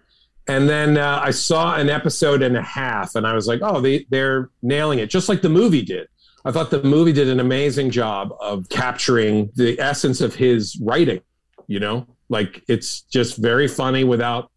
And 0.47 0.69
then 0.69 0.97
uh, 0.97 1.19
I 1.21 1.31
saw 1.31 1.75
an 1.75 1.89
episode 1.89 2.41
and 2.41 2.55
a 2.55 2.61
half, 2.61 3.15
and 3.15 3.27
I 3.27 3.33
was 3.33 3.47
like, 3.47 3.59
"Oh, 3.61 3.81
they 3.81 4.05
they're 4.09 4.49
nailing 4.61 4.99
it, 4.99 5.09
just 5.09 5.29
like 5.29 5.41
the 5.41 5.49
movie 5.49 5.83
did." 5.83 6.07
I 6.45 6.51
thought 6.51 6.69
the 6.71 6.81
movie 6.83 7.11
did 7.11 7.27
an 7.27 7.41
amazing 7.41 7.91
job 7.91 8.33
of 8.39 8.69
capturing 8.69 9.51
the 9.55 9.79
essence 9.79 10.21
of 10.21 10.35
his 10.35 10.79
writing. 10.81 11.21
You 11.67 11.79
know, 11.79 12.07
like 12.29 12.63
it's 12.67 13.01
just 13.01 13.37
very 13.37 13.67
funny 13.67 14.03
without 14.03 14.51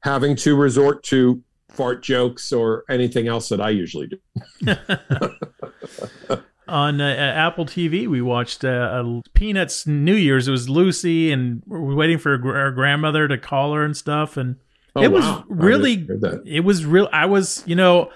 having 0.00 0.36
to 0.36 0.56
resort 0.56 1.02
to 1.04 1.42
fart 1.68 2.02
jokes 2.02 2.52
or 2.52 2.84
anything 2.88 3.28
else 3.28 3.48
that 3.48 3.60
I 3.60 3.70
usually 3.70 4.06
do. 4.06 4.18
on 6.68 7.00
uh, 7.00 7.04
Apple 7.06 7.66
TV, 7.66 8.06
we 8.08 8.20
watched 8.22 8.64
uh, 8.64 8.68
uh, 8.68 9.20
Peanuts 9.34 9.86
New 9.86 10.14
Year's. 10.14 10.48
It 10.48 10.50
was 10.52 10.68
Lucy, 10.68 11.30
and 11.32 11.62
we 11.66 11.76
are 11.76 11.94
waiting 11.94 12.18
for 12.18 12.32
our 12.56 12.70
grandmother 12.70 13.28
to 13.28 13.38
call 13.38 13.74
her 13.74 13.84
and 13.84 13.96
stuff. 13.96 14.36
And 14.36 14.56
Oh, 14.96 15.02
it 15.02 15.10
was 15.10 15.24
wow. 15.24 15.44
Really, 15.48 15.96
didn't 15.96 16.20
hear 16.22 16.30
that. 16.30 16.42
it 16.46 16.60
was 16.60 16.86
real. 16.86 17.08
I 17.12 17.26
was, 17.26 17.64
you 17.66 17.74
know, 17.74 18.10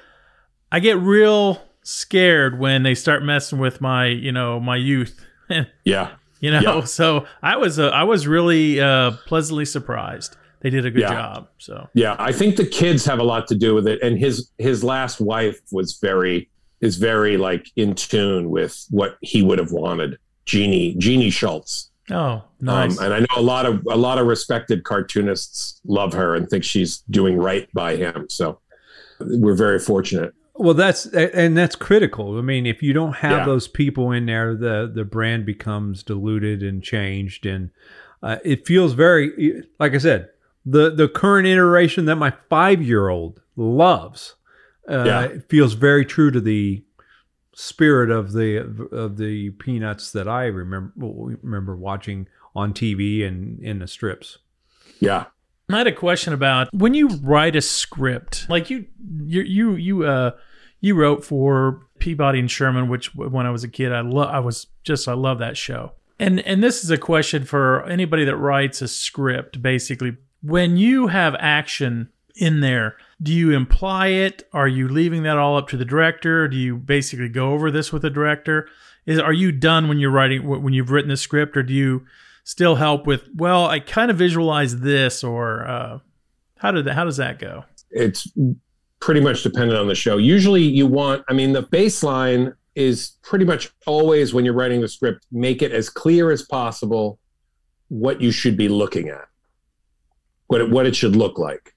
I 0.70 0.78
get 0.78 0.96
real 0.99 1.61
scared 1.82 2.59
when 2.61 2.84
they 2.84 2.94
start 2.94 3.24
messing 3.24 3.59
with 3.59 3.80
my, 3.80 4.07
you 4.07 4.30
know, 4.32 4.61
my 4.61 4.76
youth. 4.76 5.24
Yeah. 5.84 6.11
you 6.40 6.51
know, 6.53 6.61
Yeah. 6.61 6.84
so 6.84 7.26
I 7.42 7.57
was, 7.57 7.78
uh, 7.80 7.88
I 7.88 8.05
was 8.05 8.26
really 8.28 8.80
uh, 8.80 9.12
pleasantly 9.26 9.64
surprised. 9.64 10.36
They 10.61 10.70
did 10.70 10.84
a 10.86 10.90
good 10.90 11.01
Yeah. 11.01 11.09
job. 11.12 11.49
So 11.59 11.88
Yeah. 11.94 12.14
I 12.18 12.30
think 12.32 12.57
the 12.57 12.66
kids 12.66 13.05
have 13.07 13.18
a 13.18 13.24
lot 13.24 13.49
to 13.49 13.55
do 13.57 13.74
with 13.74 13.88
it. 13.88 14.01
And 14.03 14.18
his 14.18 14.51
his 14.59 14.84
last 14.84 15.20
wife 15.20 15.59
was 15.72 15.99
very 16.03 16.49
is 16.81 16.97
very 16.97 17.37
like 17.37 17.66
in 17.76 17.95
tune 17.95 18.51
with 18.51 18.87
what 18.91 19.16
he 19.20 19.43
would 19.43 19.59
have 19.59 19.72
wanted. 19.72 20.18
Jeannie, 20.47 20.95
Jeannie 20.97 21.31
Schulz. 21.31 21.91
oh, 22.11 22.43
nice. 22.61 22.99
Um, 22.99 23.05
and 23.05 23.14
I 23.14 23.18
know 23.20 23.26
a 23.37 23.43
lot 23.43 23.66
of 23.66 23.87
a 23.91 23.97
lot 23.97 24.18
of 24.18 24.26
respected 24.26 24.85
cartoonists 24.85 25.81
love 25.85 26.12
her 26.14 26.35
and 26.35 26.49
think 26.49 26.64
she's 26.64 26.99
doing 27.11 27.37
right 27.37 27.68
by 27.74 27.97
him. 27.97 28.26
So 28.31 28.61
we're 29.20 29.55
very 29.55 29.79
fortunate. 29.79 30.33
Well, 30.55 30.74
that's 30.74 31.07
and 31.07 31.57
that's 31.57 31.76
critical. 31.76 32.37
I 32.39 32.41
mean, 32.41 32.66
if 32.66 32.83
you 32.83 32.93
don't 32.93 33.16
have 33.16 33.39
Yeah. 33.41 33.45
those 33.47 33.68
people 33.68 34.11
in 34.11 34.26
there, 34.26 34.55
the 34.57 34.91
the 34.93 35.05
brand 35.05 35.47
becomes 35.47 36.03
diluted 36.03 36.62
and 36.62 36.83
changed, 36.83 37.47
and 37.47 37.70
uh, 38.22 38.39
it 38.45 38.66
feels 38.66 38.95
very, 38.95 39.62
like 39.79 39.95
I 39.95 39.99
said, 39.99 40.31
the 40.66 40.91
the 40.91 41.09
current 41.09 41.47
iteration 41.47 42.07
that 42.07 42.16
my 42.16 42.33
five 42.51 42.83
year 42.83 43.09
old 43.09 43.41
loves, 43.55 44.35
uh, 44.89 45.05
Yeah. 45.07 45.20
it 45.22 45.49
feels 45.49 45.74
very 45.74 46.05
true 46.05 46.30
to 46.30 46.41
the 46.41 46.82
spirit 47.55 48.11
of 48.11 48.32
the 48.32 48.57
of 48.93 49.16
the 49.16 49.51
peanuts 49.51 50.12
that 50.12 50.28
I 50.28 50.47
remember 50.47 50.93
remember 51.43 51.76
watching 51.76 52.28
on 52.55 52.72
TV 52.72 53.26
and 53.26 53.59
in 53.61 53.78
the 53.80 53.86
strips. 53.86 54.39
Yeah. 55.01 55.26
I 55.70 55.78
had 55.78 55.86
a 55.86 55.93
question 55.93 56.32
about 56.32 56.72
when 56.72 56.95
you 56.95 57.09
write 57.22 57.55
a 57.55 57.61
script, 57.61 58.47
like 58.49 58.70
you, 58.70 58.86
you, 59.20 59.43
you, 59.43 59.74
you, 59.74 60.03
uh, 60.05 60.30
you 60.80 60.95
wrote 60.95 61.24
for 61.26 61.82
Peabody 61.99 62.39
and 62.39 62.51
Sherman, 62.51 62.89
which 62.89 63.14
when 63.14 63.45
I 63.45 63.51
was 63.51 63.64
a 63.64 63.68
kid, 63.68 63.93
I 63.93 64.01
love, 64.01 64.30
I 64.30 64.39
was 64.39 64.68
just, 64.82 65.07
I 65.09 65.12
love 65.12 65.39
that 65.41 65.59
show. 65.59 65.93
And, 66.18 66.41
and 66.41 66.62
this 66.64 66.82
is 66.82 66.91
a 66.91 66.97
question 66.97 67.45
for 67.45 67.84
anybody 67.84 68.24
that 68.24 68.36
writes 68.36 68.80
a 68.80 68.89
script, 68.89 69.61
basically. 69.61 70.16
When 70.43 70.78
you 70.78 71.09
have 71.09 71.36
action 71.39 72.09
in 72.39 72.61
there, 72.61 72.97
do 73.22 73.32
you 73.32 73.53
imply 73.53 74.09
it? 74.09 74.49
Are 74.53 74.68
you 74.68 74.89
leaving 74.89 75.22
that 75.24 75.39
all 75.39 75.57
up 75.57 75.68
to 75.68 75.76
the 75.76 75.84
director? 75.84 76.49
Do 76.49 76.57
you 76.57 76.76
basically 76.76 77.28
go 77.28 77.53
over 77.53 77.70
this 77.70 77.93
with 77.93 78.03
the 78.03 78.11
director? 78.11 78.68
Is, 79.07 79.18
are 79.18 79.32
you 79.32 79.53
done 79.53 79.89
when 79.89 79.99
you're 79.99 80.11
writing, 80.11 80.47
when 80.47 80.72
you've 80.72 80.91
written 80.91 81.09
the 81.09 81.16
script, 81.16 81.57
or 81.57 81.62
do 81.62 81.72
you, 81.74 82.07
still 82.45 82.76
help 82.76 83.07
with 83.07 83.28
well 83.34 83.66
i 83.66 83.78
kind 83.78 84.11
of 84.11 84.16
visualize 84.16 84.80
this 84.80 85.22
or 85.22 85.68
uh 85.68 85.99
how 86.57 86.70
did 86.70 86.86
that 86.86 86.95
how 86.95 87.05
does 87.05 87.18
that 87.18 87.39
go 87.39 87.62
It's 87.91 88.26
pretty 89.01 89.20
much 89.20 89.43
dependent 89.43 89.78
on 89.78 89.89
the 89.89 89.95
show. 89.95 90.16
Usually 90.16 90.62
you 90.62 90.86
want 90.86 91.24
I 91.28 91.32
mean 91.32 91.53
the 91.53 91.62
baseline 91.62 92.55
is 92.74 93.12
pretty 93.22 93.45
much 93.45 93.70
always 93.86 94.32
when 94.32 94.45
you're 94.45 94.55
writing 94.55 94.80
the 94.80 94.89
script, 94.89 95.26
make 95.32 95.62
it 95.62 95.72
as 95.72 95.91
clear 95.91 96.30
as 96.30 96.43
possible 96.43 97.18
what 97.89 98.20
you 98.20 98.30
should 98.30 98.57
be 98.57 98.68
looking 98.68 99.09
at. 99.09 99.26
What 100.47 100.61
it, 100.61 100.70
what 100.70 100.86
it 100.86 100.95
should 100.95 101.16
look 101.16 101.39
like. 101.39 101.74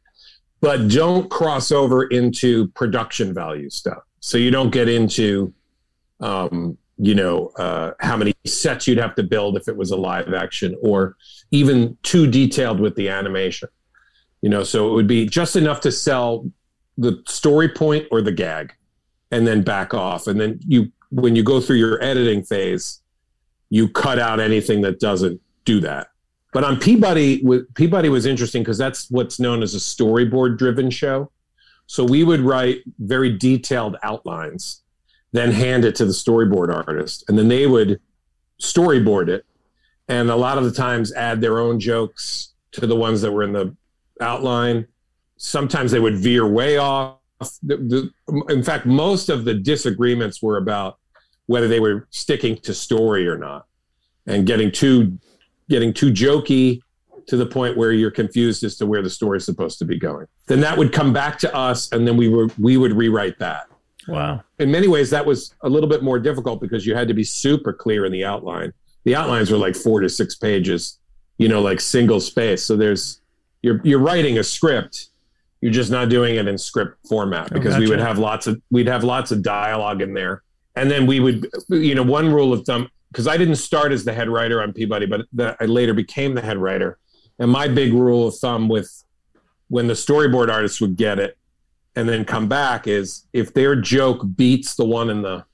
But 0.62 0.88
don't 0.88 1.30
cross 1.30 1.72
over 1.72 2.04
into 2.06 2.68
production 2.70 3.34
value 3.34 3.70
stuff. 3.70 4.04
So 4.20 4.38
you 4.38 4.52
don't 4.52 4.70
get 4.70 4.88
into 4.88 5.54
um, 6.20 6.78
you 7.04 7.16
know, 7.16 7.48
uh, 7.58 7.94
how 8.00 8.16
many 8.16 8.36
sets 8.46 8.88
you'd 8.88 9.00
have 9.00 9.16
to 9.16 9.24
build 9.24 9.58
if 9.58 9.68
it 9.68 9.76
was 9.76 9.90
a 9.90 9.96
live 9.98 10.32
action, 10.36 10.76
or 10.84 11.18
even 11.50 11.98
too 12.04 12.28
detailed 12.28 12.80
with 12.80 12.96
the 12.96 13.10
animation. 13.10 13.70
You 14.44 14.50
know, 14.50 14.64
so 14.64 14.88
it 14.88 14.94
would 14.94 15.08
be 15.08 15.26
just 15.26 15.56
enough 15.56 15.82
to 15.82 15.92
sell 15.92 16.48
the 17.00 17.24
story 17.28 17.70
point 17.70 18.06
or 18.12 18.22
the 18.22 18.32
gag, 18.32 18.74
and 19.32 19.48
then 19.48 19.64
back 19.64 19.96
off. 19.96 20.28
And 20.28 20.40
then 20.40 20.60
you, 20.68 20.92
when 21.10 21.36
you 21.36 21.42
go 21.42 21.60
through 21.60 21.78
your 21.78 22.02
editing 22.04 22.44
phase, 22.44 23.02
you 23.72 23.90
cut 23.90 24.20
out 24.20 24.40
anything 24.40 24.82
that 24.82 25.00
doesn't 25.00 25.42
do 25.66 25.80
that. 25.80 26.11
But 26.52 26.64
on 26.64 26.80
Peabody, 26.80 27.44
Peabody 27.76 28.10
was 28.10 28.26
interesting 28.26 28.62
because 28.62 28.78
that's 28.78 29.10
what's 29.10 29.40
known 29.40 29.64
as 29.64 29.74
a 29.74 29.78
storyboard 29.78 30.58
driven 30.58 30.90
show. 30.90 31.32
So 31.86 32.04
we 32.04 32.24
would 32.24 32.42
write 32.42 32.84
very 33.00 33.38
detailed 33.38 33.98
outlines 34.04 34.82
then 35.32 35.52
hand 35.52 35.86
it 35.86 35.96
to 35.96 36.06
the 36.06 36.12
storyboard 36.12 36.74
artist 36.74 37.24
and 37.28 37.38
then 37.38 37.48
they 37.48 37.68
would 37.68 38.00
storyboard 38.62 39.30
it 39.30 39.46
and 40.08 40.30
a 40.30 40.36
lot 40.36 40.58
of 40.58 40.64
the 40.64 40.72
times 40.72 41.14
add 41.14 41.42
their 41.42 41.60
own 41.60 41.80
jokes 41.80 42.54
to 42.72 42.86
the 42.86 42.96
ones 42.96 43.22
that 43.22 43.32
were 43.32 43.44
in 43.44 43.54
the 43.54 43.76
outline 44.20 44.86
sometimes 45.38 45.92
they 45.92 46.00
would 46.00 46.18
veer 46.18 46.48
way 46.48 46.78
off 46.78 47.18
the, 47.64 47.78
the, 48.28 48.44
in 48.54 48.64
fact 48.64 48.86
most 48.86 49.30
of 49.30 49.46
the 49.46 49.54
disagreements 49.54 50.42
were 50.42 50.58
about 50.58 51.00
whether 51.48 51.68
they 51.68 51.80
were 51.80 52.08
sticking 52.12 52.56
to 52.56 52.74
story 52.74 53.28
or 53.28 53.38
not 53.38 53.66
and 54.28 54.46
getting 54.46 54.72
too 54.72 55.18
getting 55.72 55.94
too 55.94 56.12
jokey 56.12 56.82
to 57.28 57.38
the 57.38 57.46
point 57.46 57.78
where 57.78 57.92
you're 57.92 58.12
confused 58.12 58.64
as 58.64 58.76
to 58.78 58.86
where 58.86 59.02
the 59.02 59.10
story 59.10 59.38
is 59.38 59.46
supposed 59.46 59.80
to 59.80 59.86
be 59.86 59.98
going. 59.98 60.28
Then 60.48 60.60
that 60.62 60.78
would 60.78 60.92
come 60.92 61.14
back 61.14 61.40
to 61.40 61.56
us 61.56 61.92
and 61.92 62.08
then 62.08 62.18
we 62.18 62.28
would 62.28 62.56
we 62.60 62.78
would 62.78 62.94
rewrite 62.94 63.40
that. 63.40 63.68
Wow. 64.08 64.44
In 64.60 64.70
many 64.70 64.88
ways 64.88 65.10
that 65.12 65.26
was 65.26 65.56
a 65.62 65.70
little 65.70 65.90
bit 65.90 66.04
more 66.04 66.20
difficult 66.20 66.62
because 66.62 66.86
you 66.86 66.96
had 66.96 67.08
to 67.08 67.14
be 67.14 67.24
super 67.24 67.74
clear 67.74 68.06
in 68.06 68.12
the 68.12 68.26
outline. 68.26 68.74
The 69.06 69.16
outlines 69.16 69.50
were 69.50 69.58
like 69.58 69.76
four 69.76 70.02
to 70.02 70.10
six 70.10 70.36
pages 70.36 71.00
you 71.38 71.48
know 71.48 71.62
like 71.62 71.80
single 71.80 72.20
space. 72.20 72.64
So 72.64 72.78
there's 72.78 73.22
you're 73.62 73.82
you're 73.84 74.00
writing 74.00 74.38
a 74.38 74.44
script. 74.44 75.08
You're 75.62 75.72
just 75.72 75.92
not 75.92 76.10
doing 76.10 76.36
it 76.36 76.48
in 76.48 76.58
script 76.58 77.08
format 77.08 77.50
Oh, 77.52 77.56
because 77.56 77.78
we 77.78 77.88
would 77.88 78.00
have 78.00 78.20
lots 78.20 78.48
of 78.48 78.62
we'd 78.72 78.88
have 78.88 79.04
lots 79.04 79.32
of 79.32 79.42
dialogue 79.42 80.02
in 80.02 80.14
there. 80.14 80.44
And 80.76 80.90
then 80.90 81.06
we 81.06 81.20
would 81.20 81.48
you 81.70 81.96
know 81.96 82.04
one 82.04 82.32
rule 82.32 82.54
of 82.54 82.66
thumb 82.66 82.90
because 83.12 83.28
i 83.28 83.38
didn't 83.38 83.56
start 83.56 83.92
as 83.92 84.04
the 84.04 84.14
head 84.14 84.30
writer 84.30 84.62
on 84.62 84.74
peabody 84.74 85.06
but 85.06 85.26
the, 85.34 85.56
i 85.60 85.66
later 85.66 85.94
became 85.94 86.34
the 86.34 86.42
head 86.42 86.58
writer 86.58 86.98
and 87.40 87.50
my 87.52 87.68
big 87.68 87.94
rule 87.94 88.28
of 88.28 88.36
thumb 88.38 88.68
with 88.68 89.04
when 89.70 89.88
the 89.88 89.94
storyboard 89.94 90.52
artists 90.52 90.82
would 90.82 90.96
get 90.96 91.20
it 91.20 91.38
and 91.96 92.08
then 92.08 92.24
come 92.24 92.48
back 92.48 92.88
is 92.88 93.26
if 93.34 93.54
their 93.54 93.76
joke 93.76 94.22
beats 94.36 94.76
the 94.76 94.86
one 94.86 95.10
in 95.10 95.22
the 95.22 95.46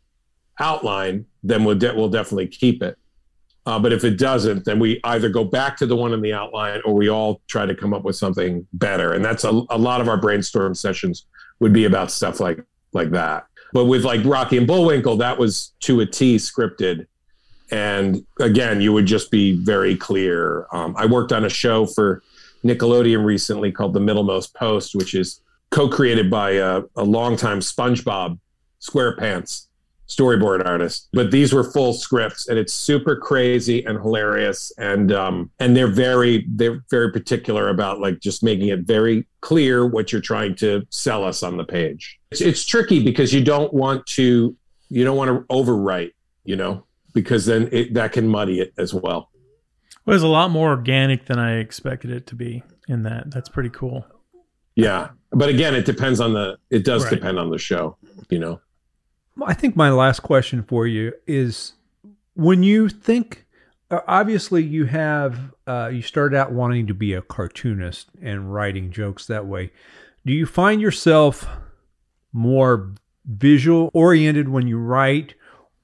outline, 0.60 1.26
then 1.44 1.64
we'll, 1.64 1.78
de- 1.78 1.94
we'll 1.94 2.10
definitely 2.10 2.48
keep 2.48 2.82
it. 2.84 2.98
Uh, 3.66 3.78
but 3.78 3.92
if 3.92 4.04
it 4.04 4.18
doesn't, 4.18 4.64
then 4.64 4.80
we 4.80 5.00
either 5.04 5.30
go 5.30 5.44
back 5.44 5.76
to 5.78 5.86
the 5.86 5.96
one 5.96 6.14
in 6.14 6.22
the 6.22 6.34
outline 6.34 6.80
or 6.86 6.94
we 6.94 7.10
all 7.10 7.42
try 7.48 7.66
to 7.66 7.76
come 7.76 7.94
up 7.94 8.04
with 8.04 8.16
something 8.16 8.66
better. 8.74 9.14
And 9.14 9.26
that's 9.26 9.44
a, 9.44 9.62
a 9.70 9.78
lot 9.78 10.00
of 10.00 10.08
our 10.08 10.18
brainstorm 10.18 10.74
sessions 10.74 11.26
would 11.60 11.74
be 11.74 11.86
about 11.86 12.12
stuff 12.12 12.40
like 12.40 12.64
like 12.94 13.12
that. 13.12 13.46
But 13.74 13.86
with 13.86 14.06
like 14.06 14.22
Rocky 14.24 14.58
and 14.58 14.66
Bullwinkle, 14.66 15.18
that 15.18 15.38
was 15.38 15.74
to 15.82 16.00
a 16.00 16.06
T 16.06 16.38
scripted. 16.38 17.08
And 17.72 18.26
again, 18.40 18.82
you 18.82 18.94
would 18.94 19.06
just 19.06 19.32
be 19.32 19.58
very 19.58 19.96
clear. 19.96 20.68
Um, 20.72 20.96
I 20.98 21.06
worked 21.06 21.32
on 21.32 21.46
a 21.46 21.50
show 21.50 21.86
for 21.86 22.24
Nickelodeon 22.64 23.26
recently 23.26 23.72
called 23.72 23.94
The 23.94 24.00
Middlemost 24.00 24.54
Post, 24.54 24.96
which 24.96 25.14
is 25.14 25.42
co-created 25.70 26.30
by 26.30 26.52
a, 26.52 26.84
a 26.96 27.04
longtime 27.04 27.60
SpongeBob 27.60 28.40
SquarePants 28.82 29.68
storyboard 30.08 30.66
artist. 30.66 31.10
But 31.14 31.32
these 31.32 31.54
were 31.54 31.64
full 31.64 31.94
scripts, 31.94 32.48
and 32.48 32.58
it's 32.58 32.74
super 32.74 33.16
crazy 33.16 33.86
and 33.86 34.00
hilarious. 34.00 34.72
And 34.78 35.12
um, 35.12 35.52
and 35.60 35.76
they're 35.76 35.92
very 35.92 36.46
they're 36.50 36.84
very 36.90 37.12
particular 37.12 37.70
about 37.70 38.00
like 38.00 38.20
just 38.20 38.44
making 38.44 38.70
it 38.70 38.82
very 38.82 39.28
clear 39.42 39.86
what 39.86 40.12
you're 40.12 40.22
trying 40.22 40.56
to 40.56 40.86
sell 40.90 41.24
us 41.24 41.44
on 41.44 41.58
the 41.58 41.66
page. 41.66 42.20
It's, 42.32 42.42
it's 42.42 42.66
tricky 42.66 43.04
because 43.04 43.34
you 43.34 43.44
don't 43.44 43.74
want 43.74 44.06
to 44.08 44.56
you 44.90 45.04
don't 45.04 45.18
want 45.18 45.30
to 45.30 45.54
overwrite, 45.54 46.14
you 46.46 46.56
know, 46.56 46.86
because 47.18 47.48
then 47.48 47.68
it, 47.72 47.96
that 47.96 48.12
can 48.12 48.28
muddy 48.28 48.60
it 48.60 48.74
as 48.78 48.94
well. 48.94 49.32
Well, 50.06 50.14
it 50.14 50.18
was 50.18 50.22
a 50.22 50.28
lot 50.28 50.52
more 50.52 50.70
organic 50.70 51.26
than 51.26 51.40
I 51.40 51.58
expected 51.58 52.12
it 52.12 52.28
to 52.28 52.36
be 52.36 52.62
in 52.88 53.02
that. 53.04 53.32
That's 53.32 53.50
pretty 53.50 53.72
cool. 53.72 54.06
Yeah. 54.76 55.10
But 55.32 55.50
again, 55.50 55.74
it 55.74 55.84
depends 55.86 56.20
on 56.22 56.34
the 56.34 56.60
it 56.70 56.86
does 56.86 57.06
Right. 57.06 57.16
depend 57.16 57.40
on 57.40 57.50
the 57.50 57.58
show, 57.58 57.98
you 58.30 58.38
know. 58.38 58.62
I 59.44 59.56
think 59.56 59.76
my 59.76 59.90
last 59.90 60.20
question 60.20 60.62
for 60.62 60.86
you 60.86 61.14
is 61.26 61.74
when 62.36 62.62
you 62.62 62.88
think 62.88 63.48
uh, 63.90 64.02
obviously 64.08 64.62
you 64.64 64.86
have 64.86 65.40
uh, 65.66 65.90
you 65.92 66.04
started 66.04 66.38
out 66.38 66.52
wanting 66.52 66.86
to 66.86 66.94
be 66.94 67.14
a 67.14 67.22
cartoonist 67.24 68.10
and 68.22 68.54
writing 68.54 68.92
jokes 68.92 69.26
that 69.26 69.48
way. 69.48 69.72
Do 70.24 70.34
you 70.34 70.46
find 70.46 70.80
yourself 70.82 71.48
more 72.32 72.94
visual 73.26 73.90
oriented 73.96 74.50
when 74.50 74.68
you 74.68 74.78
write 74.78 75.34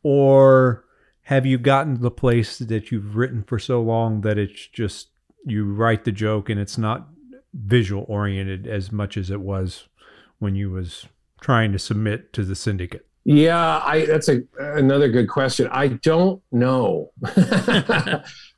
or 0.03 0.83
have 1.23 1.45
you 1.45 1.57
gotten 1.57 1.95
to 1.95 2.01
the 2.01 2.11
place 2.11 2.59
that 2.59 2.91
you've 2.91 3.15
written 3.15 3.43
for 3.43 3.57
so 3.57 3.81
long 3.81 4.21
that 4.21 4.37
it's 4.37 4.67
just 4.67 5.09
you 5.45 5.65
write 5.65 6.03
the 6.03 6.11
joke 6.11 6.49
and 6.49 6.59
it's 6.59 6.77
not 6.77 7.07
visual 7.53 8.05
oriented 8.07 8.67
as 8.67 8.91
much 8.91 9.17
as 9.17 9.29
it 9.29 9.41
was 9.41 9.87
when 10.39 10.55
you 10.55 10.71
was 10.71 11.05
trying 11.41 11.71
to 11.71 11.79
submit 11.79 12.33
to 12.33 12.43
the 12.43 12.55
syndicate? 12.55 13.05
Yeah, 13.25 13.81
I 13.85 14.05
that's 14.05 14.27
a 14.27 14.41
another 14.57 15.07
good 15.07 15.29
question. 15.29 15.69
I 15.71 15.89
don't 15.89 16.41
know. 16.51 17.11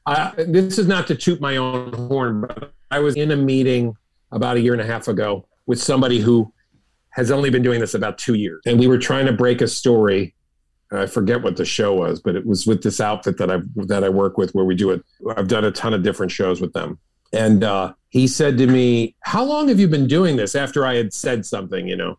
I, 0.07 0.33
this 0.37 0.79
is 0.79 0.87
not 0.87 1.07
to 1.07 1.15
toot 1.15 1.39
my 1.39 1.57
own 1.57 1.93
horn, 1.93 2.41
but 2.41 2.73
I 2.89 2.99
was 2.99 3.15
in 3.15 3.31
a 3.31 3.35
meeting 3.35 3.95
about 4.31 4.57
a 4.57 4.59
year 4.59 4.73
and 4.73 4.81
a 4.81 4.85
half 4.85 5.07
ago 5.07 5.47
with 5.67 5.81
somebody 5.81 6.19
who 6.19 6.51
has 7.11 7.31
only 7.31 7.49
been 7.49 7.63
doing 7.63 7.79
this 7.79 7.93
about 7.93 8.17
two 8.17 8.33
years, 8.33 8.61
and 8.65 8.79
we 8.79 8.87
were 8.87 8.97
trying 8.97 9.27
to 9.27 9.33
break 9.33 9.61
a 9.61 9.67
story. 9.67 10.33
I 10.91 11.05
forget 11.07 11.41
what 11.41 11.57
the 11.57 11.65
show 11.65 11.93
was, 11.93 12.21
but 12.21 12.35
it 12.35 12.45
was 12.45 12.67
with 12.67 12.83
this 12.83 12.99
outfit 13.01 13.37
that 13.37 13.49
I 13.51 13.59
that 13.87 14.03
I 14.03 14.09
work 14.09 14.37
with, 14.37 14.51
where 14.53 14.65
we 14.65 14.75
do 14.75 14.91
it. 14.91 15.03
I've 15.35 15.47
done 15.47 15.65
a 15.65 15.71
ton 15.71 15.93
of 15.93 16.03
different 16.03 16.31
shows 16.31 16.61
with 16.61 16.73
them, 16.73 16.99
and 17.33 17.63
uh, 17.63 17.93
he 18.09 18.27
said 18.27 18.57
to 18.59 18.67
me, 18.67 19.15
"How 19.21 19.43
long 19.43 19.67
have 19.69 19.79
you 19.79 19.87
been 19.87 20.07
doing 20.07 20.35
this?" 20.35 20.55
After 20.55 20.85
I 20.85 20.95
had 20.95 21.13
said 21.13 21.45
something, 21.45 21.87
you 21.87 21.95
know. 21.95 22.17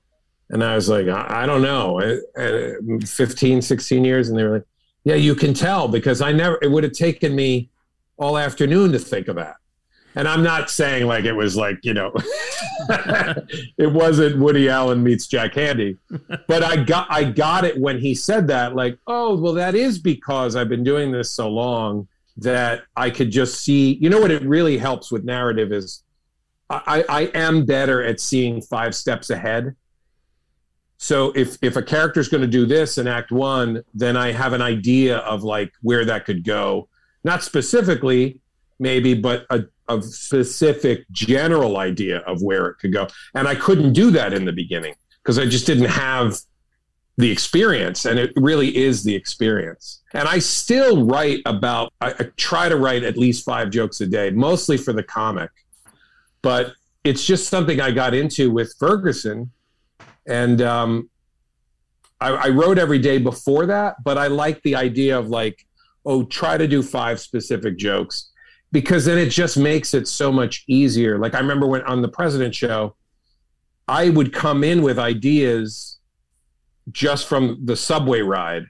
And 0.49 0.63
I 0.63 0.77
was 0.77 0.89
like, 0.89 1.09
I, 1.09 1.43
I 1.43 1.47
don't 1.47 1.61
know, 1.63 2.01
I- 2.01 2.21
I- 2.41 2.75
15, 3.05 3.61
16 3.63 4.05
years. 4.05 4.29
And 4.29 4.39
they 4.39 4.45
were 4.45 4.59
like, 4.59 4.65
yeah, 5.03 5.17
you 5.17 5.35
can 5.35 5.55
tell 5.55 5.89
because 5.89 6.21
I 6.21 6.31
never, 6.31 6.57
it 6.63 6.71
would 6.71 6.85
have 6.85 6.93
taken 6.93 7.35
me 7.35 7.69
all 8.17 8.39
afternoon 8.39 8.93
to 8.93 8.99
think 9.01 9.27
of 9.27 9.35
that. 9.37 9.57
And 10.17 10.27
I'm 10.27 10.43
not 10.43 10.71
saying 10.71 11.07
like 11.07 11.25
it 11.25 11.33
was 11.33 11.57
like, 11.57 11.79
you 11.83 11.93
know, 11.93 12.13
it 13.79 13.93
wasn't 13.93 14.39
Woody 14.39 14.69
Allen 14.71 15.03
meets 15.03 15.27
Jack 15.27 15.53
Handey, 15.53 15.99
but 16.49 16.65
I 16.65 16.77
got, 16.77 17.07
I 17.11 17.25
got 17.25 17.65
it 17.65 17.79
when 17.79 17.99
he 17.99 18.15
said 18.15 18.49
that, 18.49 18.75
like, 18.75 18.99
oh, 19.07 19.37
well, 19.37 19.53
that 19.53 19.75
is 19.75 19.99
because 19.99 20.57
I've 20.57 20.71
been 20.71 20.85
doing 20.85 21.13
this 21.13 21.31
so 21.31 21.51
long 21.51 22.09
that 22.39 22.85
I 22.97 23.11
could 23.11 23.31
just 23.31 23.61
see, 23.61 23.95
you 23.95 24.09
know, 24.09 24.21
what 24.21 24.31
it 24.31 24.43
really 24.43 24.79
helps 24.79 25.13
with 25.13 25.25
narrative 25.25 25.71
is 25.71 26.03
I, 26.71 27.05
I 27.09 27.23
am 27.35 27.65
better 27.65 28.03
at 28.03 28.19
seeing 28.19 28.61
five 28.61 28.95
steps 28.95 29.31
ahead. 29.31 29.77
So 30.99 31.31
if 31.37 31.59
if 31.63 31.77
a 31.77 31.83
character 31.83 32.21
is 32.21 32.29
going 32.29 32.41
to 32.41 32.47
do 32.47 32.65
this 32.67 32.99
in 32.99 33.07
Act 33.07 33.31
One, 33.31 33.83
then 33.95 34.17
I 34.17 34.33
have 34.33 34.55
an 34.55 34.63
idea 34.63 35.19
of 35.19 35.45
like 35.45 35.73
where 35.83 36.05
that 36.07 36.25
could 36.25 36.43
go. 36.43 36.89
Not 37.23 37.45
specifically, 37.45 38.41
maybe, 38.79 39.15
but 39.15 39.47
a, 39.51 39.65
a 39.89 40.03
specific 40.03 41.05
general 41.11 41.77
idea 41.79 42.19
of 42.21 42.43
where 42.43 42.67
it 42.67 42.75
could 42.79 42.93
go. 42.93 43.07
And 43.35 43.47
I 43.47 43.55
couldn't 43.55 43.93
do 43.93 44.11
that 44.13 44.33
in 44.33 44.45
the 44.45 44.53
beginning 44.53 44.95
because 45.23 45.39
I 45.39 45.47
just 45.47 45.67
didn't 45.67 45.87
have 45.91 46.39
the 47.19 47.31
experience, 47.31 48.05
and 48.05 48.19
it 48.19 48.31
really 48.37 48.77
is 48.77 49.03
the 49.03 49.15
experience. 49.15 50.03
And 50.13 50.29
I 50.29 50.39
still 50.39 51.07
write 51.07 51.41
about. 51.47 51.93
I, 52.01 52.11
I 52.11 52.31
try 52.37 52.69
to 52.69 52.77
write 52.77 53.05
at 53.05 53.17
least 53.17 53.45
five 53.45 53.71
jokes 53.71 54.01
a 54.03 54.07
day, 54.07 54.31
mostly 54.31 54.77
for 54.77 54.93
the 54.93 55.03
comic, 55.03 55.51
but 56.43 56.75
it's 57.05 57.25
just 57.25 57.49
something 57.49 57.81
I 57.81 57.91
got 57.91 58.13
into 58.13 58.51
with 58.51 58.75
Ferguson 58.79 59.51
and 60.27 60.61
um, 60.61 61.11
I, 62.21 62.31
I 62.31 62.49
wrote 62.49 62.79
every 62.79 62.99
day 62.99 63.19
before 63.19 63.67
that 63.67 64.03
but 64.03 64.19
i 64.19 64.27
like 64.27 64.63
the 64.63 64.75
idea 64.75 65.19
of 65.19 65.29
like 65.29 65.67
oh 66.05 66.25
try 66.25 66.57
to 66.57 66.67
do 66.67 66.83
five 66.83 67.21
specific 67.21 67.77
jokes 67.77 68.31
because 68.73 69.05
then 69.05 69.19
it 69.19 69.31
just 69.31 69.57
makes 69.57 69.95
it 69.95 70.09
so 70.09 70.33
much 70.33 70.65
easier. 70.67 71.19
Like 71.19 71.35
i 71.35 71.39
remember 71.39 71.67
when 71.67 71.83
on 71.83 72.03
the 72.03 72.09
president 72.09 72.55
show 72.55 72.95
i 73.89 74.11
would 74.11 74.33
come 74.33 74.65
in 74.65 74.83
with 74.83 74.99
ideas 74.99 75.99
just 76.93 77.27
from 77.27 77.61
the 77.65 77.77
subway 77.77 78.21
ride 78.21 78.67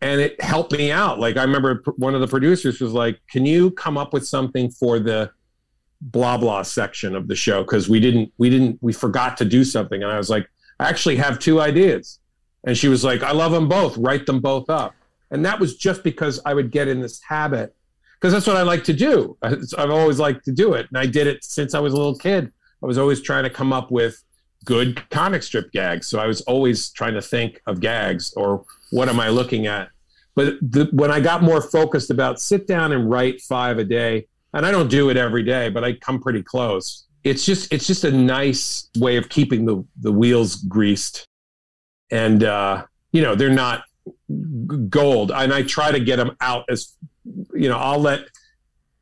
and 0.00 0.20
it 0.20 0.40
helped 0.40 0.72
me 0.72 0.90
out. 0.90 1.18
Like 1.18 1.36
i 1.36 1.42
remember 1.42 1.82
one 1.96 2.14
of 2.14 2.20
the 2.20 2.26
producers 2.26 2.80
was 2.80 2.92
like 2.92 3.20
can 3.30 3.46
you 3.46 3.70
come 3.72 3.96
up 3.96 4.12
with 4.12 4.26
something 4.26 4.70
for 4.70 4.98
the 4.98 5.30
blah 6.00 6.36
blah 6.36 6.62
section 6.62 7.14
of 7.14 7.28
the 7.28 7.36
show? 7.36 7.62
Because 7.62 7.88
we 7.88 8.00
didn't 8.00 8.32
we 8.38 8.50
didn't 8.50 8.78
we 8.80 8.92
forgot 8.92 9.36
to 9.38 9.44
do 9.44 9.64
something. 9.64 10.02
And 10.02 10.10
i 10.10 10.18
was 10.18 10.30
like 10.30 10.48
i 10.80 10.88
actually 10.88 11.16
have 11.16 11.38
two 11.38 11.60
ideas. 11.60 12.18
And 12.64 12.76
she 12.76 12.88
was 12.88 13.04
like 13.04 13.22
i 13.22 13.32
love 13.32 13.52
them 13.52 13.68
both. 13.68 13.96
Write 13.96 14.26
them 14.26 14.40
both 14.40 14.68
up. 14.68 14.94
And 15.30 15.44
that 15.44 15.60
was 15.60 15.76
just 15.76 16.02
because 16.02 16.40
i 16.44 16.52
would 16.52 16.70
get 16.72 16.88
in 16.88 17.00
this 17.00 17.20
habit 17.22 17.74
because 18.20 18.32
that's 18.32 18.46
what 18.46 18.56
i 18.56 18.62
like 18.62 18.84
to 18.84 18.92
do 18.92 19.36
i've 19.42 19.90
always 19.90 20.18
liked 20.18 20.44
to 20.44 20.52
do 20.52 20.74
it 20.74 20.86
and 20.88 20.98
i 20.98 21.06
did 21.06 21.26
it 21.26 21.42
since 21.44 21.74
i 21.74 21.80
was 21.80 21.92
a 21.92 21.96
little 21.96 22.16
kid 22.16 22.52
i 22.82 22.86
was 22.86 22.98
always 22.98 23.20
trying 23.20 23.44
to 23.44 23.50
come 23.50 23.72
up 23.72 23.90
with 23.90 24.22
good 24.64 25.08
comic 25.10 25.42
strip 25.42 25.70
gags 25.72 26.06
so 26.06 26.18
i 26.18 26.26
was 26.26 26.40
always 26.42 26.90
trying 26.90 27.14
to 27.14 27.22
think 27.22 27.60
of 27.66 27.80
gags 27.80 28.32
or 28.36 28.64
what 28.90 29.08
am 29.08 29.20
i 29.20 29.28
looking 29.28 29.66
at 29.66 29.88
but 30.34 30.54
the, 30.60 30.88
when 30.92 31.10
i 31.10 31.20
got 31.20 31.42
more 31.42 31.60
focused 31.60 32.10
about 32.10 32.40
sit 32.40 32.66
down 32.66 32.92
and 32.92 33.10
write 33.10 33.40
five 33.40 33.78
a 33.78 33.84
day 33.84 34.26
and 34.54 34.64
I 34.64 34.70
don't 34.70 34.88
do 34.88 35.10
it 35.10 35.16
every 35.16 35.42
day, 35.42 35.68
but 35.68 35.84
I 35.84 35.94
come 35.94 36.20
pretty 36.20 36.42
close. 36.42 37.06
It's 37.24 37.44
just 37.44 37.72
it's 37.72 37.86
just 37.86 38.04
a 38.04 38.12
nice 38.12 38.88
way 38.96 39.16
of 39.16 39.28
keeping 39.28 39.66
the 39.66 39.84
the 40.00 40.12
wheels 40.12 40.56
greased, 40.56 41.24
and 42.10 42.42
uh, 42.44 42.84
you 43.12 43.22
know 43.22 43.34
they're 43.34 43.50
not 43.50 43.82
gold. 44.88 45.32
And 45.32 45.52
I 45.52 45.62
try 45.62 45.90
to 45.90 46.00
get 46.00 46.16
them 46.16 46.36
out 46.40 46.64
as 46.70 46.94
you 47.54 47.68
know. 47.68 47.78
I'll 47.78 48.00
let 48.00 48.20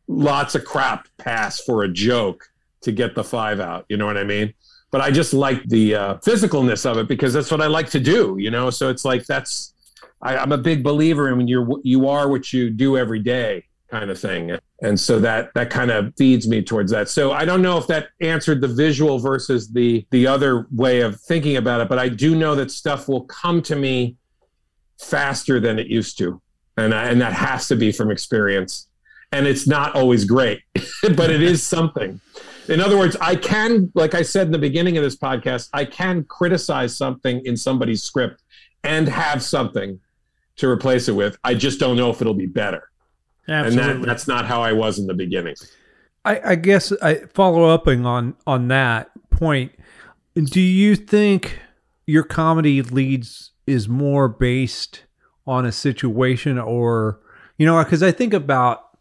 lots 0.08 0.54
of 0.54 0.64
crap 0.64 1.08
pass 1.18 1.60
for 1.60 1.82
a 1.84 1.88
joke 1.88 2.48
to 2.82 2.92
get 2.92 3.14
the 3.14 3.24
five 3.24 3.60
out. 3.60 3.84
You 3.88 3.96
know 3.96 4.06
what 4.06 4.16
I 4.16 4.24
mean? 4.24 4.54
But 4.90 5.00
I 5.00 5.10
just 5.10 5.34
like 5.34 5.62
the 5.64 5.94
uh, 5.94 6.14
physicalness 6.18 6.88
of 6.88 6.98
it 6.98 7.08
because 7.08 7.32
that's 7.32 7.50
what 7.50 7.60
I 7.60 7.66
like 7.66 7.90
to 7.90 8.00
do. 8.00 8.36
You 8.38 8.50
know, 8.50 8.70
so 8.70 8.88
it's 8.88 9.04
like 9.04 9.26
that's 9.26 9.74
I, 10.22 10.36
I'm 10.36 10.52
a 10.52 10.58
big 10.58 10.82
believer 10.82 11.28
in 11.28 11.38
when 11.38 11.48
you're 11.48 11.68
you 11.82 12.08
are 12.08 12.28
what 12.28 12.52
you 12.52 12.70
do 12.70 12.96
every 12.96 13.20
day 13.20 13.64
kind 13.90 14.10
of 14.10 14.18
thing 14.18 14.58
and 14.82 14.98
so 14.98 15.20
that 15.20 15.54
that 15.54 15.70
kind 15.70 15.90
of 15.90 16.12
feeds 16.16 16.48
me 16.48 16.60
towards 16.60 16.90
that 16.90 17.08
so 17.08 17.30
i 17.30 17.44
don't 17.44 17.62
know 17.62 17.78
if 17.78 17.86
that 17.86 18.08
answered 18.20 18.60
the 18.60 18.68
visual 18.68 19.18
versus 19.18 19.68
the 19.68 20.04
the 20.10 20.26
other 20.26 20.66
way 20.72 21.02
of 21.02 21.20
thinking 21.20 21.56
about 21.56 21.80
it 21.80 21.88
but 21.88 21.98
i 21.98 22.08
do 22.08 22.34
know 22.34 22.56
that 22.56 22.70
stuff 22.70 23.08
will 23.08 23.22
come 23.26 23.62
to 23.62 23.76
me 23.76 24.16
faster 24.98 25.60
than 25.60 25.78
it 25.78 25.86
used 25.86 26.18
to 26.18 26.40
and 26.76 26.94
I, 26.94 27.06
and 27.06 27.20
that 27.20 27.32
has 27.32 27.68
to 27.68 27.76
be 27.76 27.92
from 27.92 28.10
experience 28.10 28.88
and 29.32 29.46
it's 29.46 29.66
not 29.66 29.94
always 29.94 30.24
great 30.24 30.60
but 31.14 31.30
it 31.30 31.42
is 31.42 31.62
something 31.62 32.20
in 32.68 32.80
other 32.80 32.96
words 32.96 33.16
i 33.20 33.34
can 33.34 33.90
like 33.94 34.14
i 34.14 34.22
said 34.22 34.46
in 34.46 34.52
the 34.52 34.58
beginning 34.58 34.96
of 34.96 35.04
this 35.04 35.16
podcast 35.16 35.68
i 35.72 35.84
can 35.84 36.24
criticize 36.24 36.96
something 36.96 37.44
in 37.44 37.56
somebody's 37.56 38.02
script 38.02 38.42
and 38.84 39.08
have 39.08 39.42
something 39.42 39.98
to 40.56 40.68
replace 40.68 41.08
it 41.08 41.12
with 41.12 41.36
i 41.44 41.54
just 41.54 41.80
don't 41.80 41.96
know 41.96 42.10
if 42.10 42.20
it'll 42.20 42.34
be 42.34 42.46
better 42.46 42.90
Absolutely. 43.48 43.90
and 43.90 44.02
that, 44.02 44.06
that's 44.06 44.28
not 44.28 44.46
how 44.46 44.62
I 44.62 44.72
was 44.72 44.98
in 44.98 45.06
the 45.06 45.14
beginning. 45.14 45.54
I, 46.24 46.40
I 46.44 46.54
guess 46.56 46.92
I 47.02 47.16
follow 47.32 47.64
upping 47.64 48.04
on 48.04 48.34
on 48.46 48.68
that 48.68 49.10
point. 49.30 49.72
Do 50.34 50.60
you 50.60 50.96
think 50.96 51.58
your 52.06 52.24
comedy 52.24 52.82
leads 52.82 53.52
is 53.66 53.88
more 53.88 54.28
based 54.28 55.04
on 55.46 55.64
a 55.66 55.72
situation, 55.72 56.58
or 56.58 57.20
You 57.58 57.64
know, 57.66 57.82
because 57.82 58.02
I 58.02 58.12
think 58.12 58.34
about 58.34 58.98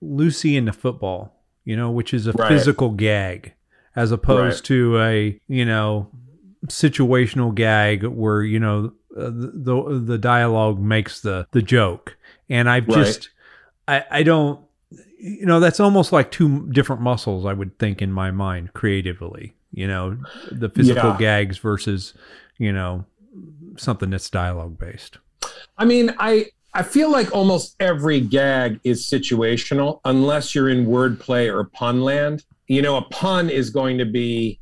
Lucy 0.00 0.56
in 0.56 0.64
the 0.64 0.72
football, 0.72 1.32
you 1.64 1.76
know, 1.76 1.90
which 1.90 2.12
is 2.12 2.26
a 2.26 2.32
Right. 2.32 2.48
physical 2.48 2.90
gag 2.90 3.54
as 3.94 4.10
opposed 4.10 4.64
Right. 4.64 4.66
to 4.68 4.98
a, 5.00 5.40
you 5.46 5.64
know, 5.64 6.10
situational 6.66 7.54
gag 7.54 8.04
where, 8.04 8.42
you 8.42 8.58
know, 8.58 8.92
uh, 9.16 9.26
the, 9.30 9.52
the 9.54 9.98
the 10.04 10.18
dialogue 10.18 10.80
makes 10.80 11.20
the 11.20 11.46
the 11.52 11.62
joke. 11.62 12.16
And 12.48 12.68
I've 12.68 12.88
Right. 12.88 13.04
just 13.04 13.30
I 13.86 14.04
I 14.10 14.22
don't 14.24 14.60
you 15.20 15.46
know, 15.46 15.58
that's 15.60 15.80
almost 15.80 16.12
like 16.12 16.30
two 16.30 16.68
different 16.70 17.00
muscles 17.00 17.46
I 17.46 17.52
would 17.52 17.78
think 17.78 18.02
in 18.02 18.12
my 18.12 18.30
mind 18.30 18.72
creatively, 18.74 19.54
you 19.72 19.86
know, 19.86 20.18
the 20.50 20.68
physical 20.68 21.10
Yeah. 21.12 21.16
gags 21.16 21.58
versus, 21.58 22.12
you 22.58 22.72
know, 22.72 23.04
something 23.76 24.10
that's 24.10 24.28
dialogue 24.28 24.78
based. 24.78 25.18
I 25.78 25.84
mean, 25.84 26.14
I 26.18 26.46
I 26.72 26.82
feel 26.82 27.10
like 27.10 27.32
almost 27.34 27.76
every 27.80 28.20
gag 28.20 28.80
is 28.84 29.04
situational 29.04 30.00
unless 30.04 30.54
you're 30.54 30.68
in 30.68 30.86
wordplay 30.86 31.52
or 31.52 31.64
pun 31.64 32.00
land. 32.02 32.44
You 32.66 32.82
know, 32.82 32.96
a 32.96 33.02
pun 33.02 33.48
is 33.50 33.70
going 33.70 33.98
to 33.98 34.04
be 34.04 34.58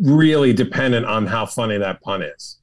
really 0.00 0.52
dependent 0.52 1.06
on 1.06 1.26
how 1.26 1.46
funny 1.46 1.78
that 1.78 2.00
pun 2.02 2.22
is. 2.22 2.58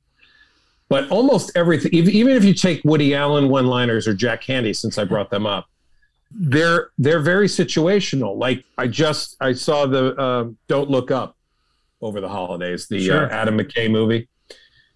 But 0.88 1.10
almost 1.10 1.52
everything, 1.56 1.94
even 1.94 2.34
if 2.34 2.44
you 2.44 2.54
take 2.54 2.82
Woody 2.86 3.16
Allen 3.16 3.50
one-liners 3.50 4.08
or 4.08 4.14
Jack 4.14 4.44
Handey, 4.44 4.76
since 4.76 5.00
I 5.00 5.04
brought 5.04 5.32
them 5.32 5.48
up, 5.48 5.66
they're 6.32 6.90
they're 7.00 7.22
very 7.22 7.48
situational. 7.48 8.38
Like 8.38 8.64
I 8.78 8.88
just 8.88 9.36
I 9.42 9.54
saw 9.54 9.88
the 9.88 10.16
uh, 10.16 10.46
Don't 10.68 10.90
Look 10.92 11.10
Up 11.10 11.36
over 12.02 12.22
the 12.22 12.30
holidays, 12.30 12.88
the 12.88 13.04
Sure. 13.04 13.26
uh, 13.26 13.30
Adam 13.30 13.58
McKay 13.58 13.90
movie, 13.90 14.28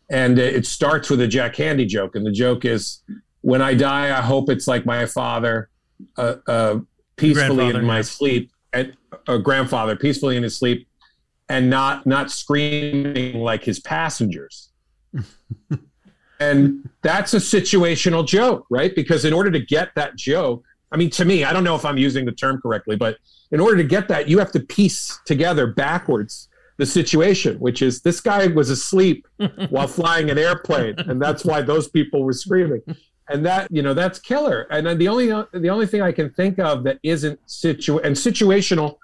and 0.10 0.40
uh, 0.40 0.44
it 0.44 0.66
starts 0.66 1.10
with 1.10 1.22
a 1.22 1.28
Jack 1.28 1.56
Handey 1.56 1.88
joke, 1.88 2.16
and 2.16 2.26
the 2.26 2.32
joke 2.32 2.66
is, 2.66 3.02
"When 3.42 3.62
I 3.62 3.74
die, 3.74 4.18
I 4.18 4.22
hope 4.22 4.50
it's 4.50 4.68
like 4.68 4.86
my 4.86 5.06
father, 5.06 5.70
uh, 6.18 6.36
uh, 6.48 6.80
peacefully 7.16 7.70
in 7.70 7.86
my 7.86 7.98
yeah. 7.98 8.02
sleep, 8.02 8.52
and 8.74 8.96
a 9.28 9.38
grandfather 9.38 9.96
peacefully 9.96 10.38
in 10.38 10.44
his 10.44 10.58
sleep, 10.58 10.88
and 11.48 11.70
not 11.70 12.06
not 12.06 12.32
screaming 12.32 13.40
like 13.40 13.64
his 13.64 13.80
passengers." 13.80 14.70
and 16.40 16.90
that's 17.02 17.34
a 17.34 17.38
situational 17.38 18.26
joke, 18.26 18.66
right? 18.70 18.96
Because 18.96 19.26
in 19.26 19.34
order 19.34 19.52
to 19.52 19.60
get 19.60 19.90
that 19.96 20.16
joke, 20.16 20.64
I 20.92 20.98
mean, 20.98 21.10
to 21.12 21.26
me, 21.26 21.44
I 21.44 21.54
don't 21.54 21.64
know 21.64 21.76
if 21.76 21.86
I'm 21.86 21.98
using 21.98 22.26
the 22.26 22.32
term 22.32 22.62
correctly, 22.62 22.96
but 22.96 23.18
in 23.52 23.60
order 23.60 23.78
to 23.78 23.84
get 23.84 24.08
that, 24.08 24.28
you 24.28 24.40
have 24.40 24.52
to 24.54 24.60
piece 24.60 25.20
together 25.26 25.68
backwards 25.68 26.49
the 26.80 26.86
situation, 26.86 27.60
which 27.60 27.82
is 27.82 28.02
this 28.02 28.22
guy 28.22 28.48
was 28.48 28.70
asleep 28.70 29.28
while 29.70 29.86
flying 29.86 30.30
an 30.30 30.38
airplane, 30.38 30.96
and 30.98 31.22
that's 31.22 31.44
why 31.44 31.62
those 31.62 31.90
people 31.90 32.24
were 32.24 32.32
screaming. 32.32 32.82
And 33.28 33.46
that, 33.46 33.68
you 33.70 33.82
know, 33.82 33.94
that's 33.94 34.18
killer. 34.18 34.62
And 34.72 34.88
then 34.88 34.98
the 34.98 35.10
only 35.10 35.28
the 35.28 35.70
only 35.70 35.86
thing 35.86 36.02
I 36.02 36.14
can 36.14 36.32
think 36.32 36.58
of 36.58 36.86
that 36.86 36.98
isn't 37.04 37.38
situ 37.48 38.00
and 38.00 38.16
situational, 38.16 38.96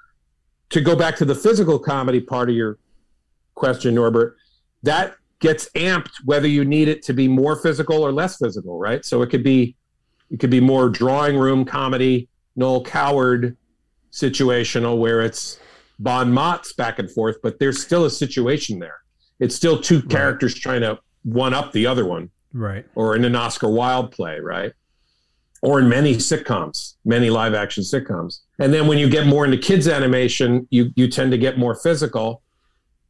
to 0.69 0.79
go 0.79 0.95
back 0.95 1.17
to 1.17 1.25
the 1.25 1.35
physical 1.35 1.77
comedy 1.77 2.21
part 2.21 2.49
of 2.49 2.55
your 2.55 2.79
question, 3.55 3.93
Norbert, 3.93 4.37
that 4.83 5.15
gets 5.39 5.69
amped 5.75 6.13
whether 6.23 6.47
you 6.47 6.63
need 6.63 6.87
it 6.87 7.03
to 7.03 7.13
be 7.13 7.27
more 7.27 7.57
physical 7.57 8.03
or 8.03 8.13
less 8.13 8.37
physical, 8.37 8.79
right? 8.79 9.03
So 9.03 9.21
it 9.21 9.29
could 9.29 9.43
be 9.43 9.75
it 10.31 10.39
could 10.39 10.49
be 10.49 10.61
more 10.61 10.87
drawing 10.87 11.37
room 11.37 11.65
comedy, 11.65 12.29
Noel 12.55 12.85
Coward 12.85 13.57
situational 14.13 14.97
where 14.97 15.19
it's 15.19 15.59
Bon 15.99 16.31
Mott's 16.31 16.73
back 16.73 16.99
and 16.99 17.09
forth, 17.09 17.37
but 17.41 17.59
there's 17.59 17.81
still 17.81 18.05
a 18.05 18.09
situation 18.09 18.79
there. 18.79 18.97
It's 19.39 19.55
still 19.55 19.79
two 19.79 20.01
characters 20.01 20.53
trying 20.53 20.81
to 20.81 20.99
one 21.23 21.53
up 21.53 21.71
the 21.71 21.87
other 21.87 22.05
one, 22.05 22.29
Right. 22.53 22.85
or 22.95 23.15
in 23.15 23.25
an 23.25 23.35
Oscar 23.35 23.69
Wilde 23.69 24.11
play, 24.11 24.39
right? 24.39 24.71
Or 25.61 25.79
in 25.79 25.89
many 25.89 26.15
sitcoms, 26.17 26.95
many 27.05 27.29
live 27.29 27.53
action 27.53 27.83
sitcoms. 27.83 28.41
And 28.59 28.73
then 28.73 28.87
when 28.87 28.97
you 28.97 29.09
get 29.09 29.25
more 29.25 29.45
into 29.45 29.57
kids 29.57 29.87
animation, 29.87 30.67
you 30.69 30.91
you 30.95 31.07
tend 31.07 31.31
to 31.31 31.37
get 31.37 31.57
more 31.57 31.75
physical. 31.75 32.41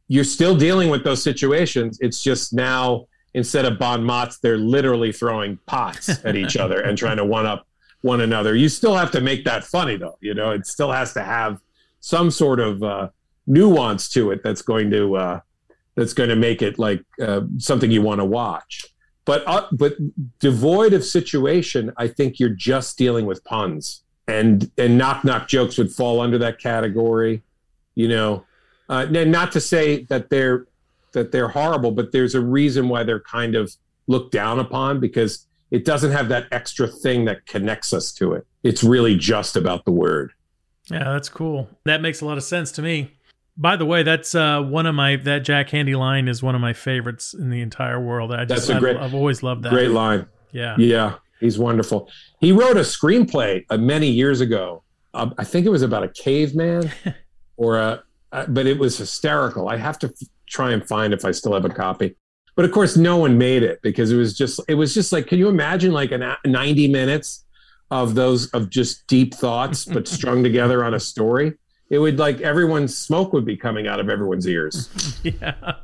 You're 0.08 0.24
still 0.24 0.56
dealing 0.56 0.88
with 0.88 1.04
those 1.04 1.22
situations. 1.22 1.98
It's 2.00 2.22
just 2.22 2.52
now 2.54 3.06
instead 3.34 3.66
of 3.66 3.78
bon 3.78 4.02
mots, 4.02 4.38
they're 4.38 4.56
literally 4.56 5.12
throwing 5.12 5.58
pots 5.66 6.08
at 6.24 6.36
each 6.36 6.56
other 6.64 6.80
and 6.80 6.96
trying 6.96 7.18
to 7.18 7.24
one 7.24 7.44
up 7.44 7.66
one 8.00 8.20
another. 8.22 8.54
You 8.54 8.68
still 8.70 8.96
have 8.96 9.10
to 9.10 9.20
make 9.20 9.44
that 9.44 9.64
funny 9.64 9.96
though. 9.96 10.16
You 10.20 10.32
know, 10.34 10.52
it 10.52 10.66
still 10.66 10.92
has 10.92 11.12
to 11.14 11.22
have 11.22 11.58
some 12.00 12.30
sort 12.30 12.60
of 12.60 12.82
uh, 12.82 13.08
nuance 13.46 14.08
to 14.10 14.30
it 14.30 14.42
that's 14.42 14.62
going 14.62 14.90
to 14.90 15.16
uh, 15.16 15.40
that's 15.94 16.12
going 16.12 16.28
to 16.28 16.36
make 16.36 16.62
it 16.62 16.78
like 16.78 17.02
uh, 17.20 17.42
something 17.58 17.90
you 17.90 18.02
want 18.02 18.20
to 18.20 18.24
watch. 18.24 18.84
But 19.24 19.42
uh, 19.46 19.66
but 19.72 19.96
devoid 20.38 20.92
of 20.92 21.04
situation, 21.04 21.92
I 21.96 22.08
think 22.08 22.38
you're 22.38 22.48
just 22.50 22.96
dealing 22.96 23.26
with 23.26 23.44
puns 23.44 24.02
and 24.28 24.70
and 24.78 24.98
knock 24.98 25.24
knock 25.24 25.48
jokes 25.48 25.78
would 25.78 25.92
fall 25.92 26.20
under 26.20 26.38
that 26.38 26.58
category. 26.58 27.42
You 27.94 28.08
know, 28.08 28.44
uh, 28.88 29.06
and 29.12 29.32
not 29.32 29.52
to 29.52 29.60
say 29.60 30.04
that 30.04 30.30
they're 30.30 30.66
that 31.12 31.32
they're 31.32 31.48
horrible, 31.48 31.90
but 31.90 32.12
there's 32.12 32.34
a 32.34 32.40
reason 32.40 32.88
why 32.88 33.02
they're 33.02 33.20
kind 33.20 33.54
of 33.54 33.74
looked 34.06 34.32
down 34.32 34.60
upon 34.60 35.00
because 35.00 35.46
it 35.70 35.84
doesn't 35.84 36.12
have 36.12 36.28
that 36.28 36.46
extra 36.52 36.86
thing 36.86 37.24
that 37.24 37.46
connects 37.46 37.92
us 37.92 38.12
to 38.12 38.34
it. 38.34 38.46
It's 38.62 38.84
really 38.84 39.16
just 39.16 39.56
about 39.56 39.84
the 39.84 39.90
word. 39.90 40.32
Yeah, 40.90 41.04
that's 41.12 41.28
cool. 41.28 41.68
That 41.84 42.00
makes 42.00 42.20
a 42.20 42.26
lot 42.26 42.36
of 42.36 42.44
sense 42.44 42.72
to 42.72 42.82
me. 42.82 43.12
By 43.56 43.76
the 43.76 43.86
way, 43.86 44.02
that's 44.02 44.34
uh, 44.34 44.60
one 44.62 44.86
of 44.86 44.94
my 44.94 45.16
that 45.16 45.40
Jack 45.40 45.70
Handey 45.70 45.96
line 45.98 46.28
is 46.28 46.42
one 46.42 46.54
of 46.54 46.60
my 46.60 46.72
favorites 46.74 47.32
in 47.34 47.50
the 47.50 47.60
entire 47.62 47.98
world. 48.00 48.32
I 48.32 48.44
just 48.44 48.68
That's 48.68 48.76
a 48.76 48.80
great- 48.80 48.96
I've 48.96 49.14
always 49.14 49.42
loved 49.42 49.62
that. 49.64 49.72
Great 49.72 49.90
line. 49.90 50.26
Yeah. 50.52 50.76
Yeah, 50.78 51.14
he's 51.40 51.58
wonderful. 51.58 52.10
He 52.40 52.52
wrote 52.52 52.76
a 52.76 52.80
screenplay 52.80 53.64
uh, 53.70 53.78
many 53.78 54.08
years 54.08 54.40
ago. 54.40 54.82
Um, 55.14 55.34
I 55.38 55.44
think 55.44 55.64
it 55.64 55.70
was 55.70 55.82
about 55.82 56.02
a 56.04 56.08
caveman, 56.08 56.92
or 57.56 57.78
a, 57.78 58.02
uh, 58.32 58.44
but 58.48 58.66
it 58.66 58.78
was 58.78 58.98
hysterical. 58.98 59.68
I 59.70 59.78
have 59.78 59.98
to 60.00 60.08
f- 60.08 60.28
try 60.46 60.72
and 60.72 60.86
find 60.86 61.14
if 61.14 61.24
I 61.24 61.30
still 61.30 61.54
have 61.54 61.64
a 61.64 61.70
copy. 61.70 62.14
But 62.56 62.66
of 62.66 62.72
course, 62.72 62.96
no 62.98 63.16
one 63.16 63.38
made 63.38 63.62
it 63.62 63.80
because 63.82 64.12
it 64.12 64.16
was 64.16 64.36
just 64.36 64.60
it 64.68 64.74
was 64.74 64.92
just 64.92 65.12
like, 65.12 65.26
can 65.26 65.38
you 65.38 65.48
imagine 65.48 65.92
like 65.92 66.12
an 66.12 66.20
a- 66.22 66.38
ninety 66.44 66.88
minutes 66.88 67.45
of 67.90 68.14
those 68.14 68.48
of 68.50 68.70
just 68.70 69.06
deep 69.06 69.34
thoughts 69.34 69.84
but 69.84 70.06
strung 70.16 70.42
together 70.42 70.84
on 70.84 70.94
a 70.94 71.00
story? 71.00 71.52
It 71.88 71.98
would 72.00 72.18
like 72.18 72.40
everyone's 72.40 72.96
smoke 72.96 73.32
would 73.32 73.44
be 73.44 73.56
coming 73.56 73.86
out 73.86 74.00
of 74.00 74.08
everyone's 74.08 74.46
ears. 74.48 74.88
Yeah. 75.22 75.74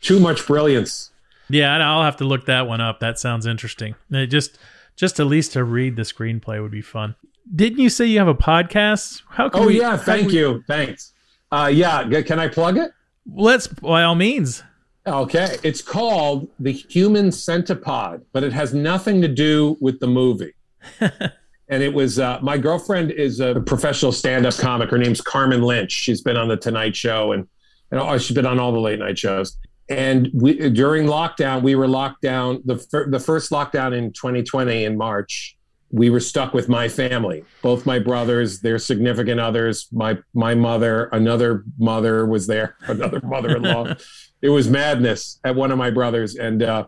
Too 0.00 0.20
much 0.20 0.46
brilliance. 0.46 1.10
Yeah, 1.50 1.74
and 1.74 1.82
I'll 1.82 2.02
have 2.04 2.16
to 2.18 2.24
look 2.24 2.46
that 2.46 2.66
one 2.68 2.80
up. 2.80 3.00
That 3.00 3.18
sounds 3.18 3.46
interesting. 3.46 3.94
It 4.10 4.26
just 4.26 4.58
just 4.96 5.18
at 5.20 5.26
least 5.26 5.52
to 5.54 5.64
read 5.64 5.96
the 5.96 6.02
screenplay 6.02 6.60
would 6.62 6.70
be 6.70 6.82
fun. 6.82 7.14
Didn't 7.54 7.78
you 7.78 7.88
say 7.88 8.04
you 8.06 8.18
have 8.18 8.28
a 8.28 8.34
podcast? 8.34 9.22
How 9.28 9.48
can 9.48 9.62
Oh 9.62 9.66
we 9.66 9.80
yeah, 9.80 9.96
thank 9.96 10.28
we- 10.28 10.34
you, 10.38 10.62
thanks. 10.66 11.12
Uh, 11.50 11.70
yeah, 11.72 12.04
can 12.22 12.38
I 12.38 12.46
plug 12.48 12.76
it? 12.76 12.90
Let's 13.32 13.66
by 13.66 14.02
all 14.02 14.14
means. 14.14 14.62
Okay, 15.06 15.56
it's 15.62 15.80
called 15.80 16.48
The 16.60 16.72
Human 16.72 17.32
Centipede, 17.32 18.20
but 18.32 18.44
it 18.44 18.52
has 18.52 18.74
nothing 18.74 19.22
to 19.22 19.28
do 19.28 19.76
with 19.80 19.98
the 20.00 20.06
movie. 20.06 20.52
and 21.68 21.82
it 21.82 21.92
was 21.92 22.18
uh, 22.18 22.38
my 22.42 22.58
girlfriend 22.58 23.10
is 23.10 23.40
a 23.40 23.60
professional 23.60 24.12
stand-up 24.12 24.56
comic. 24.56 24.90
Her 24.90 24.98
name's 24.98 25.20
Carmen 25.20 25.62
Lynch. 25.62 25.92
She's 25.92 26.22
been 26.22 26.36
on 26.36 26.48
the 26.48 26.56
Tonight 26.56 26.96
Show 26.96 27.32
and 27.32 27.46
and 27.90 28.00
oh, 28.00 28.18
she's 28.18 28.34
been 28.34 28.46
on 28.46 28.58
all 28.58 28.72
the 28.72 28.80
late 28.80 28.98
night 28.98 29.18
shows. 29.18 29.56
And 29.88 30.30
we 30.34 30.68
during 30.70 31.06
lockdown, 31.06 31.62
we 31.62 31.74
were 31.74 31.88
locked 31.88 32.20
down. 32.20 32.60
The 32.64 32.76
fir- 32.76 33.08
the 33.10 33.20
first 33.20 33.50
lockdown 33.50 33.96
in 33.96 34.12
2020 34.12 34.84
in 34.84 34.98
March, 34.98 35.56
we 35.90 36.10
were 36.10 36.20
stuck 36.20 36.52
with 36.52 36.68
my 36.68 36.88
family. 36.88 37.44
Both 37.62 37.86
my 37.86 37.98
brothers, 37.98 38.60
their 38.60 38.78
significant 38.78 39.40
others, 39.40 39.88
my 39.90 40.18
my 40.34 40.54
mother, 40.54 41.06
another 41.12 41.64
mother 41.78 42.26
was 42.26 42.46
there, 42.46 42.76
another 42.86 43.20
mother-in-law. 43.22 43.94
it 44.42 44.50
was 44.50 44.68
madness 44.68 45.40
at 45.44 45.54
one 45.54 45.70
of 45.70 45.78
my 45.78 45.90
brothers, 45.90 46.36
and 46.36 46.62
uh, 46.62 46.86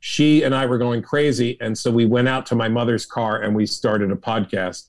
she 0.00 0.42
and 0.42 0.54
I 0.54 0.66
were 0.66 0.78
going 0.78 1.02
crazy. 1.02 1.56
And 1.60 1.76
so 1.76 1.90
we 1.90 2.06
went 2.06 2.28
out 2.28 2.46
to 2.46 2.54
my 2.54 2.68
mother's 2.68 3.06
car 3.06 3.40
and 3.40 3.54
we 3.54 3.66
started 3.66 4.10
a 4.10 4.16
podcast, 4.16 4.88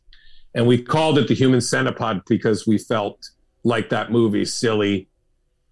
and 0.53 0.67
we 0.67 0.81
called 0.81 1.17
it 1.17 1.27
the 1.27 1.33
Human 1.33 1.59
Centipod 1.59 2.21
because 2.27 2.67
we 2.67 2.77
felt 2.77 3.29
like 3.63 3.89
that 3.89 4.11
movie, 4.11 4.45
silly, 4.45 5.07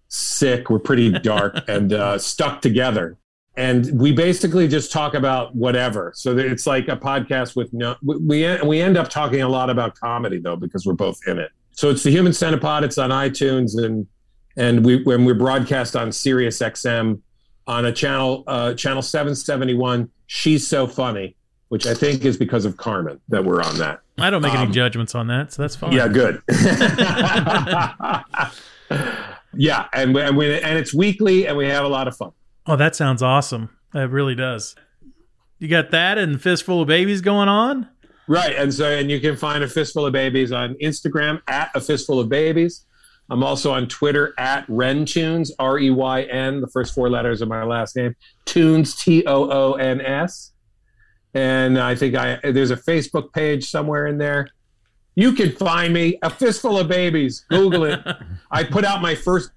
sick. 0.08 0.70
We're 0.70 0.78
pretty 0.78 1.10
dark 1.20 1.56
and 1.68 1.92
uh, 1.92 2.18
stuck 2.18 2.60
together 2.60 3.18
and 3.56 3.98
we 3.98 4.12
basically 4.12 4.68
just 4.68 4.92
talk 4.92 5.14
about 5.14 5.54
whatever. 5.54 6.12
So 6.14 6.36
it's 6.36 6.66
like 6.66 6.88
a 6.88 6.96
podcast 6.96 7.56
with 7.56 7.72
no. 7.72 7.96
We 8.02 8.16
we 8.18 8.62
we 8.62 8.80
end 8.80 8.96
up 8.96 9.08
talking 9.08 9.42
a 9.42 9.48
lot 9.48 9.70
about 9.70 9.94
comedy 9.94 10.38
though 10.38 10.56
because 10.56 10.84
we're 10.84 10.94
both 10.94 11.18
in 11.26 11.38
it. 11.38 11.50
So 11.72 11.90
it's 11.90 12.02
the 12.02 12.10
Human 12.10 12.32
Centipod. 12.32 12.82
It's 12.82 12.98
on 12.98 13.10
iTunes 13.10 13.82
and 13.82 14.06
and 14.56 14.84
we 14.84 15.02
when 15.04 15.24
we're 15.24 15.34
broadcast 15.34 15.96
on 15.96 16.12
Sirius 16.12 16.58
XM 16.58 17.20
on 17.66 17.84
a 17.86 17.92
channel 17.92 18.44
uh, 18.46 18.74
channel 18.74 19.02
seven 19.02 19.34
seventy 19.34 19.74
one. 19.74 20.10
She's 20.26 20.66
so 20.66 20.86
funny, 20.86 21.36
which 21.68 21.86
I 21.86 21.94
think 21.94 22.24
is 22.24 22.36
because 22.36 22.64
of 22.64 22.76
Carmen 22.76 23.20
that 23.28 23.44
we're 23.44 23.62
on 23.62 23.78
that. 23.78 24.00
I 24.18 24.30
don't 24.30 24.42
make 24.42 24.54
any 24.54 24.66
Um, 24.66 24.72
judgments 24.72 25.14
on 25.14 25.26
that, 25.28 25.52
so 25.52 25.62
that's 25.62 25.76
fine. 25.76 25.92
Yeah, 25.92 26.08
good. 26.08 26.40
yeah, 29.54 29.86
and 29.92 30.14
we, 30.14 30.20
and 30.22 30.36
we 30.36 30.60
and 30.60 30.78
it's 30.78 30.94
weekly, 30.94 31.46
and 31.46 31.56
we 31.56 31.66
have 31.68 31.84
a 31.84 31.88
lot 31.88 32.08
of 32.08 32.16
fun. 32.16 32.32
Oh, 32.66 32.76
that 32.76 32.96
sounds 32.96 33.22
awesome. 33.22 33.70
That 33.92 34.08
really 34.08 34.34
does. 34.34 34.74
You 35.58 35.68
got 35.68 35.90
that 35.90 36.18
and 36.18 36.40
Fistful 36.40 36.82
of 36.82 36.88
Babies 36.88 37.20
going 37.20 37.48
on? 37.48 37.88
Right, 38.28 38.56
and 38.56 38.74
so 38.74 38.90
and 38.90 39.10
you 39.10 39.20
can 39.20 39.36
find 39.36 39.62
a 39.62 39.68
fistful 39.68 40.04
of 40.04 40.12
babies 40.12 40.50
on 40.50 40.74
Instagram 40.82 41.40
at 41.46 41.70
a 41.74 41.80
fistful 41.80 42.18
of 42.18 42.28
babies. 42.28 42.84
I'm 43.28 43.42
also 43.42 43.72
on 43.72 43.88
Twitter 43.88 44.34
at 44.38 44.66
ReynToons, 44.68 45.50
R 45.58 45.78
E 45.78 45.90
Y 45.90 46.22
N, 46.22 46.60
the 46.60 46.68
first 46.68 46.94
four 46.94 47.10
letters 47.10 47.42
of 47.42 47.48
my 47.48 47.64
last 47.64 47.96
name, 47.96 48.14
Toons, 48.44 48.94
T 48.94 49.24
O 49.26 49.50
O 49.50 49.72
N 49.74 50.00
S. 50.00 50.52
And 51.34 51.78
I 51.78 51.94
think 51.94 52.14
I 52.14 52.38
there's 52.42 52.70
a 52.70 52.76
Facebook 52.76 53.32
page 53.32 53.68
somewhere 53.68 54.06
in 54.06 54.18
there. 54.18 54.48
You 55.16 55.32
can 55.32 55.50
find 55.52 55.94
me, 55.94 56.18
a 56.22 56.30
fistful 56.30 56.78
of 56.78 56.88
babies. 56.88 57.44
Google 57.48 57.84
it. 57.84 58.00
I 58.50 58.64
put 58.64 58.84
out 58.84 59.00
my 59.00 59.14
first 59.14 59.50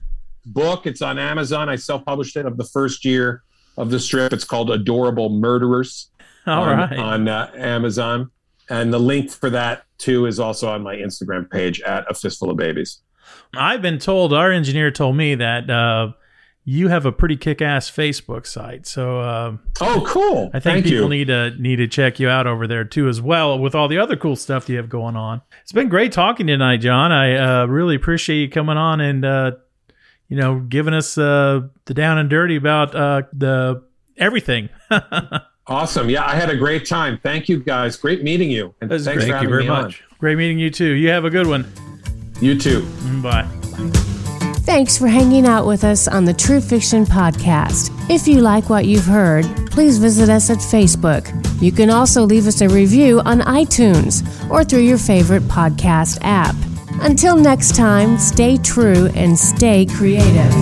book. 0.45 0.87
It's 0.87 1.01
on 1.01 1.19
Amazon. 1.19 1.69
I 1.69 1.75
self-published 1.75 2.37
it 2.37 2.45
of 2.45 2.57
the 2.57 2.63
first 2.63 3.03
year 3.03 3.43
of 3.77 3.91
the 3.91 3.99
strip. 3.99 4.33
It's 4.33 4.45
called 4.45 4.71
Adorable 4.71 5.29
Murderers 5.29 6.11
All 6.47 6.63
on, 6.63 6.77
right. 6.77 6.97
on 6.97 7.27
uh, 7.27 7.51
Amazon. 7.55 8.31
And 8.69 8.93
the 8.93 8.99
link 8.99 9.31
for 9.31 9.49
that 9.49 9.83
too 9.97 10.25
is 10.25 10.39
also 10.39 10.69
on 10.69 10.81
my 10.81 10.95
Instagram 10.95 11.49
page 11.49 11.81
at 11.81 12.09
a 12.09 12.13
fistful 12.13 12.49
of 12.49 12.57
babies. 12.57 13.01
I've 13.55 13.81
been 13.81 13.97
told, 13.99 14.33
our 14.33 14.51
engineer 14.51 14.91
told 14.91 15.15
me 15.15 15.35
that 15.35 15.69
uh, 15.69 16.11
you 16.65 16.87
have 16.89 17.05
a 17.05 17.11
pretty 17.11 17.35
kick-ass 17.35 17.89
Facebook 17.89 18.45
site. 18.45 18.85
So 18.85 19.19
uh, 19.21 19.57
Oh, 19.81 20.03
cool! 20.05 20.49
I 20.53 20.59
think 20.59 20.63
Thank 20.63 20.85
people 20.85 21.03
you. 21.03 21.09
need 21.09 21.27
to 21.27 21.51
need 21.59 21.77
to 21.77 21.87
check 21.87 22.19
you 22.19 22.29
out 22.29 22.45
over 22.47 22.67
there 22.67 22.83
too, 22.83 23.07
as 23.07 23.21
well, 23.21 23.57
with 23.57 23.73
all 23.73 23.87
the 23.87 23.97
other 23.97 24.15
cool 24.15 24.35
stuff 24.35 24.69
you 24.69 24.77
have 24.77 24.89
going 24.89 25.15
on. 25.15 25.41
It's 25.63 25.71
been 25.71 25.89
great 25.89 26.11
talking 26.11 26.47
tonight, 26.47 26.77
John. 26.77 27.11
I 27.11 27.61
uh, 27.61 27.65
really 27.65 27.95
appreciate 27.95 28.37
you 28.41 28.49
coming 28.49 28.77
on 28.77 29.01
and 29.01 29.25
uh, 29.25 29.51
you 30.27 30.37
know 30.37 30.59
giving 30.59 30.93
us 30.93 31.17
uh, 31.17 31.61
the 31.85 31.93
down 31.95 32.17
and 32.19 32.29
dirty 32.29 32.55
about 32.55 32.93
uh, 32.93 33.23
the 33.33 33.83
everything. 34.17 34.69
awesome. 35.67 36.09
Yeah, 36.09 36.25
I 36.25 36.35
had 36.35 36.49
a 36.49 36.57
great 36.57 36.85
time. 36.85 37.19
Thank 37.23 37.49
you 37.49 37.63
guys. 37.63 37.95
Great 37.95 38.21
meeting 38.21 38.51
you. 38.51 38.75
And 38.81 38.89
thanks 38.91 39.05
great. 39.05 39.21
for 39.21 39.21
Thank 39.27 39.43
you 39.43 39.49
very 39.49 39.63
me 39.63 39.69
much. 39.69 40.03
Great 40.19 40.37
meeting 40.37 40.59
you 40.59 40.69
too. 40.69 40.91
You 40.91 41.09
have 41.09 41.25
a 41.25 41.29
good 41.29 41.47
one. 41.47 41.65
On. 42.39 42.45
You 42.45 42.57
too. 42.57 42.85
Bye. 43.21 43.47
Thanks 44.69 44.97
for 44.97 45.07
hanging 45.07 45.47
out 45.47 45.65
with 45.65 45.83
us 45.83 46.07
on 46.07 46.25
the 46.25 46.33
True 46.33 46.61
Fiction 46.61 47.05
Podcast. 47.05 47.91
If 48.09 48.27
you 48.27 48.41
like 48.41 48.69
what 48.69 48.85
you've 48.85 49.05
heard, 49.05 49.45
please 49.71 49.97
visit 49.97 50.29
us 50.29 50.51
at 50.51 50.59
Facebook. 50.59 51.25
You 51.59 51.71
can 51.71 51.89
also 51.89 52.23
leave 52.23 52.45
us 52.45 52.61
a 52.61 52.69
review 52.69 53.19
on 53.21 53.39
iTunes 53.41 54.23
or 54.51 54.63
through 54.63 54.81
your 54.81 54.99
favorite 54.99 55.43
podcast 55.43 56.19
app. 56.21 56.55
Until 57.01 57.35
next 57.35 57.75
time, 57.75 58.19
stay 58.19 58.57
true 58.57 59.07
and 59.15 59.37
stay 59.37 59.85
creative. 59.87 60.53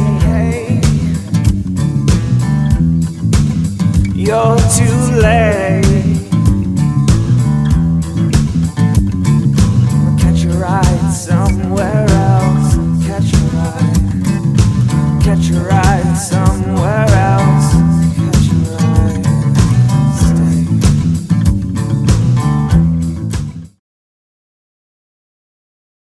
You're 4.15 4.57
too 4.57 5.21
late. 5.21 5.96